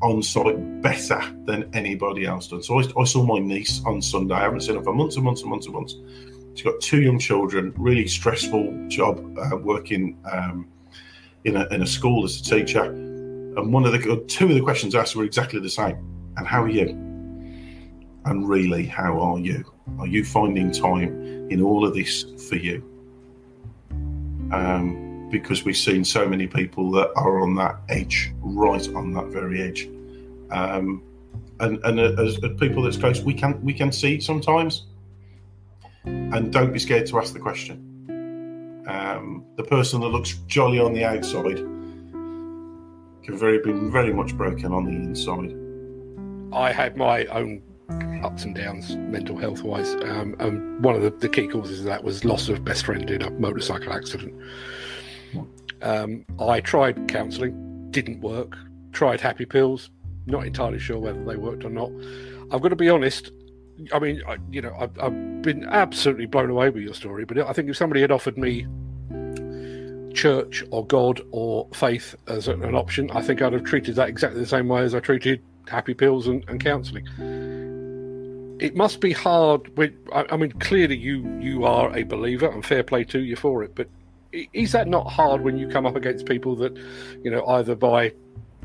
on 0.00 0.22
site 0.22 0.82
better 0.82 1.20
than 1.44 1.68
anybody 1.74 2.24
else 2.24 2.48
does. 2.48 2.66
So 2.66 2.80
I, 2.80 2.84
I, 3.00 3.04
saw 3.04 3.24
my 3.24 3.38
niece 3.38 3.82
on 3.84 4.00
Sunday. 4.00 4.34
I 4.34 4.42
haven't 4.42 4.60
seen 4.60 4.76
her 4.76 4.82
for 4.82 4.94
months 4.94 5.16
and 5.16 5.24
months 5.24 5.42
and 5.42 5.50
months 5.50 5.66
and 5.66 5.74
months. 5.74 5.96
She's 6.54 6.64
got 6.64 6.80
two 6.80 7.02
young 7.02 7.18
children. 7.18 7.74
Really 7.76 8.08
stressful 8.08 8.88
job 8.88 9.18
uh, 9.38 9.56
working 9.56 10.18
um, 10.32 10.66
in 11.44 11.56
a 11.56 11.66
in 11.68 11.82
a 11.82 11.86
school 11.86 12.24
as 12.24 12.40
a 12.40 12.42
teacher. 12.42 12.84
And 12.84 13.70
one 13.70 13.84
of 13.84 13.92
the 13.92 14.24
two 14.28 14.48
of 14.48 14.54
the 14.54 14.62
questions 14.62 14.94
asked 14.94 15.14
were 15.14 15.24
exactly 15.24 15.60
the 15.60 15.70
same. 15.70 15.96
And 16.38 16.46
how 16.46 16.62
are 16.62 16.70
you? 16.70 16.88
And 18.24 18.48
really, 18.48 18.86
how 18.86 19.20
are 19.20 19.38
you? 19.38 19.62
Are 19.98 20.06
you 20.06 20.24
finding 20.24 20.72
time 20.72 21.48
in 21.50 21.60
all 21.60 21.86
of 21.86 21.94
this 21.94 22.24
for 22.48 22.56
you? 22.56 22.95
Um, 24.52 25.28
because 25.30 25.64
we've 25.64 25.76
seen 25.76 26.04
so 26.04 26.26
many 26.26 26.46
people 26.46 26.90
that 26.92 27.10
are 27.16 27.40
on 27.40 27.54
that 27.56 27.76
edge, 27.88 28.32
right 28.40 28.86
on 28.94 29.12
that 29.12 29.26
very 29.26 29.62
edge. 29.62 29.88
Um, 30.50 31.02
and 31.60 31.78
and 31.84 31.98
as, 32.00 32.38
as, 32.42 32.50
people 32.58 32.82
that's 32.82 32.96
close, 32.96 33.20
we 33.20 33.34
can 33.34 33.62
we 33.62 33.72
can 33.72 33.90
see 33.90 34.20
sometimes, 34.20 34.86
and 36.04 36.52
don't 36.52 36.72
be 36.72 36.78
scared 36.78 37.06
to 37.06 37.18
ask 37.18 37.32
the 37.32 37.40
question. 37.40 38.84
Um, 38.86 39.44
the 39.56 39.64
person 39.64 40.00
that 40.00 40.08
looks 40.08 40.34
jolly 40.46 40.78
on 40.78 40.92
the 40.92 41.04
outside 41.04 41.56
can 41.56 43.36
very 43.36 43.58
be 43.58 43.72
very 43.72 44.12
much 44.12 44.36
broken 44.36 44.72
on 44.72 44.84
the 44.84 44.92
inside. 44.92 45.54
I 46.56 46.72
had 46.72 46.96
my 46.96 47.24
own 47.26 47.62
ups 48.26 48.44
and 48.44 48.54
downs 48.54 48.96
mental 48.96 49.36
health 49.36 49.62
wise. 49.62 49.94
Um, 49.94 50.34
and 50.38 50.82
one 50.82 50.94
of 50.94 51.02
the, 51.02 51.10
the, 51.10 51.28
key 51.28 51.46
causes 51.46 51.80
of 51.80 51.86
that 51.86 52.02
was 52.02 52.24
loss 52.24 52.48
of 52.48 52.64
best 52.64 52.84
friend 52.84 53.08
in 53.10 53.22
a 53.22 53.30
motorcycle 53.30 53.92
accident. 53.92 54.34
Um, 55.82 56.24
I 56.40 56.60
tried 56.60 57.08
counselling, 57.08 57.90
didn't 57.90 58.20
work. 58.20 58.56
Tried 58.92 59.20
happy 59.20 59.44
pills, 59.44 59.90
not 60.26 60.46
entirely 60.46 60.78
sure 60.78 60.98
whether 60.98 61.22
they 61.24 61.36
worked 61.36 61.64
or 61.64 61.70
not. 61.70 61.90
I've 62.50 62.60
got 62.62 62.68
to 62.68 62.76
be 62.76 62.88
honest. 62.88 63.30
I 63.92 63.98
mean, 63.98 64.22
I, 64.26 64.38
you 64.50 64.62
know, 64.62 64.74
I've, 64.78 64.98
I've 64.98 65.42
been 65.42 65.64
absolutely 65.64 66.26
blown 66.26 66.50
away 66.50 66.70
with 66.70 66.82
your 66.82 66.94
story. 66.94 67.24
But 67.24 67.38
I 67.38 67.52
think 67.52 67.68
if 67.68 67.76
somebody 67.76 68.00
had 68.00 68.10
offered 68.10 68.38
me 68.38 68.66
church 70.14 70.64
or 70.70 70.86
God 70.86 71.20
or 71.30 71.68
faith 71.74 72.16
as 72.26 72.48
an 72.48 72.74
option, 72.74 73.10
I 73.10 73.20
think 73.20 73.42
I'd 73.42 73.52
have 73.52 73.64
treated 73.64 73.96
that 73.96 74.08
exactly 74.08 74.40
the 74.40 74.46
same 74.46 74.66
way 74.66 74.82
as 74.82 74.94
I 74.94 75.00
treated 75.00 75.42
happy 75.68 75.92
pills 75.92 76.26
and, 76.26 76.42
and 76.48 76.62
counselling 76.62 77.06
it 78.58 78.74
must 78.74 79.00
be 79.00 79.12
hard. 79.12 79.76
When, 79.76 79.96
I, 80.12 80.36
mean, 80.36 80.52
clearly 80.52 80.96
you 80.96 81.28
you 81.40 81.64
are 81.64 81.94
a 81.96 82.02
believer, 82.04 82.50
and 82.50 82.64
fair 82.64 82.82
play 82.82 83.04
to 83.04 83.20
you 83.20 83.36
for 83.36 83.62
it. 83.62 83.74
But 83.74 83.88
is 84.52 84.72
that 84.72 84.88
not 84.88 85.10
hard 85.10 85.42
when 85.42 85.56
you 85.58 85.68
come 85.68 85.86
up 85.86 85.96
against 85.96 86.26
people 86.26 86.56
that, 86.56 86.76
you 87.22 87.30
know, 87.30 87.46
either 87.46 87.74
by 87.74 88.12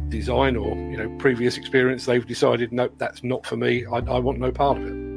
design 0.10 0.56
or 0.56 0.76
you 0.76 0.98
know 0.98 1.10
previous 1.18 1.58
experience, 1.58 2.06
they've 2.06 2.26
decided 2.26 2.72
no, 2.72 2.90
that's 2.98 3.24
not 3.24 3.46
for 3.46 3.58
me. 3.58 3.86
I, 3.86 3.98
I 3.98 4.20
want 4.20 4.40
no 4.40 4.52
part 4.52 4.78
of 4.78 4.88
it. 4.88 5.12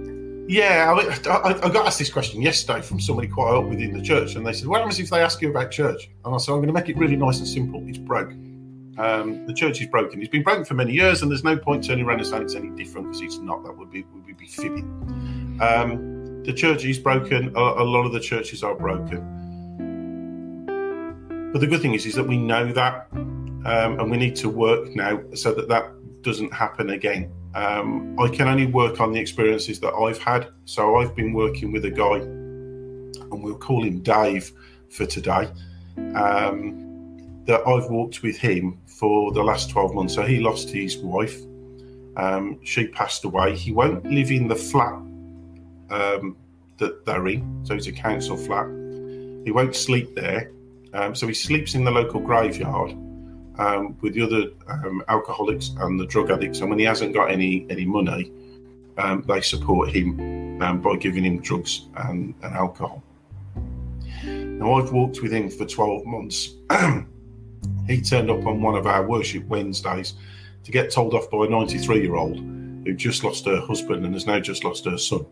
Yeah, 0.47 0.93
I, 0.93 1.31
I, 1.31 1.67
I, 1.67 1.71
got 1.71 1.87
asked 1.87 1.99
this 1.99 2.13
question 2.13 2.43
yesterday 2.43 2.83
from 2.83 3.01
somebody 3.01 3.29
quite 3.29 3.57
up 3.57 3.65
within 3.65 3.97
the 3.97 4.03
church, 4.03 4.35
and 4.35 4.47
they 4.47 4.53
said, 4.53 4.69
"What 4.69 4.81
happens 4.81 5.01
if 5.01 5.09
they 5.09 5.21
ask 5.21 5.41
you 5.41 5.51
about 5.51 5.71
church?" 5.71 6.11
And 6.25 6.35
I 6.35 6.39
said, 6.39 6.53
"I'm 6.53 6.59
going 6.59 6.69
to 6.69 6.75
make 6.75 6.89
it 6.89 6.99
really 6.99 7.17
nice 7.17 7.39
and 7.39 7.49
simple. 7.49 7.83
It's 7.89 7.99
broke." 7.99 8.33
Um, 8.97 9.47
the 9.47 9.55
church 9.55 9.81
is 9.81 9.89
broken. 9.89 10.21
It's 10.21 10.31
been 10.31 10.43
broken 10.43 10.65
for 10.65 10.75
many 10.75 10.93
years, 10.93 11.23
and 11.23 11.31
there's 11.31 11.45
no 11.45 11.57
point 11.57 11.85
turning 11.85 12.05
around 12.05 12.19
and 12.21 12.29
saying 12.29 12.43
it's 12.43 12.55
any 12.55 12.71
different 12.71 13.09
because 13.09 13.23
it's 13.23 13.39
not. 13.39 13.65
That 13.65 13.77
would 13.77 13.91
be 13.91 14.05
would 14.15 14.37
be 14.37 14.47
fibbing. 14.47 15.59
Um, 15.61 16.43
the 16.45 16.53
church 16.53 16.85
is 16.85 16.99
broken. 16.99 17.55
A, 17.57 17.61
a, 17.61 17.85
lot 17.85 18.05
of 18.05 18.13
the 18.13 18.21
churches 18.21 18.63
are 18.63 18.75
broken. 18.75 19.43
But 21.53 21.61
the 21.61 21.67
good 21.67 21.81
thing 21.81 21.95
is, 21.95 22.07
is 22.07 22.15
that 22.15 22.27
we 22.27 22.37
know 22.37 22.73
that, 22.73 23.09
um, 23.13 23.99
and 23.99 24.11
we 24.11 24.17
need 24.17 24.37
to 24.37 24.49
work 24.49 24.95
now 24.95 25.21
so 25.35 25.53
that 25.55 25.69
that 25.69 25.91
doesn't 26.23 26.53
happen 26.53 26.91
again. 26.91 27.33
Um, 27.55 28.19
I 28.19 28.29
can 28.29 28.49
only 28.49 28.67
work 28.67 29.01
on 29.01 29.13
the 29.13 29.21
experiences 29.21 29.81
that 29.81 29.95
I've 29.95 30.19
had. 30.19 30.49
So 30.65 30.97
I've 30.97 31.15
been 31.17 31.33
working 31.33 31.73
with 31.73 31.85
a 31.85 31.91
guy, 31.91 32.17
and 32.17 33.43
we'll 33.43 33.59
call 33.59 33.83
him 33.83 34.01
Dave 34.01 34.53
for 34.91 35.07
today. 35.07 35.49
Um, 36.15 36.85
that 37.47 37.61
I've 37.67 37.91
walked 37.91 38.23
with 38.23 38.39
him 38.39 38.81
for 38.95 39.33
the 39.33 39.43
last 39.43 39.71
12 39.71 39.95
months. 39.95 40.15
So 40.15 40.23
he 40.23 40.39
lost 40.39 40.71
his 40.71 40.97
wife. 40.99 41.41
Um, 42.17 42.61
she 42.63 42.87
passed 42.87 43.25
away. 43.25 43.57
He 43.57 43.73
won't 43.73 44.05
live 44.07 44.31
in 44.31 44.47
the 44.47 44.55
flat 44.55 44.95
um, 45.91 46.37
that 46.79 47.05
they're 47.05 47.27
in. 47.27 47.61
So 47.65 47.75
it's 47.75 47.89
a 47.89 47.93
council 47.93 48.37
flat. 48.37 48.67
He 49.45 49.51
won't 49.51 49.75
sleep 49.75 50.15
there. 50.15 50.53
Um, 50.93 51.15
so 51.15 51.27
he 51.27 51.35
sleeps 51.35 51.75
in 51.75 51.85
the 51.85 51.91
local 51.91 52.21
graveyard 52.21 52.93
um, 53.59 53.97
with 54.01 54.15
the 54.15 54.23
other 54.23 54.45
um, 54.69 55.03
alcoholics 55.09 55.73
and 55.81 55.99
the 55.99 56.07
drug 56.07 56.31
addicts. 56.31 56.61
And 56.61 56.71
when 56.71 56.79
he 56.79 56.85
hasn't 56.85 57.15
got 57.15 57.33
any 57.33 57.67
any 57.69 57.85
money, 57.85 58.31
um, 58.97 59.25
they 59.27 59.41
support 59.41 59.91
him 59.91 60.59
by 60.59 60.97
giving 60.97 61.25
him 61.25 61.41
drugs 61.41 61.87
and, 61.97 62.33
and 62.43 62.55
alcohol. 62.55 63.03
Now 64.25 64.75
I've 64.75 64.93
walked 64.93 65.21
with 65.21 65.33
him 65.33 65.51
for 65.51 65.67
12 65.67 66.07
months. 66.07 66.55
he 67.87 68.01
turned 68.01 68.31
up 68.31 68.47
on 68.47 68.63
one 68.63 68.75
of 68.75 68.87
our 68.87 69.07
worship 69.07 69.47
Wednesdays 69.47 70.15
to 70.65 70.73
get 70.73 70.91
told 70.91 71.15
off 71.15 71.31
by 71.31 71.45
a 71.45 71.49
93 71.49 72.01
year 72.01 72.17
old 72.17 72.39
who 72.39 72.95
just 72.95 73.25
lost 73.25 73.47
her 73.47 73.61
husband 73.61 74.05
and 74.05 74.15
has 74.15 74.27
now 74.27 74.41
just 74.41 74.65
lost 74.65 74.85
her 74.85 74.99
son. 74.99 75.27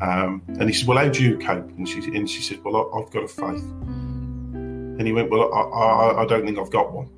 Um, 0.00 0.42
and 0.58 0.64
he 0.64 0.72
said, 0.72 0.88
Well, 0.88 0.98
how 0.98 1.08
do 1.08 1.22
you 1.22 1.38
cope? 1.38 1.68
And 1.70 1.88
she, 1.88 1.98
and 1.98 2.28
she 2.28 2.42
said, 2.42 2.62
Well, 2.64 2.90
I, 2.94 3.00
have 3.00 3.10
got 3.10 3.24
a 3.24 3.28
faith. 3.28 3.62
And 3.62 5.06
he 5.06 5.12
went, 5.12 5.30
Well, 5.30 5.52
I, 5.52 5.60
I, 5.60 6.22
I 6.22 6.26
don't 6.26 6.44
think 6.44 6.58
I've 6.58 6.70
got 6.70 6.92
one. 6.92 7.08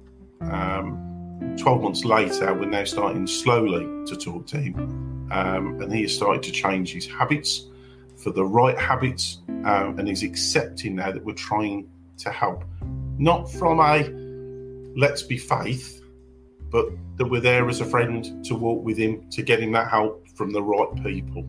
Um, 0.41 1.57
12 1.59 1.83
months 1.83 2.05
later, 2.05 2.53
we're 2.55 2.67
now 2.67 2.85
starting 2.85 3.27
slowly 3.27 3.85
to 4.07 4.17
talk 4.17 4.47
to 4.49 4.59
him. 4.59 5.29
Um, 5.31 5.81
and 5.81 5.93
he 5.93 6.03
has 6.03 6.15
started 6.15 6.43
to 6.45 6.53
change 6.53 6.93
his 6.93 7.07
habits 7.07 7.67
for 8.17 8.31
the 8.31 8.45
right 8.45 8.79
habits. 8.79 9.39
Um, 9.49 9.99
and 9.99 10.09
he's 10.09 10.23
accepting 10.23 10.97
now 10.97 11.11
that 11.13 11.25
we're 11.25 11.33
trying 11.33 11.89
to 12.19 12.31
help, 12.31 12.65
not 13.19 13.51
from 13.51 13.81
a 13.81 14.24
let's 14.97 15.23
be 15.23 15.39
faith, 15.39 16.03
but 16.71 16.87
that 17.17 17.27
we're 17.27 17.41
there 17.41 17.69
as 17.69 17.81
a 17.81 17.85
friend 17.85 18.45
to 18.45 18.55
walk 18.55 18.85
with 18.85 18.97
him, 18.97 19.29
to 19.31 19.43
get 19.43 19.61
him 19.61 19.73
that 19.73 19.89
help 19.89 20.27
from 20.35 20.53
the 20.53 20.63
right 20.63 21.03
people. 21.03 21.45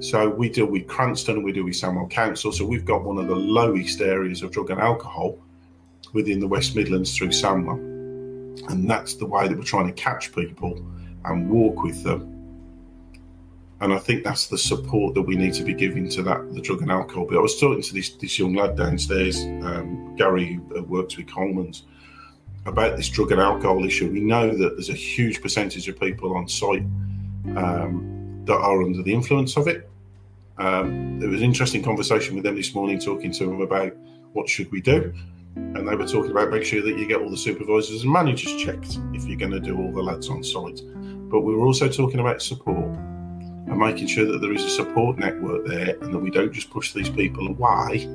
So 0.00 0.28
we 0.28 0.48
deal 0.48 0.66
with 0.66 0.86
Cranstoun 0.86 1.42
we 1.42 1.52
deal 1.52 1.64
with 1.64 1.74
Sandwell 1.74 2.08
Council. 2.08 2.52
So 2.52 2.64
we've 2.64 2.84
got 2.84 3.02
one 3.02 3.18
of 3.18 3.26
the 3.26 3.34
lowest 3.34 4.00
areas 4.00 4.42
of 4.42 4.52
drug 4.52 4.70
and 4.70 4.80
alcohol 4.80 5.38
within 6.12 6.38
the 6.40 6.46
West 6.46 6.76
Midlands 6.76 7.16
through 7.16 7.28
Sandwell. 7.28 7.78
And 8.70 8.88
that's 8.88 9.14
the 9.14 9.26
way 9.26 9.48
that 9.48 9.56
we're 9.56 9.64
trying 9.64 9.86
to 9.86 9.92
catch 9.92 10.32
people 10.34 10.84
and 11.24 11.50
walk 11.50 11.82
with 11.82 12.02
them. 12.04 12.34
And 13.80 13.92
I 13.92 13.98
think 13.98 14.24
that's 14.24 14.48
the 14.48 14.58
support 14.58 15.14
that 15.14 15.22
we 15.22 15.36
need 15.36 15.54
to 15.54 15.62
be 15.62 15.74
giving 15.74 16.08
to 16.10 16.22
that 16.24 16.52
the 16.52 16.60
drug 16.60 16.82
and 16.82 16.90
alcohol. 16.90 17.26
But 17.28 17.38
I 17.38 17.40
was 17.40 17.58
talking 17.60 17.82
to 17.82 17.94
this 17.94 18.10
this 18.10 18.38
young 18.38 18.54
lad 18.54 18.76
downstairs, 18.76 19.40
um, 19.62 20.16
Gary, 20.16 20.60
who 20.70 20.82
works 20.82 21.16
with 21.16 21.28
Coleman's, 21.28 21.84
about 22.68 22.96
this 22.96 23.08
drug 23.08 23.32
and 23.32 23.40
alcohol 23.40 23.84
issue. 23.84 24.10
We 24.10 24.20
know 24.20 24.50
that 24.50 24.76
there's 24.76 24.90
a 24.90 24.94
huge 24.94 25.40
percentage 25.40 25.88
of 25.88 25.98
people 25.98 26.36
on 26.36 26.46
site 26.48 26.84
um, 27.56 28.42
that 28.44 28.56
are 28.56 28.82
under 28.82 29.02
the 29.02 29.12
influence 29.12 29.56
of 29.56 29.66
it. 29.68 29.88
Um, 30.58 31.20
there 31.20 31.28
was 31.28 31.40
an 31.40 31.44
interesting 31.44 31.82
conversation 31.82 32.34
with 32.34 32.44
them 32.44 32.56
this 32.56 32.74
morning, 32.74 32.98
talking 32.98 33.32
to 33.32 33.46
them 33.46 33.60
about 33.60 33.94
what 34.32 34.48
should 34.48 34.70
we 34.72 34.80
do, 34.80 35.12
and 35.56 35.88
they 35.88 35.94
were 35.94 36.06
talking 36.06 36.30
about 36.30 36.50
make 36.50 36.64
sure 36.64 36.82
that 36.82 36.98
you 36.98 37.06
get 37.06 37.20
all 37.20 37.30
the 37.30 37.36
supervisors 37.36 38.02
and 38.02 38.12
managers 38.12 38.54
checked 38.62 38.98
if 39.14 39.24
you're 39.26 39.38
going 39.38 39.52
to 39.52 39.60
do 39.60 39.78
all 39.78 39.92
the 39.92 40.02
lads 40.02 40.28
on 40.28 40.42
site. 40.42 40.80
But 41.30 41.40
we 41.40 41.54
were 41.54 41.66
also 41.66 41.88
talking 41.88 42.20
about 42.20 42.42
support 42.42 42.96
and 42.96 43.78
making 43.78 44.06
sure 44.06 44.24
that 44.24 44.40
there 44.40 44.52
is 44.52 44.64
a 44.64 44.70
support 44.70 45.18
network 45.18 45.66
there, 45.66 45.96
and 46.00 46.12
that 46.12 46.18
we 46.18 46.30
don't 46.30 46.52
just 46.52 46.70
push 46.70 46.92
these 46.92 47.10
people 47.10 47.46
away, 47.48 48.06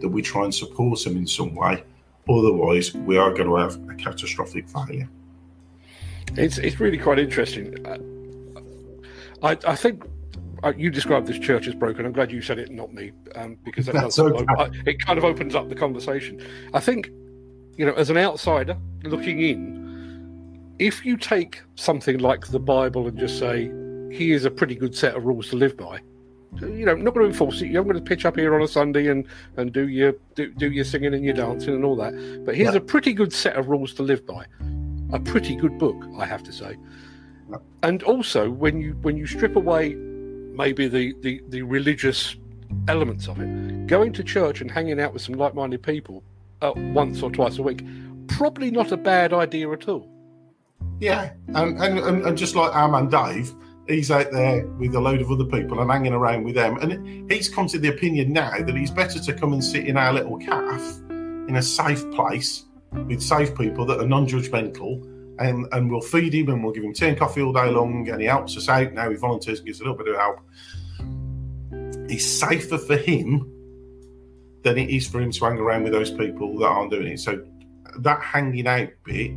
that 0.00 0.08
we 0.08 0.22
try 0.22 0.44
and 0.44 0.54
support 0.54 1.02
them 1.04 1.16
in 1.16 1.26
some 1.26 1.54
way. 1.54 1.84
Otherwise, 2.28 2.94
we 2.94 3.16
are 3.16 3.32
going 3.32 3.48
to 3.48 3.56
have 3.56 3.76
a 3.90 3.94
catastrophic 3.94 4.68
failure. 4.68 5.08
It's 6.36 6.58
it's 6.58 6.78
really 6.78 6.98
quite 6.98 7.18
interesting. 7.18 7.74
I 9.42 9.56
I 9.66 9.76
think 9.76 10.04
uh, 10.62 10.72
you 10.76 10.90
described 10.90 11.26
this 11.26 11.38
church 11.38 11.66
as 11.66 11.74
broken. 11.74 12.04
I'm 12.04 12.12
glad 12.12 12.30
you 12.30 12.42
said 12.42 12.58
it, 12.58 12.70
not 12.70 12.92
me, 12.92 13.12
um, 13.34 13.56
because 13.64 13.86
that 13.86 13.94
does, 13.94 14.18
okay. 14.18 14.70
it 14.86 15.04
kind 15.04 15.18
of 15.18 15.24
opens 15.24 15.54
up 15.54 15.68
the 15.68 15.74
conversation. 15.74 16.44
I 16.74 16.80
think, 16.80 17.08
you 17.76 17.86
know, 17.86 17.92
as 17.94 18.10
an 18.10 18.18
outsider 18.18 18.76
looking 19.04 19.40
in, 19.40 20.74
if 20.78 21.04
you 21.04 21.16
take 21.16 21.62
something 21.76 22.18
like 22.18 22.46
the 22.48 22.60
Bible 22.60 23.06
and 23.06 23.18
just 23.18 23.38
say, 23.38 23.70
"Here's 24.10 24.44
a 24.44 24.50
pretty 24.50 24.74
good 24.74 24.94
set 24.94 25.14
of 25.16 25.24
rules 25.24 25.48
to 25.50 25.56
live 25.56 25.76
by," 25.76 26.00
you 26.56 26.84
know, 26.84 26.94
not 26.94 27.14
going 27.14 27.26
to 27.26 27.30
enforce 27.30 27.60
it. 27.60 27.66
You're 27.66 27.84
not 27.84 27.92
going 27.92 28.04
to 28.04 28.08
pitch 28.08 28.24
up 28.24 28.36
here 28.36 28.54
on 28.54 28.62
a 28.62 28.68
Sunday 28.68 29.08
and, 29.08 29.26
and 29.56 29.72
do 29.72 29.88
your 29.88 30.14
do, 30.34 30.52
do 30.52 30.70
your 30.70 30.84
singing 30.84 31.14
and 31.14 31.24
your 31.24 31.34
dancing 31.34 31.74
and 31.74 31.84
all 31.84 31.96
that. 31.96 32.42
But 32.44 32.54
here's 32.54 32.74
a 32.74 32.80
pretty 32.80 33.12
good 33.12 33.32
set 33.32 33.56
of 33.56 33.68
rules 33.68 33.92
to 33.94 34.02
live 34.02 34.26
by. 34.26 34.46
A 35.12 35.20
pretty 35.20 35.56
good 35.56 35.78
book, 35.78 35.96
I 36.18 36.26
have 36.26 36.42
to 36.44 36.52
say. 36.52 36.76
And 37.82 38.02
also, 38.02 38.50
when 38.50 38.80
you 38.80 38.92
when 39.02 39.16
you 39.16 39.26
strip 39.26 39.56
away 39.56 39.94
maybe 40.58 40.88
the, 40.88 41.14
the, 41.20 41.40
the 41.48 41.62
religious 41.62 42.36
elements 42.88 43.28
of 43.28 43.40
it. 43.40 43.86
Going 43.86 44.12
to 44.12 44.24
church 44.24 44.60
and 44.60 44.70
hanging 44.70 45.00
out 45.00 45.14
with 45.14 45.22
some 45.22 45.36
like 45.36 45.54
minded 45.54 45.82
people 45.82 46.22
uh, 46.60 46.72
once 46.76 47.22
or 47.22 47.30
twice 47.30 47.56
a 47.58 47.62
week, 47.62 47.82
probably 48.26 48.70
not 48.70 48.92
a 48.92 48.96
bad 48.96 49.32
idea 49.32 49.70
at 49.70 49.88
all. 49.88 50.10
Yeah, 51.00 51.32
and, 51.54 51.78
and, 51.80 52.26
and 52.26 52.36
just 52.36 52.56
like 52.56 52.74
our 52.74 52.88
man 52.88 53.08
Dave, 53.08 53.54
he's 53.88 54.10
out 54.10 54.30
there 54.32 54.66
with 54.66 54.94
a 54.94 55.00
load 55.00 55.20
of 55.20 55.30
other 55.30 55.44
people 55.44 55.80
and 55.80 55.90
hanging 55.90 56.12
around 56.12 56.44
with 56.44 56.54
them. 56.54 56.76
And 56.78 57.30
he's 57.30 57.48
come 57.48 57.66
to 57.68 57.78
the 57.78 57.88
opinion 57.88 58.32
now 58.32 58.58
that 58.58 58.76
he's 58.76 58.90
better 58.90 59.18
to 59.18 59.32
come 59.32 59.52
and 59.52 59.64
sit 59.64 59.86
in 59.86 59.96
our 59.96 60.12
little 60.12 60.38
calf 60.38 60.80
in 61.10 61.56
a 61.56 61.62
safe 61.62 62.08
place 62.12 62.64
with 63.06 63.22
safe 63.22 63.56
people 63.56 63.86
that 63.86 64.00
are 64.00 64.06
non 64.06 64.26
judgmental. 64.26 65.04
And, 65.40 65.66
and 65.70 65.88
we'll 65.88 66.00
feed 66.00 66.34
him 66.34 66.48
and 66.48 66.64
we'll 66.64 66.72
give 66.72 66.82
him 66.82 66.92
tea 66.92 67.06
and 67.06 67.18
coffee 67.18 67.42
all 67.42 67.52
day 67.52 67.70
long. 67.70 68.08
And 68.08 68.20
he 68.20 68.26
helps 68.26 68.56
us 68.56 68.68
out 68.68 68.92
now. 68.92 69.08
He 69.08 69.16
volunteers 69.16 69.60
and 69.60 69.66
gives 69.66 69.80
a 69.80 69.84
little 69.84 69.96
bit 69.96 70.08
of 70.08 70.16
help 70.16 70.40
is 72.08 72.38
safer 72.38 72.78
for 72.78 72.96
him 72.96 73.52
than 74.62 74.78
it 74.78 74.90
is 74.90 75.06
for 75.06 75.20
him 75.20 75.30
to 75.30 75.44
hang 75.44 75.58
around 75.58 75.84
with 75.84 75.92
those 75.92 76.10
people 76.10 76.58
that 76.58 76.66
aren't 76.66 76.90
doing 76.90 77.12
it. 77.12 77.20
So 77.20 77.44
that 77.98 78.22
hanging 78.22 78.66
out 78.66 78.88
bit, 79.04 79.30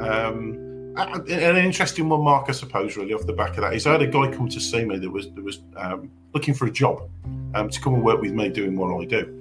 um, 0.00 0.71
an 0.96 1.56
interesting 1.56 2.08
one, 2.08 2.22
Mark, 2.22 2.46
I 2.48 2.52
suppose, 2.52 2.96
really 2.96 3.14
off 3.14 3.26
the 3.26 3.32
back 3.32 3.50
of 3.50 3.62
that 3.62 3.74
is 3.74 3.86
I 3.86 3.92
had 3.92 4.02
a 4.02 4.06
guy 4.06 4.30
come 4.30 4.48
to 4.48 4.60
see 4.60 4.84
me 4.84 4.98
that 4.98 5.10
was 5.10 5.30
that 5.32 5.42
was 5.42 5.60
um, 5.76 6.10
looking 6.34 6.54
for 6.54 6.66
a 6.66 6.70
job 6.70 7.08
um, 7.54 7.70
to 7.70 7.80
come 7.80 7.94
and 7.94 8.04
work 8.04 8.20
with 8.20 8.32
me 8.32 8.48
doing 8.48 8.76
what 8.76 9.00
I 9.00 9.04
do. 9.04 9.38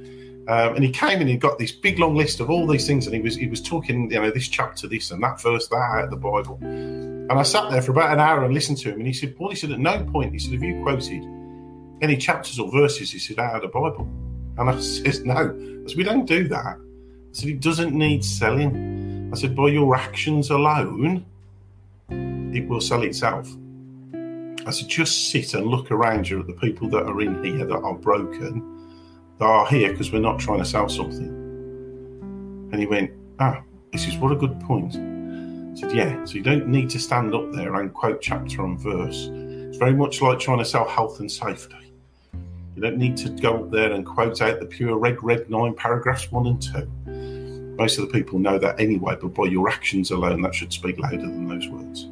Um, 0.48 0.76
and 0.76 0.84
he 0.84 0.92
came 0.92 1.20
and 1.20 1.30
he 1.30 1.38
got 1.38 1.60
this 1.60 1.72
big 1.72 2.00
long 2.00 2.16
list 2.16 2.40
of 2.40 2.50
all 2.50 2.66
these 2.68 2.88
things, 2.88 3.06
and 3.06 3.16
he 3.16 3.22
was 3.22 3.36
he 3.36 3.48
was 3.48 3.62
talking, 3.62 4.12
you 4.12 4.20
know, 4.20 4.32
this 4.32 4.48
chapter, 4.48 4.88
this 4.88 5.12
and 5.12 5.22
that 5.24 5.42
verse, 5.42 5.68
that 5.68 5.76
out 5.76 6.06
of 6.06 6.10
the 6.10 6.18
Bible. 6.18 6.58
And 6.62 7.32
I 7.32 7.44
sat 7.44 7.70
there 7.70 7.82
for 7.82 7.92
about 7.92 8.12
an 8.12 8.20
hour 8.20 8.44
and 8.44 8.54
listened 8.54 8.78
to 8.80 8.90
him, 8.90 9.00
and 9.00 9.08
he 9.08 9.14
said, 9.14 9.36
"Paul," 9.36 9.50
he 9.50 9.56
said, 9.56 9.72
"At 9.72 9.80
no 9.80 10.04
point," 10.06 10.34
he 10.34 10.40
said, 10.40 10.54
"Have 10.54 10.64
you 10.64 10.82
quoted 10.84 11.24
any 12.02 12.18
chapters 12.18 12.60
or 12.60 12.70
verses, 12.72 13.12
he 13.12 13.20
said, 13.20 13.40
out 13.40 13.56
of 13.56 13.62
the 13.62 13.68
Bible. 13.68 14.08
And 14.58 14.70
I 14.70 14.80
said, 14.80 15.26
no. 15.26 15.36
I 15.36 15.88
said, 15.88 15.98
we 15.98 16.04
don't 16.04 16.26
do 16.26 16.48
that. 16.50 16.66
I 16.66 16.78
said, 17.32 17.50
it 17.50 17.62
doesn't 17.62 17.94
need 17.94 18.26
selling. 18.26 19.32
I 19.32 19.38
said, 19.38 19.56
by 19.56 19.70
your 19.70 19.96
actions 19.96 20.50
alone, 20.50 21.26
it 22.54 22.68
will 22.68 22.82
sell 22.82 23.04
itself. 23.04 23.50
I 24.66 24.70
said, 24.72 24.88
just 24.88 25.32
sit 25.32 25.54
and 25.54 25.68
look 25.68 25.92
around 25.92 26.30
you 26.30 26.40
at 26.40 26.48
the 26.48 26.54
people 26.54 26.88
that 26.90 27.04
are 27.04 27.22
in 27.22 27.44
here 27.44 27.66
that 27.66 27.82
are 27.82 27.96
broken, 27.96 28.96
that 29.40 29.46
are 29.46 29.68
here 29.68 29.92
because 29.92 30.12
we're 30.12 30.20
not 30.20 30.40
trying 30.40 30.60
to 30.60 30.66
sell 30.66 30.88
something. 30.88 31.30
And 32.72 32.80
he 32.80 32.86
went, 32.86 33.12
ah, 33.40 33.64
this 33.92 34.08
is 34.08 34.18
what 34.18 34.32
a 34.32 34.36
good 34.36 34.60
point. 34.62 34.96
I 34.96 35.76
said, 35.80 35.94
yeah, 35.94 36.24
so 36.26 36.36
you 36.36 36.44
don't 36.44 36.68
need 36.68 36.90
to 36.92 37.00
stand 37.00 37.34
up 37.34 37.52
there 37.52 37.76
and 37.76 37.94
quote 37.94 38.22
chapter 38.22 38.64
and 38.64 38.80
verse. 38.80 39.30
It's 39.32 39.78
very 39.78 39.94
much 39.94 40.22
like 40.22 40.40
trying 40.40 40.60
to 40.60 40.66
sell 40.66 40.88
health 40.88 41.20
and 41.20 41.32
safety. 41.32 41.94
You 42.76 42.82
don't 42.82 42.98
need 42.98 43.18
to 43.18 43.30
go 43.30 43.64
up 43.64 43.72
there 43.72 43.92
and 43.92 44.06
quote 44.06 44.42
out 44.42 44.60
the 44.60 44.66
PUWER 44.66 44.98
red, 44.98 45.24
red 45.24 45.50
9 45.50 45.74
paragraphs 45.74 46.32
1 46.32 46.48
and 46.48 46.62
2. 46.62 47.76
Most 47.78 47.98
of 47.98 48.08
the 48.08 48.14
people 48.14 48.38
know 48.38 48.60
that 48.60 48.80
anyway, 48.80 49.18
but 49.20 49.34
by 49.34 49.46
your 49.46 49.70
actions 49.70 50.12
alone, 50.12 50.42
that 50.44 50.54
should 50.54 50.72
speak 50.72 51.00
louder 51.00 51.18
than 51.18 51.48
those 51.48 51.68
words. 51.68 52.08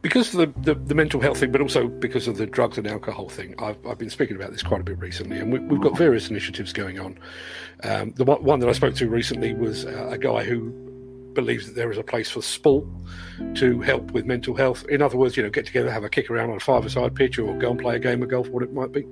Because 0.00 0.32
of 0.34 0.54
the, 0.54 0.74
the, 0.74 0.80
the 0.80 0.94
mental 0.94 1.20
health 1.20 1.40
thing, 1.40 1.50
but 1.50 1.60
also 1.60 1.88
because 1.88 2.28
of 2.28 2.36
the 2.36 2.46
drugs 2.46 2.78
and 2.78 2.86
alcohol 2.86 3.28
thing, 3.28 3.54
I've, 3.58 3.84
I've 3.84 3.98
been 3.98 4.10
speaking 4.10 4.36
about 4.36 4.52
this 4.52 4.62
quite 4.62 4.80
a 4.80 4.84
bit 4.84 4.98
recently, 4.98 5.38
and 5.38 5.52
we, 5.52 5.58
have 5.58 5.82
got 5.82 5.98
various 5.98 6.30
initiatives 6.30 6.72
going 6.72 7.00
on. 7.00 7.18
Um, 7.82 8.12
the 8.12 8.24
one, 8.24 8.44
one, 8.44 8.60
that 8.60 8.68
I 8.68 8.72
spoke 8.72 8.94
to 8.96 9.08
recently 9.08 9.54
was 9.54 9.84
uh, 9.84 10.08
a 10.10 10.18
guy 10.18 10.44
who 10.44 10.70
believes 11.34 11.66
that 11.66 11.74
there 11.74 11.90
is 11.90 11.98
a 11.98 12.02
place 12.02 12.30
for 12.30 12.42
sport 12.42 12.84
to 13.54 13.80
help 13.80 14.10
with 14.12 14.24
mental 14.24 14.54
health. 14.54 14.84
In 14.88 15.02
other 15.02 15.16
words, 15.16 15.36
you 15.36 15.42
know, 15.42 15.50
get 15.50 15.66
together, 15.66 15.90
have 15.90 16.04
a 16.04 16.08
kick 16.08 16.30
around 16.30 16.50
on 16.50 16.56
a 16.56 16.60
five-a-side 16.60 17.14
pitch, 17.14 17.38
or 17.38 17.56
go 17.58 17.70
and 17.70 17.80
play 17.80 17.96
a 17.96 17.98
game 17.98 18.22
of 18.22 18.28
golf, 18.28 18.48
what 18.48 18.62
it 18.62 18.72
might 18.72 18.92
be, 18.92 19.02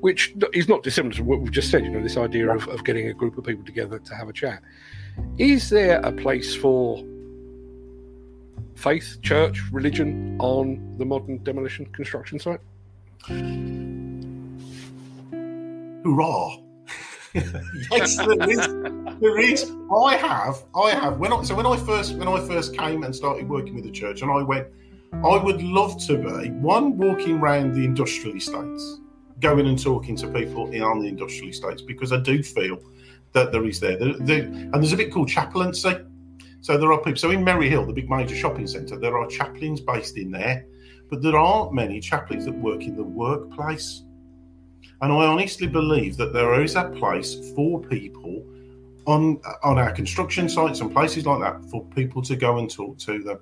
which 0.00 0.34
is 0.52 0.68
not 0.68 0.82
dissimilar 0.82 1.14
to 1.14 1.22
what 1.22 1.40
we've 1.40 1.52
just 1.52 1.70
said. 1.70 1.84
You 1.84 1.90
know, 1.90 2.02
this 2.02 2.16
idea 2.16 2.50
of, 2.50 2.66
of 2.68 2.84
getting 2.84 3.08
a 3.08 3.14
group 3.14 3.38
of 3.38 3.44
people 3.44 3.64
together 3.64 3.98
to 3.98 4.14
have 4.14 4.28
a 4.28 4.32
chat. 4.32 4.62
Is 5.38 5.70
there 5.70 6.00
a 6.00 6.12
place 6.12 6.54
for 6.54 7.04
faith, 8.78 9.18
church, 9.22 9.60
religion 9.72 10.36
on 10.40 10.94
the 10.98 11.04
modern 11.04 11.42
demolition 11.42 11.84
construction 11.86 12.38
site? 12.38 12.60
Hurrah! 16.04 16.56
yes, 17.34 18.16
there 18.16 18.50
is. 18.50 18.68
There 19.20 19.38
is. 19.38 19.70
I 19.94 20.16
have. 20.16 20.62
I 20.74 20.90
have. 20.90 21.18
When 21.18 21.32
I, 21.32 21.42
so 21.42 21.54
when 21.56 21.66
I 21.66 21.76
first 21.76 22.14
when 22.14 22.28
I 22.28 22.40
first 22.46 22.76
came 22.76 23.02
and 23.02 23.14
started 23.14 23.48
working 23.48 23.74
with 23.74 23.84
the 23.84 23.90
church, 23.90 24.22
and 24.22 24.30
I 24.30 24.42
went, 24.42 24.68
I 25.12 25.36
would 25.36 25.60
love 25.60 26.00
to 26.06 26.16
be 26.16 26.50
one 26.50 26.96
walking 26.96 27.40
around 27.40 27.74
the 27.74 27.84
industrial 27.84 28.36
estates, 28.36 29.00
going 29.40 29.66
and 29.66 29.82
talking 29.82 30.16
to 30.16 30.28
people 30.28 30.70
in 30.70 30.82
on 30.82 31.00
the 31.00 31.08
industrial 31.08 31.50
estates 31.50 31.82
because 31.82 32.12
I 32.12 32.20
do 32.20 32.42
feel 32.42 32.78
that 33.32 33.52
there 33.52 33.64
is 33.66 33.80
there. 33.80 33.98
there, 33.98 34.14
there 34.20 34.44
and 34.44 34.74
there's 34.74 34.92
a 34.92 34.96
bit 34.96 35.12
called 35.12 35.28
chaplaincy. 35.28 35.96
So 36.60 36.76
there 36.76 36.92
are 36.92 36.98
people. 36.98 37.16
So 37.16 37.30
in 37.30 37.44
Merry 37.44 37.68
Hill, 37.68 37.86
the 37.86 37.92
big 37.92 38.10
major 38.10 38.34
shopping 38.34 38.66
centre, 38.66 38.98
there 38.98 39.16
are 39.16 39.26
chaplains 39.26 39.80
based 39.80 40.16
in 40.16 40.30
there, 40.30 40.66
but 41.08 41.22
there 41.22 41.36
aren't 41.36 41.72
many 41.72 42.00
chaplains 42.00 42.44
that 42.46 42.54
work 42.54 42.82
in 42.82 42.96
the 42.96 43.04
workplace. 43.04 44.04
And 45.00 45.12
I 45.12 45.26
honestly 45.26 45.66
believe 45.66 46.16
that 46.16 46.32
there 46.32 46.60
is 46.60 46.74
a 46.74 46.84
place 46.90 47.52
for 47.54 47.80
people 47.80 48.44
on 49.06 49.40
on 49.62 49.78
our 49.78 49.92
construction 49.92 50.48
sites 50.48 50.80
and 50.80 50.92
places 50.92 51.24
like 51.24 51.40
that 51.40 51.64
for 51.70 51.84
people 51.86 52.20
to 52.22 52.36
go 52.36 52.58
and 52.58 52.70
talk 52.70 52.98
to 52.98 53.22
them. 53.22 53.38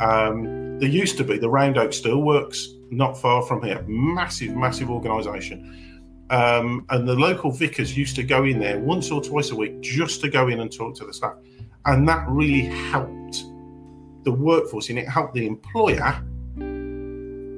Um, 0.00 0.78
there 0.78 0.88
used 0.88 1.16
to 1.18 1.24
be 1.24 1.38
the 1.38 1.48
Round 1.48 1.78
Oak 1.78 1.90
Steelworks 1.90 2.66
not 2.90 3.20
far 3.20 3.42
from 3.42 3.62
here, 3.62 3.82
massive, 3.86 4.54
massive 4.54 4.90
organisation. 4.90 6.24
Um, 6.30 6.84
and 6.90 7.08
the 7.08 7.14
local 7.14 7.50
vicars 7.50 7.96
used 7.96 8.16
to 8.16 8.22
go 8.22 8.44
in 8.44 8.58
there 8.58 8.78
once 8.78 9.10
or 9.10 9.22
twice 9.22 9.50
a 9.50 9.56
week 9.56 9.80
just 9.80 10.20
to 10.22 10.28
go 10.28 10.48
in 10.48 10.60
and 10.60 10.70
talk 10.70 10.94
to 10.96 11.06
the 11.06 11.12
staff. 11.12 11.36
And 11.86 12.08
that 12.08 12.26
really 12.28 12.62
helped 12.62 13.44
the 14.24 14.32
workforce 14.32 14.90
and 14.90 14.98
it 14.98 15.08
helped 15.08 15.34
the 15.34 15.46
employer 15.46 16.22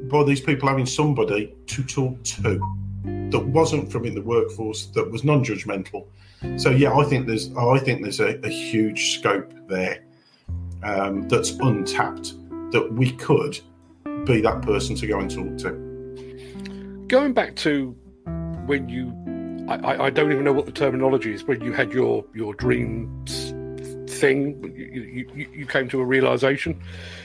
by 0.08 0.24
these 0.24 0.40
people 0.40 0.68
having 0.68 0.86
somebody 0.86 1.54
to 1.66 1.82
talk 1.84 2.22
to 2.24 2.60
that 3.30 3.44
wasn't 3.46 3.90
from 3.90 4.04
in 4.04 4.14
the 4.14 4.22
workforce 4.22 4.86
that 4.86 5.10
was 5.10 5.24
non-judgmental. 5.24 6.06
So 6.56 6.70
yeah, 6.70 6.96
I 6.96 7.04
think 7.04 7.26
there's 7.26 7.54
I 7.56 7.78
think 7.78 8.02
there's 8.02 8.20
a, 8.20 8.38
a 8.44 8.48
huge 8.48 9.18
scope 9.18 9.52
there 9.68 10.04
um, 10.82 11.28
that's 11.28 11.50
untapped 11.58 12.34
that 12.72 12.92
we 12.92 13.12
could 13.12 13.60
be 14.24 14.40
that 14.40 14.62
person 14.62 14.96
to 14.96 15.06
go 15.06 15.18
and 15.18 15.30
talk 15.30 15.58
to. 15.58 17.06
going 17.08 17.32
back 17.32 17.56
to 17.56 17.96
when 18.66 18.88
you, 18.88 19.12
I, 19.68 20.04
I 20.04 20.10
don't 20.10 20.30
even 20.32 20.44
know 20.44 20.52
what 20.52 20.66
the 20.66 20.72
terminology 20.72 21.34
is. 21.34 21.44
When 21.44 21.60
you 21.60 21.72
had 21.72 21.92
your 21.92 22.24
your 22.34 22.54
dreams 22.54 23.52
thing, 24.20 24.72
you, 24.76 25.28
you, 25.34 25.48
you 25.52 25.66
came 25.66 25.88
to 25.88 26.00
a 26.00 26.04
realization, 26.04 26.80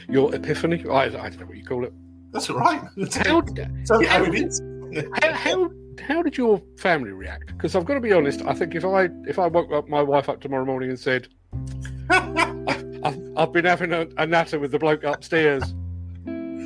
your 0.09 0.33
epiphany. 0.33 0.85
I, 0.89 1.03
I 1.03 1.09
don't 1.09 1.39
know 1.39 1.45
what 1.45 1.57
you 1.57 1.65
call 1.65 1.85
it. 1.85 1.93
That's 2.31 2.49
all 2.49 2.57
right. 2.57 2.81
How, 3.25 3.41
how, 3.87 4.25
how 4.25 4.25
how, 5.21 5.33
how 5.33 5.71
how 6.01 6.21
did 6.21 6.37
your 6.37 6.61
family 6.77 7.11
react? 7.11 7.47
Because 7.47 7.75
I've 7.75 7.85
got 7.85 7.95
to 7.95 7.99
be 7.99 8.13
honest. 8.13 8.41
I 8.45 8.53
think 8.53 8.75
if 8.75 8.85
I 8.85 9.09
if 9.27 9.39
I 9.39 9.47
woke 9.47 9.71
up 9.71 9.87
my 9.87 10.01
wife 10.01 10.29
up 10.29 10.41
tomorrow 10.41 10.65
morning 10.65 10.89
and 10.89 10.99
said, 10.99 11.27
I've, 12.09 13.19
I've 13.37 13.53
been 13.53 13.65
having 13.65 13.93
a, 13.93 14.07
a 14.17 14.25
natter 14.25 14.59
with 14.59 14.71
the 14.71 14.79
bloke 14.79 15.03
upstairs. 15.03 15.73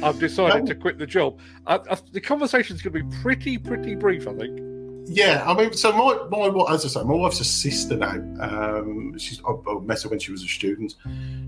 I've 0.02 0.20
decided 0.20 0.66
to 0.68 0.76
quit 0.76 0.98
the 0.98 1.06
job. 1.06 1.40
I, 1.68 1.76
I, 1.76 1.98
the 2.12 2.22
conversation's 2.22 2.82
going 2.82 2.94
to 2.94 3.04
be 3.04 3.18
pretty, 3.22 3.58
pretty 3.58 3.96
brief, 3.96 4.28
I 4.28 4.34
think. 4.34 4.69
Yeah, 5.12 5.44
I 5.46 5.56
mean, 5.56 5.74
so 5.74 5.92
my 5.92 6.28
my 6.30 6.74
as 6.74 6.86
I 6.86 6.88
say, 6.88 7.04
my 7.04 7.16
wife's 7.16 7.40
a 7.40 7.44
sister 7.44 7.98
now. 7.98 8.12
Um, 8.40 9.18
she's 9.18 9.42
I, 9.44 9.54
met 9.80 10.04
her 10.04 10.10
when 10.10 10.20
she 10.20 10.32
was 10.32 10.44
a 10.44 10.48
student, 10.48 10.96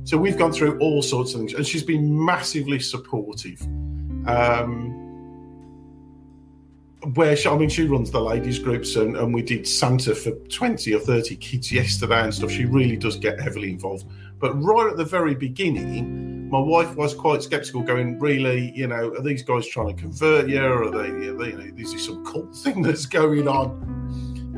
so 0.03 0.17
we've 0.17 0.37
gone 0.37 0.51
through 0.51 0.79
all 0.79 1.03
sorts 1.03 1.33
of 1.33 1.41
things, 1.41 1.53
and 1.53 1.65
she's 1.65 1.83
been 1.83 2.25
massively 2.25 2.79
supportive. 2.79 3.61
Um, 4.25 4.97
where 7.13 7.35
she, 7.35 7.49
I 7.49 7.57
mean, 7.57 7.69
she 7.69 7.85
runs 7.85 8.09
the 8.09 8.21
ladies 8.21 8.57
groups, 8.57 8.95
and, 8.95 9.15
and 9.15 9.33
we 9.33 9.43
did 9.43 9.67
Santa 9.67 10.15
for 10.15 10.31
twenty 10.49 10.95
or 10.95 10.99
thirty 10.99 11.35
kids 11.35 11.71
yesterday 11.71 12.21
and 12.21 12.33
stuff. 12.33 12.49
She 12.49 12.65
really 12.65 12.97
does 12.97 13.17
get 13.17 13.39
heavily 13.39 13.69
involved. 13.69 14.07
But 14.41 14.61
right 14.61 14.89
at 14.89 14.97
the 14.97 15.05
very 15.05 15.35
beginning, 15.35 16.49
my 16.49 16.59
wife 16.59 16.95
was 16.97 17.13
quite 17.13 17.43
sceptical, 17.43 17.81
going, 17.81 18.19
"Really, 18.19 18.71
you 18.75 18.87
know, 18.87 19.13
are 19.13 19.21
these 19.21 19.43
guys 19.43 19.67
trying 19.67 19.95
to 19.95 20.01
convert 20.01 20.49
you, 20.49 20.61
or 20.61 20.85
are 20.85 20.91
they, 20.91 21.27
are 21.27 21.33
they 21.33 21.51
you 21.51 21.57
know, 21.57 21.71
is 21.77 21.93
this 21.93 22.05
some 22.05 22.25
cult 22.25 22.53
thing 22.63 22.81
that's 22.81 23.05
going 23.05 23.47
on?" 23.47 24.01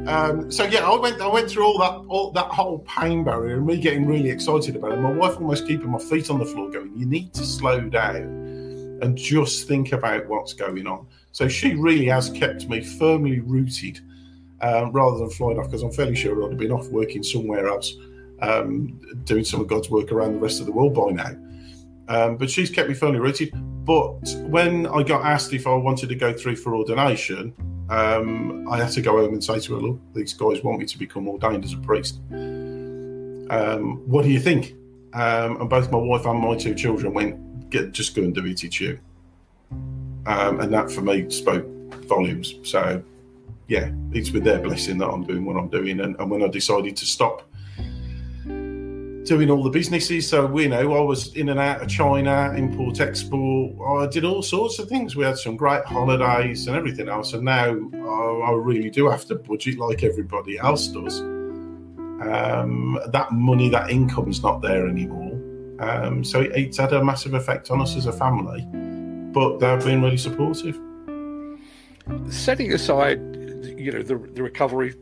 Um, 0.07 0.51
so 0.51 0.63
yeah, 0.63 0.89
I 0.89 0.97
went, 0.97 1.21
I 1.21 1.27
went 1.27 1.49
through 1.51 1.65
all 1.65 1.77
that, 1.79 2.07
all 2.09 2.31
that 2.31 2.47
whole 2.47 2.79
pain 2.79 3.23
barrier, 3.23 3.57
and 3.57 3.65
me 3.67 3.77
getting 3.77 4.05
really 4.05 4.29
excited 4.29 4.75
about 4.75 4.93
it. 4.93 4.99
My 4.99 5.11
wife 5.11 5.36
almost 5.36 5.67
keeping 5.67 5.89
my 5.89 5.99
feet 5.99 6.29
on 6.29 6.39
the 6.39 6.45
floor, 6.45 6.71
going, 6.71 6.97
"You 6.97 7.05
need 7.05 7.34
to 7.36 7.45
slow 7.45 7.81
down 7.81 8.99
and 9.01 9.17
just 9.17 9.67
think 9.67 9.91
about 9.91 10.27
what's 10.27 10.53
going 10.53 10.88
on." 10.88 11.05
So 11.34 11.47
she 11.47 11.75
really 11.75 12.05
has 12.05 12.29
kept 12.29 12.69
me 12.69 12.81
firmly 12.81 13.41
rooted, 13.41 13.99
um, 14.61 14.91
rather 14.91 15.19
than 15.19 15.29
flying 15.29 15.59
off, 15.59 15.65
because 15.65 15.84
I'm 15.84 15.91
fairly 15.91 16.15
sure 16.15 16.43
I'd 16.43 16.51
have 16.51 16.59
been 16.59 16.71
off 16.71 16.88
working 16.88 17.21
somewhere 17.21 17.67
else, 17.67 17.93
um, 18.44 19.00
doing 19.24 19.44
some 19.44 19.62
of 19.62 19.68
God's 19.68 19.89
work 19.89 20.12
around 20.12 20.34
the 20.34 20.39
rest 20.39 20.60
of 20.60 20.66
the 20.66 20.72
world 20.72 20.94
by 20.94 21.12
now. 21.12 21.36
Um, 22.10 22.36
but 22.38 22.50
she's 22.50 22.70
kept 22.70 22.89
me 22.89 22.96
firmly 22.96 23.20
rooted. 23.20 23.54
But 23.86 24.36
when 24.41 24.86
I 24.88 25.04
got 25.04 25.26
asked 25.26 25.54
if 25.54 25.66
I 25.66 25.74
wanted 25.74 26.10
to 26.10 26.16
go 26.16 26.34
through 26.34 26.58
for 26.58 26.76
ordination, 26.76 27.54
um, 27.89 28.68
I 28.70 28.78
had 28.78 28.91
to 28.94 29.02
go 29.02 29.18
home 29.18 29.34
and 29.34 29.44
say 29.44 29.60
to 29.60 29.76
her, 29.76 29.82
"Look, 29.82 30.00
these 30.14 30.34
guys 30.34 30.64
want 30.64 30.80
me 30.80 30.86
to 30.86 30.98
become 30.98 31.28
ordained 31.28 31.64
as 31.64 31.74
a 31.74 31.78
priest. 31.78 32.20
Um, 32.32 34.02
what 34.08 34.24
do 34.24 34.30
you 34.30 34.39
think?" 34.39 34.76
Um, 35.14 35.62
and 35.62 35.70
both 35.70 35.91
my 35.91 35.98
wife 35.98 36.26
and 36.26 36.39
my 36.39 36.56
two 36.56 36.76
children 36.76 37.14
went, 37.14 37.70
"Get, 37.70 37.91
just 37.91 38.16
go 38.16 38.24
and 38.24 38.34
do 38.34 38.46
it. 38.46 38.64
It's 38.64 38.80
you." 38.80 39.00
Um, 40.26 40.60
and 40.60 40.74
that 40.74 40.91
for 40.91 41.02
me 41.02 41.30
spoke 41.30 41.66
volumes. 42.06 42.56
So, 42.64 43.02
yeah, 43.68 43.91
it's 44.12 44.32
with 44.32 44.44
their 44.44 44.60
blessing 44.60 44.98
that 45.00 45.10
I'm 45.10 45.24
doing 45.24 45.46
what 45.46 45.58
I'm 45.58 45.68
doing. 45.68 46.00
And, 46.00 46.16
and 46.20 46.32
when 46.32 46.41
I 46.41 46.48
decided 46.48 46.96
to 46.98 47.06
stop 47.06 47.50
doing 49.26 49.49
all 49.49 49.63
the 49.63 49.69
businesses. 49.69 50.28
So, 50.28 50.57
you 50.57 50.69
know, 50.69 50.95
I 50.95 51.01
was 51.01 51.36
in 51.36 51.49
and 51.49 51.59
out 51.59 51.82
of 51.82 51.88
China, 51.88 52.53
import, 52.55 52.99
export. 52.99 53.74
I 54.01 54.07
did 54.07 54.26
all 54.26 54.41
sorts 54.41 54.80
of 54.80 54.89
things. 54.89 55.15
We 55.15 55.24
had 55.24 55.38
some 55.38 55.55
great 55.55 55.86
holidays 55.86 56.67
and 56.67 56.76
everything 56.76 57.09
else. 57.09 57.34
And 57.34 57.43
now 57.43 57.69
I, 57.69 58.49
I 58.49 58.51
really 58.51 58.89
do 58.89 59.09
have 59.09 59.26
to 59.26 59.36
budget 59.36 59.78
like 59.78 60.03
everybody 60.03 60.57
else 60.57 60.88
does. 60.88 61.21
Um, 61.21 62.99
that 63.07 63.32
money, 63.32 63.69
that 63.69 63.89
income's 63.89 64.41
not 64.43 64.61
there 64.61 64.88
anymore. 64.88 65.34
Um, 65.80 66.24
so 66.24 66.41
it, 66.41 66.51
it's 66.55 66.78
had 66.78 66.93
a 66.93 67.03
massive 67.03 67.34
effect 67.34 67.71
on 67.71 67.82
us 67.82 67.95
as 67.95 68.05
a 68.05 68.13
family. 68.13 68.61
But 69.34 69.59
they've 69.59 69.84
been 69.84 70.01
really 70.01 70.17
supportive. 70.17 70.80
Setting 72.30 72.74
aside, 72.74 73.19
you 73.78 73.91
know, 73.91 74.03
the, 74.03 74.17
the 74.17 74.43
recovery 74.43 74.95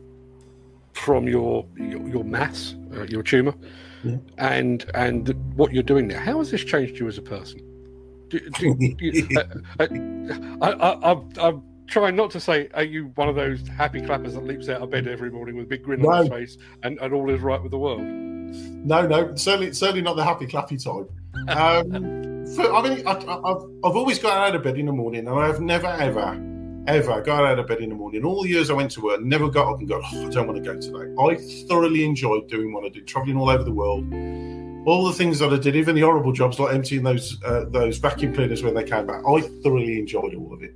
from 0.92 1.26
your 1.26 1.66
your, 1.76 2.08
your 2.08 2.24
mass, 2.24 2.74
uh, 2.94 3.02
your 3.04 3.22
tumor, 3.22 3.54
Yeah. 4.04 4.16
and 4.38 4.84
and 4.94 5.28
what 5.56 5.72
you're 5.72 5.82
doing 5.82 6.08
now. 6.08 6.18
How 6.20 6.38
has 6.38 6.50
this 6.50 6.64
changed 6.64 6.98
you 6.98 7.08
as 7.08 7.18
a 7.18 7.22
person? 7.22 7.60
Do, 8.28 8.40
do, 8.58 8.76
you, 8.98 9.28
uh, 9.36 9.42
uh, 9.78 9.86
I, 10.62 10.70
I, 10.70 11.10
I'm, 11.12 11.28
I'm 11.38 11.62
trying 11.86 12.16
not 12.16 12.30
to 12.32 12.40
say, 12.40 12.68
are 12.74 12.82
you 12.82 13.12
one 13.16 13.28
of 13.28 13.34
those 13.36 13.66
happy 13.68 14.00
clappers 14.00 14.32
that 14.34 14.44
leaps 14.44 14.68
out 14.70 14.80
of 14.80 14.90
bed 14.90 15.06
every 15.06 15.30
morning 15.30 15.56
with 15.56 15.66
a 15.66 15.68
big 15.68 15.82
grin 15.82 16.04
on 16.06 16.20
his 16.20 16.28
face 16.28 16.56
and, 16.82 16.98
and 17.00 17.12
all 17.12 17.28
is 17.30 17.40
right 17.40 17.62
with 17.62 17.70
the 17.70 17.78
world? 17.78 18.00
No, 18.00 19.06
no, 19.06 19.34
certainly, 19.36 19.72
certainly 19.74 20.02
not 20.02 20.16
the 20.16 20.24
happy 20.24 20.46
clappy 20.46 20.82
type. 20.82 21.10
Um, 21.48 22.44
for, 22.54 22.72
I 22.72 22.82
mean, 22.82 23.06
I, 23.06 23.12
I- 23.12 23.50
I've, 23.52 23.62
I've 23.84 23.96
always 23.96 24.18
got 24.18 24.36
out 24.48 24.54
of 24.54 24.62
bed 24.62 24.76
in 24.78 24.86
the 24.86 24.92
morning, 24.92 25.26
and 25.26 25.38
I've 25.38 25.60
never, 25.60 25.86
ever, 25.86 26.34
ever 26.86 27.12
I 27.12 27.20
got 27.20 27.44
out 27.44 27.58
of 27.58 27.66
bed 27.66 27.80
in 27.80 27.88
the 27.88 27.94
morning. 27.94 28.24
All 28.24 28.42
the 28.42 28.48
years 28.48 28.70
I 28.70 28.74
went 28.74 28.90
to 28.92 29.00
work, 29.00 29.20
never 29.20 29.48
got 29.48 29.72
up 29.72 29.78
and 29.78 29.88
go, 29.88 30.00
oh, 30.02 30.26
I 30.26 30.30
don't 30.30 30.46
want 30.46 30.62
to 30.62 30.72
go 30.72 30.80
today. 30.80 31.14
I 31.20 31.66
thoroughly 31.68 32.04
enjoyed 32.04 32.48
doing 32.48 32.72
what 32.72 32.84
I 32.84 32.88
did, 32.88 33.06
traveling 33.06 33.36
all 33.36 33.50
over 33.50 33.62
the 33.62 33.72
world. 33.72 34.04
All 34.84 35.06
the 35.06 35.12
things 35.12 35.38
that 35.38 35.52
I 35.52 35.58
did, 35.58 35.76
even 35.76 35.94
the 35.94 36.00
horrible 36.00 36.32
jobs 36.32 36.58
like 36.58 36.74
emptying 36.74 37.04
those 37.04 37.40
uh, 37.44 37.66
those 37.68 37.98
vacuum 37.98 38.34
cleaners 38.34 38.64
when 38.64 38.74
they 38.74 38.82
came 38.82 39.06
back, 39.06 39.22
I 39.24 39.40
thoroughly 39.62 39.98
enjoyed 39.98 40.34
all 40.34 40.52
of 40.52 40.62
it. 40.62 40.74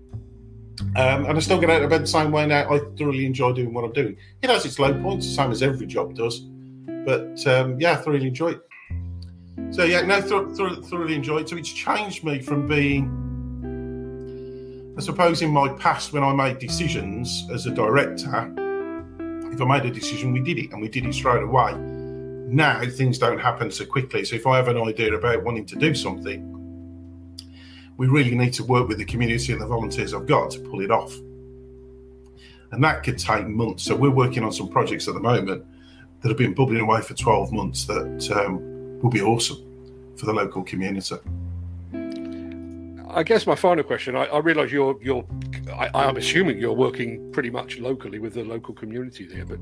Um, 0.94 1.26
and 1.26 1.36
I 1.36 1.40
still 1.40 1.58
get 1.58 1.70
out 1.70 1.82
of 1.82 1.90
bed 1.90 2.02
the 2.02 2.06
same 2.06 2.30
way 2.30 2.46
now. 2.46 2.72
I 2.72 2.78
thoroughly 2.96 3.26
enjoy 3.26 3.52
doing 3.52 3.74
what 3.74 3.84
I'm 3.84 3.92
doing. 3.92 4.16
It 4.42 4.50
has 4.50 4.64
its 4.64 4.78
low 4.78 4.94
points, 5.02 5.26
the 5.26 5.34
same 5.34 5.50
as 5.50 5.62
every 5.62 5.86
job 5.86 6.14
does. 6.14 6.40
But 7.04 7.44
um, 7.46 7.80
yeah, 7.80 7.92
I 7.92 7.96
thoroughly 7.96 8.28
enjoy 8.28 8.52
it. 8.52 8.60
So 9.70 9.84
yeah, 9.84 10.02
no, 10.02 10.20
thor- 10.20 10.54
thor- 10.54 10.82
thoroughly 10.82 11.14
enjoy 11.14 11.38
it. 11.38 11.48
So 11.48 11.56
it's 11.56 11.72
changed 11.72 12.24
me 12.24 12.40
from 12.40 12.66
being, 12.68 13.10
I 14.96 15.02
suppose, 15.02 15.42
in 15.42 15.50
my 15.50 15.68
past 15.68 16.14
when 16.14 16.22
I 16.22 16.32
made 16.32 16.58
decisions 16.58 17.46
as 17.52 17.66
a 17.66 17.70
director. 17.70 18.52
If 19.52 19.60
I 19.60 19.64
made 19.66 19.84
a 19.84 19.90
decision, 19.90 20.32
we 20.32 20.40
did 20.40 20.58
it, 20.58 20.72
and 20.72 20.80
we 20.80 20.88
did 20.88 21.04
it 21.04 21.12
straight 21.12 21.42
away. 21.42 21.74
Now 21.74 22.80
things 22.88 23.18
don't 23.18 23.38
happen 23.38 23.70
so 23.70 23.84
quickly. 23.84 24.24
So 24.24 24.36
if 24.36 24.46
I 24.46 24.56
have 24.56 24.68
an 24.68 24.78
idea 24.78 25.12
about 25.12 25.44
wanting 25.44 25.66
to 25.66 25.76
do 25.76 25.94
something, 25.94 26.52
we 27.98 28.06
really 28.06 28.34
need 28.34 28.54
to 28.54 28.64
work 28.64 28.88
with 28.88 28.96
the 28.96 29.04
community 29.04 29.52
and 29.52 29.60
the 29.60 29.66
volunteers 29.66 30.14
I've 30.14 30.26
got 30.26 30.50
to 30.52 30.60
pull 30.60 30.80
it 30.80 30.90
off. 30.90 31.14
And 32.72 32.82
that 32.82 33.02
could 33.02 33.18
take 33.18 33.46
months. 33.46 33.84
So 33.84 33.94
we're 33.94 34.10
working 34.10 34.44
on 34.44 34.52
some 34.52 34.68
projects 34.68 35.08
at 35.08 35.14
the 35.14 35.20
moment 35.20 35.64
that 36.22 36.28
have 36.28 36.38
been 36.38 36.54
bubbling 36.54 36.80
away 36.80 37.02
for 37.02 37.14
12 37.14 37.52
months 37.52 37.84
that 37.84 38.30
um, 38.36 39.00
will 39.00 39.10
be 39.10 39.20
awesome 39.20 39.58
for 40.16 40.26
the 40.26 40.32
local 40.32 40.62
community. 40.62 41.16
I 43.08 43.22
guess 43.22 43.46
my 43.46 43.54
final 43.54 43.84
question. 43.84 44.16
I, 44.16 44.24
I 44.24 44.38
realise 44.38 44.72
you're 44.72 44.96
you're. 45.02 45.24
I, 45.72 45.90
I'm 45.94 46.16
assuming 46.16 46.58
you're 46.58 46.72
working 46.72 47.30
pretty 47.32 47.50
much 47.50 47.78
locally 47.78 48.18
with 48.18 48.34
the 48.34 48.44
local 48.44 48.74
community 48.74 49.26
there. 49.26 49.44
But 49.44 49.60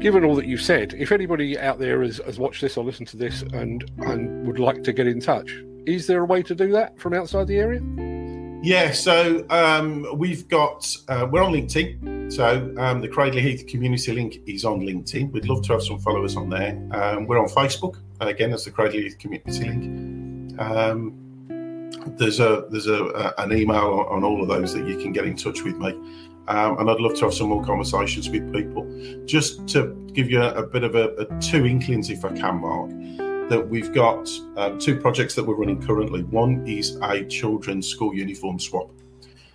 given 0.00 0.24
all 0.24 0.34
that 0.36 0.46
you've 0.46 0.62
said, 0.62 0.94
if 0.94 1.12
anybody 1.12 1.58
out 1.58 1.78
there 1.78 2.02
has, 2.02 2.20
has 2.24 2.38
watched 2.38 2.60
this 2.60 2.76
or 2.76 2.84
listened 2.84 3.08
to 3.08 3.16
this 3.16 3.42
and 3.42 3.90
and 3.98 4.46
would 4.46 4.58
like 4.58 4.82
to 4.84 4.92
get 4.92 5.06
in 5.06 5.20
touch, 5.20 5.52
is 5.86 6.06
there 6.06 6.22
a 6.22 6.26
way 6.26 6.42
to 6.42 6.54
do 6.54 6.72
that 6.72 6.98
from 6.98 7.14
outside 7.14 7.46
the 7.46 7.58
area? 7.58 7.80
Yeah, 8.62 8.90
so 8.90 9.46
um, 9.50 10.06
we've 10.16 10.48
got, 10.48 10.92
uh, 11.06 11.28
we're 11.30 11.42
on 11.42 11.52
LinkedIn. 11.52 12.32
So 12.32 12.74
um, 12.78 13.00
the 13.00 13.06
Cradley 13.06 13.40
Heath 13.40 13.64
Community 13.68 14.12
Link 14.12 14.38
is 14.46 14.64
on 14.64 14.80
LinkedIn. 14.80 15.30
We'd 15.30 15.46
love 15.46 15.62
to 15.66 15.74
have 15.74 15.82
some 15.84 16.00
followers 16.00 16.34
on 16.36 16.48
there. 16.48 16.70
Um, 16.90 17.26
we're 17.26 17.38
on 17.38 17.48
Facebook, 17.48 18.00
again, 18.18 18.52
as 18.52 18.64
the 18.64 18.72
Cradley 18.72 19.02
Heath 19.02 19.18
Community 19.18 19.68
Link. 19.68 20.60
There's 22.16 22.40
a 22.40 22.66
there's 22.70 22.86
a, 22.86 23.04
a 23.04 23.34
an 23.38 23.52
email 23.52 24.06
on, 24.08 24.24
all 24.24 24.42
of 24.42 24.48
those 24.48 24.72
that 24.74 24.86
you 24.86 24.96
can 24.98 25.12
get 25.12 25.26
in 25.26 25.36
touch 25.36 25.62
with 25.62 25.76
me, 25.76 25.90
um, 26.48 26.78
and 26.78 26.90
I'd 26.90 27.00
love 27.00 27.14
to 27.16 27.26
have 27.26 27.34
some 27.34 27.48
more 27.48 27.64
conversations 27.64 28.28
with 28.28 28.52
people. 28.52 28.84
Just 29.24 29.66
to 29.68 29.94
give 30.12 30.30
you 30.30 30.40
a, 30.42 30.54
a 30.54 30.66
bit 30.66 30.84
of 30.84 30.94
a, 30.94 31.08
a 31.16 31.40
two 31.40 31.66
inklings, 31.66 32.10
if 32.10 32.24
I 32.24 32.32
can, 32.32 32.60
Mark, 32.60 32.90
that 33.50 33.66
we've 33.68 33.92
got 33.92 34.28
um, 34.56 34.78
two 34.78 34.98
projects 34.98 35.34
that 35.34 35.44
we're 35.44 35.56
running 35.56 35.82
currently. 35.82 36.22
One 36.22 36.66
is 36.66 36.96
a 37.02 37.24
children's 37.24 37.86
school 37.86 38.14
uniform 38.14 38.58
swap. 38.58 38.90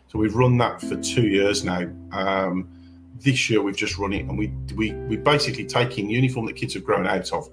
So 0.07 0.19
we've 0.19 0.35
run 0.35 0.57
that 0.57 0.81
for 0.81 0.97
two 0.97 1.27
years 1.27 1.63
now. 1.63 1.89
Um, 2.11 2.67
this 3.17 3.49
year 3.49 3.61
we've 3.61 3.77
just 3.77 3.97
run 3.97 4.13
it, 4.13 4.25
and 4.25 4.37
we 4.37 4.47
we 4.75 4.91
we're 4.93 5.21
basically 5.21 5.65
taking 5.65 6.09
uniform 6.09 6.45
that 6.47 6.55
kids 6.55 6.73
have 6.73 6.83
grown 6.83 7.07
out 7.07 7.31
of. 7.31 7.49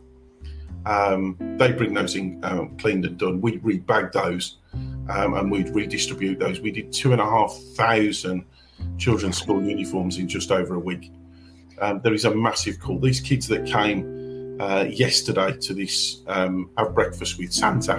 Um, 0.89 1.37
they 1.59 1.71
bring 1.73 1.93
those 1.93 2.17
in 2.17 2.43
um, 2.43 2.77
cleaned 2.79 3.05
and 3.05 3.19
done. 3.19 3.43
We 3.43 3.59
rebag 3.59 4.11
those, 4.13 4.57
um, 4.73 5.35
and 5.35 5.51
we'd 5.51 5.69
redistribute 5.69 6.39
those. 6.39 6.61
We 6.61 6.71
did 6.71 6.93
two 6.93 7.13
and 7.13 7.21
a 7.21 7.27
half 7.27 7.55
thousand 7.77 8.47
children's 8.97 9.37
school 9.37 9.63
uniforms 9.63 10.17
in 10.17 10.29
just 10.29 10.51
over 10.51 10.77
a 10.77 10.79
week. 10.79 11.13
Um, 11.81 12.01
there 12.03 12.15
is 12.15 12.25
a 12.25 12.35
massive 12.35 12.81
call. 12.81 12.99
These 12.99 13.21
kids 13.21 13.47
that 13.49 13.67
came 13.67 14.57
uh, 14.61 14.87
yesterday 14.89 15.57
to 15.59 15.75
this 15.75 16.23
um, 16.27 16.71
have 16.79 16.95
breakfast 16.95 17.39
with 17.39 17.53
Santa 17.53 17.99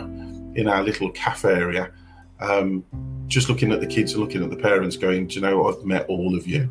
in 0.55 0.67
our 0.67 0.81
little 0.81 1.11
cafe 1.11 1.53
area. 1.53 1.91
um, 2.39 2.83
just 3.27 3.49
looking 3.49 3.71
at 3.71 3.79
the 3.79 3.87
kids 3.87 4.13
and 4.13 4.21
looking 4.21 4.43
at 4.43 4.49
the 4.49 4.57
parents, 4.57 4.97
going, 4.97 5.27
Do 5.27 5.35
you 5.35 5.41
know 5.41 5.59
what? 5.59 5.77
I've 5.77 5.85
met 5.85 6.07
all 6.07 6.35
of 6.35 6.47
you 6.47 6.69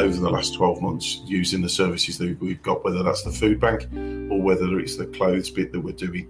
over 0.00 0.20
the 0.20 0.30
last 0.30 0.54
12 0.54 0.82
months 0.82 1.20
using 1.24 1.62
the 1.62 1.68
services 1.68 2.18
that 2.18 2.38
we've 2.40 2.62
got, 2.62 2.84
whether 2.84 3.02
that's 3.02 3.22
the 3.22 3.30
food 3.30 3.60
bank 3.60 3.84
or 4.30 4.40
whether 4.40 4.78
it's 4.78 4.96
the 4.96 5.06
clothes 5.06 5.50
bit 5.50 5.72
that 5.72 5.80
we're 5.80 5.92
doing. 5.92 6.28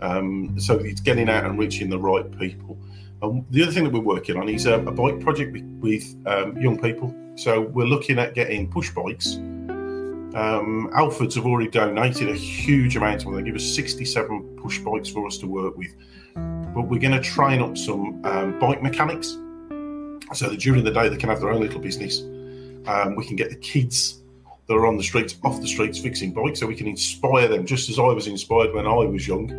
Um, 0.00 0.58
so 0.58 0.78
it's 0.78 1.00
getting 1.00 1.28
out 1.28 1.44
and 1.44 1.58
reaching 1.58 1.90
the 1.90 1.98
right 1.98 2.38
people. 2.38 2.78
Um, 3.22 3.44
the 3.50 3.62
other 3.62 3.72
thing 3.72 3.84
that 3.84 3.92
we're 3.92 4.00
working 4.00 4.36
on 4.36 4.48
is 4.48 4.66
um, 4.66 4.88
a 4.88 4.92
bike 4.92 5.20
project 5.20 5.56
with, 5.80 6.16
um, 6.26 6.56
young 6.58 6.80
people. 6.80 7.14
So 7.36 7.60
we're 7.60 7.86
looking 7.86 8.18
at 8.18 8.34
getting 8.34 8.70
push 8.70 8.90
bikes. 8.90 9.36
Um, 9.36 10.90
Halfords 10.94 11.34
have 11.34 11.44
already 11.44 11.70
donated 11.70 12.28
a 12.28 12.34
huge 12.34 12.96
amount 12.96 13.24
of 13.24 13.24
them. 13.24 13.34
They 13.36 13.42
give 13.42 13.56
us 13.56 13.74
67 13.74 14.56
push 14.56 14.78
bikes 14.78 15.08
for 15.08 15.26
us 15.26 15.38
to 15.38 15.46
work 15.46 15.76
with. 15.76 15.94
But 16.34 16.82
we're 16.82 17.00
going 17.00 17.12
to 17.12 17.20
train 17.20 17.60
up 17.60 17.76
some 17.76 18.24
um, 18.24 18.58
bike 18.58 18.82
mechanics 18.82 19.36
so 20.32 20.48
that 20.48 20.60
during 20.60 20.84
the 20.84 20.92
day 20.92 21.08
they 21.08 21.16
can 21.16 21.28
have 21.28 21.40
their 21.40 21.50
own 21.50 21.60
little 21.60 21.80
business. 21.80 22.22
Um, 22.86 23.14
we 23.14 23.26
can 23.26 23.36
get 23.36 23.50
the 23.50 23.56
kids 23.56 24.22
that 24.66 24.74
are 24.74 24.86
on 24.86 24.96
the 24.96 25.02
streets 25.02 25.36
off 25.44 25.60
the 25.60 25.66
streets 25.66 25.98
fixing 25.98 26.32
bikes 26.32 26.60
so 26.60 26.66
we 26.66 26.76
can 26.76 26.86
inspire 26.86 27.48
them 27.48 27.66
just 27.66 27.88
as 27.88 27.98
I 27.98 28.06
was 28.06 28.26
inspired 28.26 28.72
when 28.72 28.86
I 28.86 28.94
was 28.94 29.26
young 29.26 29.50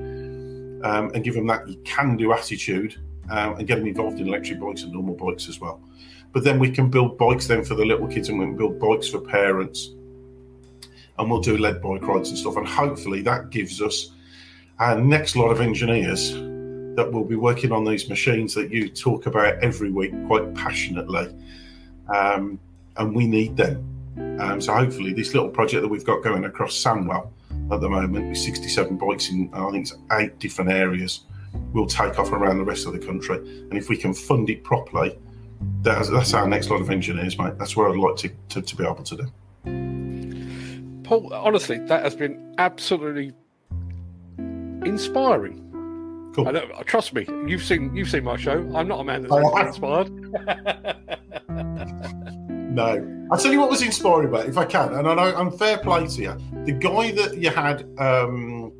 um, 0.83 1.11
and 1.13 1.23
give 1.23 1.33
them 1.33 1.47
that 1.47 1.67
you 1.67 1.77
can 1.83 2.17
do 2.17 2.31
attitude 2.31 2.95
um, 3.29 3.57
and 3.57 3.67
get 3.67 3.77
them 3.77 3.87
involved 3.87 4.19
in 4.19 4.27
electric 4.27 4.59
bikes 4.59 4.83
and 4.83 4.93
normal 4.93 5.15
bikes 5.15 5.49
as 5.49 5.59
well. 5.59 5.81
But 6.31 6.43
then 6.43 6.59
we 6.59 6.71
can 6.71 6.89
build 6.89 7.17
bikes 7.17 7.47
then 7.47 7.63
for 7.63 7.75
the 7.75 7.85
little 7.85 8.07
kids 8.07 8.29
and 8.29 8.39
we 8.39 8.45
can 8.45 8.55
build 8.55 8.79
bikes 8.79 9.07
for 9.09 9.19
parents 9.19 9.91
and 11.19 11.29
we'll 11.29 11.41
do 11.41 11.57
lead 11.57 11.81
bike 11.81 12.01
rides 12.03 12.29
and 12.29 12.37
stuff. 12.37 12.57
And 12.57 12.67
hopefully 12.67 13.21
that 13.23 13.49
gives 13.49 13.81
us 13.81 14.11
our 14.79 14.99
next 14.99 15.35
lot 15.35 15.49
of 15.49 15.61
engineers 15.61 16.31
that 16.95 17.09
will 17.11 17.25
be 17.25 17.35
working 17.35 17.71
on 17.71 17.85
these 17.85 18.09
machines 18.09 18.53
that 18.53 18.71
you 18.71 18.89
talk 18.89 19.25
about 19.25 19.61
every 19.63 19.91
week 19.91 20.11
quite 20.27 20.53
passionately. 20.55 21.35
Um, 22.07 22.59
and 22.97 23.15
we 23.15 23.27
need 23.27 23.57
them. 23.57 23.87
Um, 24.39 24.59
so 24.61 24.73
hopefully 24.73 25.13
this 25.13 25.33
little 25.33 25.49
project 25.49 25.81
that 25.81 25.87
we've 25.87 26.05
got 26.05 26.23
going 26.23 26.45
across 26.45 26.73
Sandwell 26.81 27.31
at 27.71 27.79
the 27.79 27.89
moment 27.89 28.29
with 28.29 28.37
67 28.37 28.97
bikes 28.97 29.29
in, 29.29 29.49
I 29.53 29.71
think 29.71 29.87
it's 29.87 29.95
eight 30.13 30.39
different 30.39 30.71
areas, 30.71 31.21
will 31.73 31.87
take 31.87 32.19
off 32.19 32.31
around 32.31 32.57
the 32.57 32.63
rest 32.63 32.85
of 32.85 32.93
the 32.93 32.99
country. 32.99 33.37
And 33.37 33.73
if 33.73 33.89
we 33.89 33.97
can 33.97 34.13
fund 34.13 34.49
it 34.49 34.63
properly, 34.63 35.17
that's, 35.81 36.09
that's 36.09 36.33
our 36.33 36.47
next 36.47 36.69
lot 36.69 36.81
of 36.81 36.89
engineers, 36.89 37.37
mate. 37.37 37.57
That's 37.57 37.75
what 37.75 37.91
I'd 37.91 37.97
like 37.97 38.15
to, 38.17 38.29
to, 38.49 38.61
to 38.61 38.75
be 38.75 38.83
able 38.83 39.03
to 39.03 39.15
do. 39.15 41.03
Paul, 41.03 41.33
honestly, 41.33 41.77
that 41.87 42.03
has 42.03 42.15
been 42.15 42.55
absolutely 42.57 43.33
inspiring. 44.85 45.57
Cool. 46.35 46.47
I 46.47 46.51
don't, 46.53 46.87
trust 46.87 47.13
me, 47.13 47.25
you've 47.45 47.63
seen 47.63 47.93
you've 47.93 48.09
seen 48.09 48.23
my 48.23 48.37
show. 48.37 48.59
I'm 48.73 48.87
not 48.87 49.01
a 49.01 49.03
man 49.03 49.23
that's 49.23 49.33
oh, 49.33 49.57
inspired. 49.57 50.09
no, 52.71 53.27
I'll 53.31 53.37
tell 53.37 53.51
you 53.51 53.59
what 53.59 53.69
was 53.69 53.81
inspiring 53.81 54.29
about, 54.29 54.45
it, 54.45 54.49
if 54.49 54.57
I 54.57 54.65
can, 54.65 54.93
and 54.93 55.07
I 55.07 55.13
know 55.13 55.35
I'm 55.35 55.51
fair 55.51 55.77
play 55.77 56.07
to 56.07 56.21
you. 56.21 56.37
The 56.65 56.71
guy 56.71 57.11
that 57.11 57.37
you 57.37 57.49
had 57.49 57.87
um, 57.99 58.71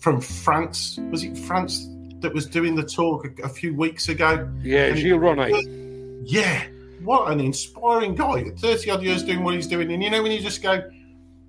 from 0.00 0.20
France 0.20 0.98
was 1.10 1.22
it 1.22 1.36
France 1.36 1.88
that 2.20 2.32
was 2.32 2.46
doing 2.46 2.74
the 2.74 2.82
talk 2.82 3.26
a, 3.26 3.42
a 3.42 3.48
few 3.48 3.74
weeks 3.74 4.08
ago? 4.08 4.50
Yeah, 4.62 4.94
Gilles 4.94 5.18
Ronnet. 5.18 6.22
Yeah, 6.24 6.64
what 7.02 7.30
an 7.30 7.40
inspiring 7.40 8.14
guy! 8.14 8.50
Thirty 8.56 8.90
odd 8.90 9.02
years 9.02 9.22
doing 9.22 9.44
what 9.44 9.54
he's 9.54 9.66
doing, 9.66 9.92
and 9.92 10.02
you 10.02 10.10
know 10.10 10.22
when 10.22 10.32
you 10.32 10.40
just 10.40 10.62
go, 10.62 10.82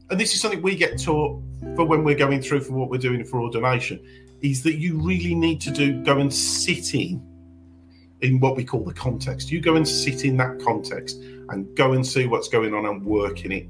and 0.09 0.19
this 0.19 0.33
is 0.33 0.41
something 0.41 0.61
we 0.61 0.75
get 0.75 1.01
taught 1.01 1.41
for 1.75 1.85
when 1.85 2.03
we're 2.03 2.15
going 2.15 2.41
through 2.41 2.61
for 2.61 2.73
what 2.73 2.89
we're 2.89 2.97
doing 2.97 3.23
for 3.23 3.39
ordination 3.39 3.99
is 4.41 4.61
that 4.63 4.75
you 4.75 4.99
really 4.99 5.33
need 5.33 5.61
to 5.61 5.71
do 5.71 6.03
go 6.03 6.19
and 6.19 6.33
sit 6.33 6.93
in 6.93 7.25
in 8.21 8.39
what 8.39 8.55
we 8.55 8.63
call 8.63 8.83
the 8.83 8.93
context. 8.93 9.51
You 9.51 9.61
go 9.61 9.75
and 9.75 9.87
sit 9.87 10.25
in 10.25 10.37
that 10.37 10.59
context 10.59 11.19
and 11.49 11.75
go 11.75 11.93
and 11.93 12.05
see 12.05 12.27
what's 12.27 12.47
going 12.47 12.73
on 12.73 12.85
and 12.85 13.03
work 13.05 13.45
in 13.45 13.51
it. 13.51 13.67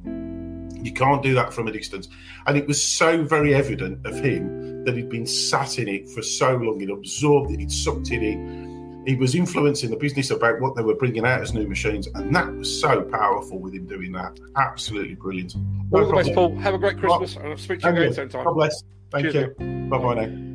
You 0.84 0.92
can't 0.92 1.24
do 1.24 1.34
that 1.36 1.54
from 1.54 1.68
a 1.68 1.72
distance. 1.72 2.10
And 2.46 2.58
it 2.58 2.68
was 2.68 2.82
so 2.82 3.24
very 3.24 3.54
evident 3.56 4.06
of 4.06 4.16
him 4.16 4.84
that 4.84 4.96
he'd 4.96 5.10
been 5.10 5.26
sat 5.26 5.80
in 5.80 5.88
it 5.88 6.10
for 6.10 6.22
so 6.22 6.56
long, 6.56 6.80
he'd 6.80 6.90
absorbed 6.90 7.52
it, 7.52 7.60
he'd 7.60 7.72
sucked 7.72 8.12
it 8.12 8.22
in. 8.22 9.04
He 9.06 9.16
was 9.16 9.36
influencing 9.36 9.90
the 9.90 9.98
business 9.98 10.32
about 10.32 10.62
what 10.62 10.76
they 10.76 10.82
were 10.82 10.96
bringing 10.96 11.26
out 11.26 11.42
as 11.42 11.54
new 11.54 11.68
machines, 11.68 12.08
and 12.08 12.34
that 12.36 12.54
was 12.54 12.82
so 12.82 13.02
powerful 13.02 13.60
with 13.60 13.74
him 13.74 13.86
doing 13.86 14.14
that. 14.14 14.40
Absolutely 14.56 15.16
brilliant. 15.16 15.56
No 15.92 16.00
All 16.00 16.08
the 16.08 16.16
best, 16.16 16.34
Paul. 16.34 16.56
Have 16.58 16.74
a 16.74 16.78
great 16.78 16.98
Christmas, 16.98 17.36
and 17.36 17.48
I'll 17.48 17.58
speak 17.58 17.82
to 17.82 17.90
you 17.90 17.96
again 17.96 18.14
sometime. 18.14 18.46
God 18.46 18.54
bless. 18.54 18.84
Thank 19.12 19.32
Cheers, 19.32 19.56
you. 19.60 19.90
Bye 19.90 19.98
bye 19.98 20.26
now. 20.26 20.53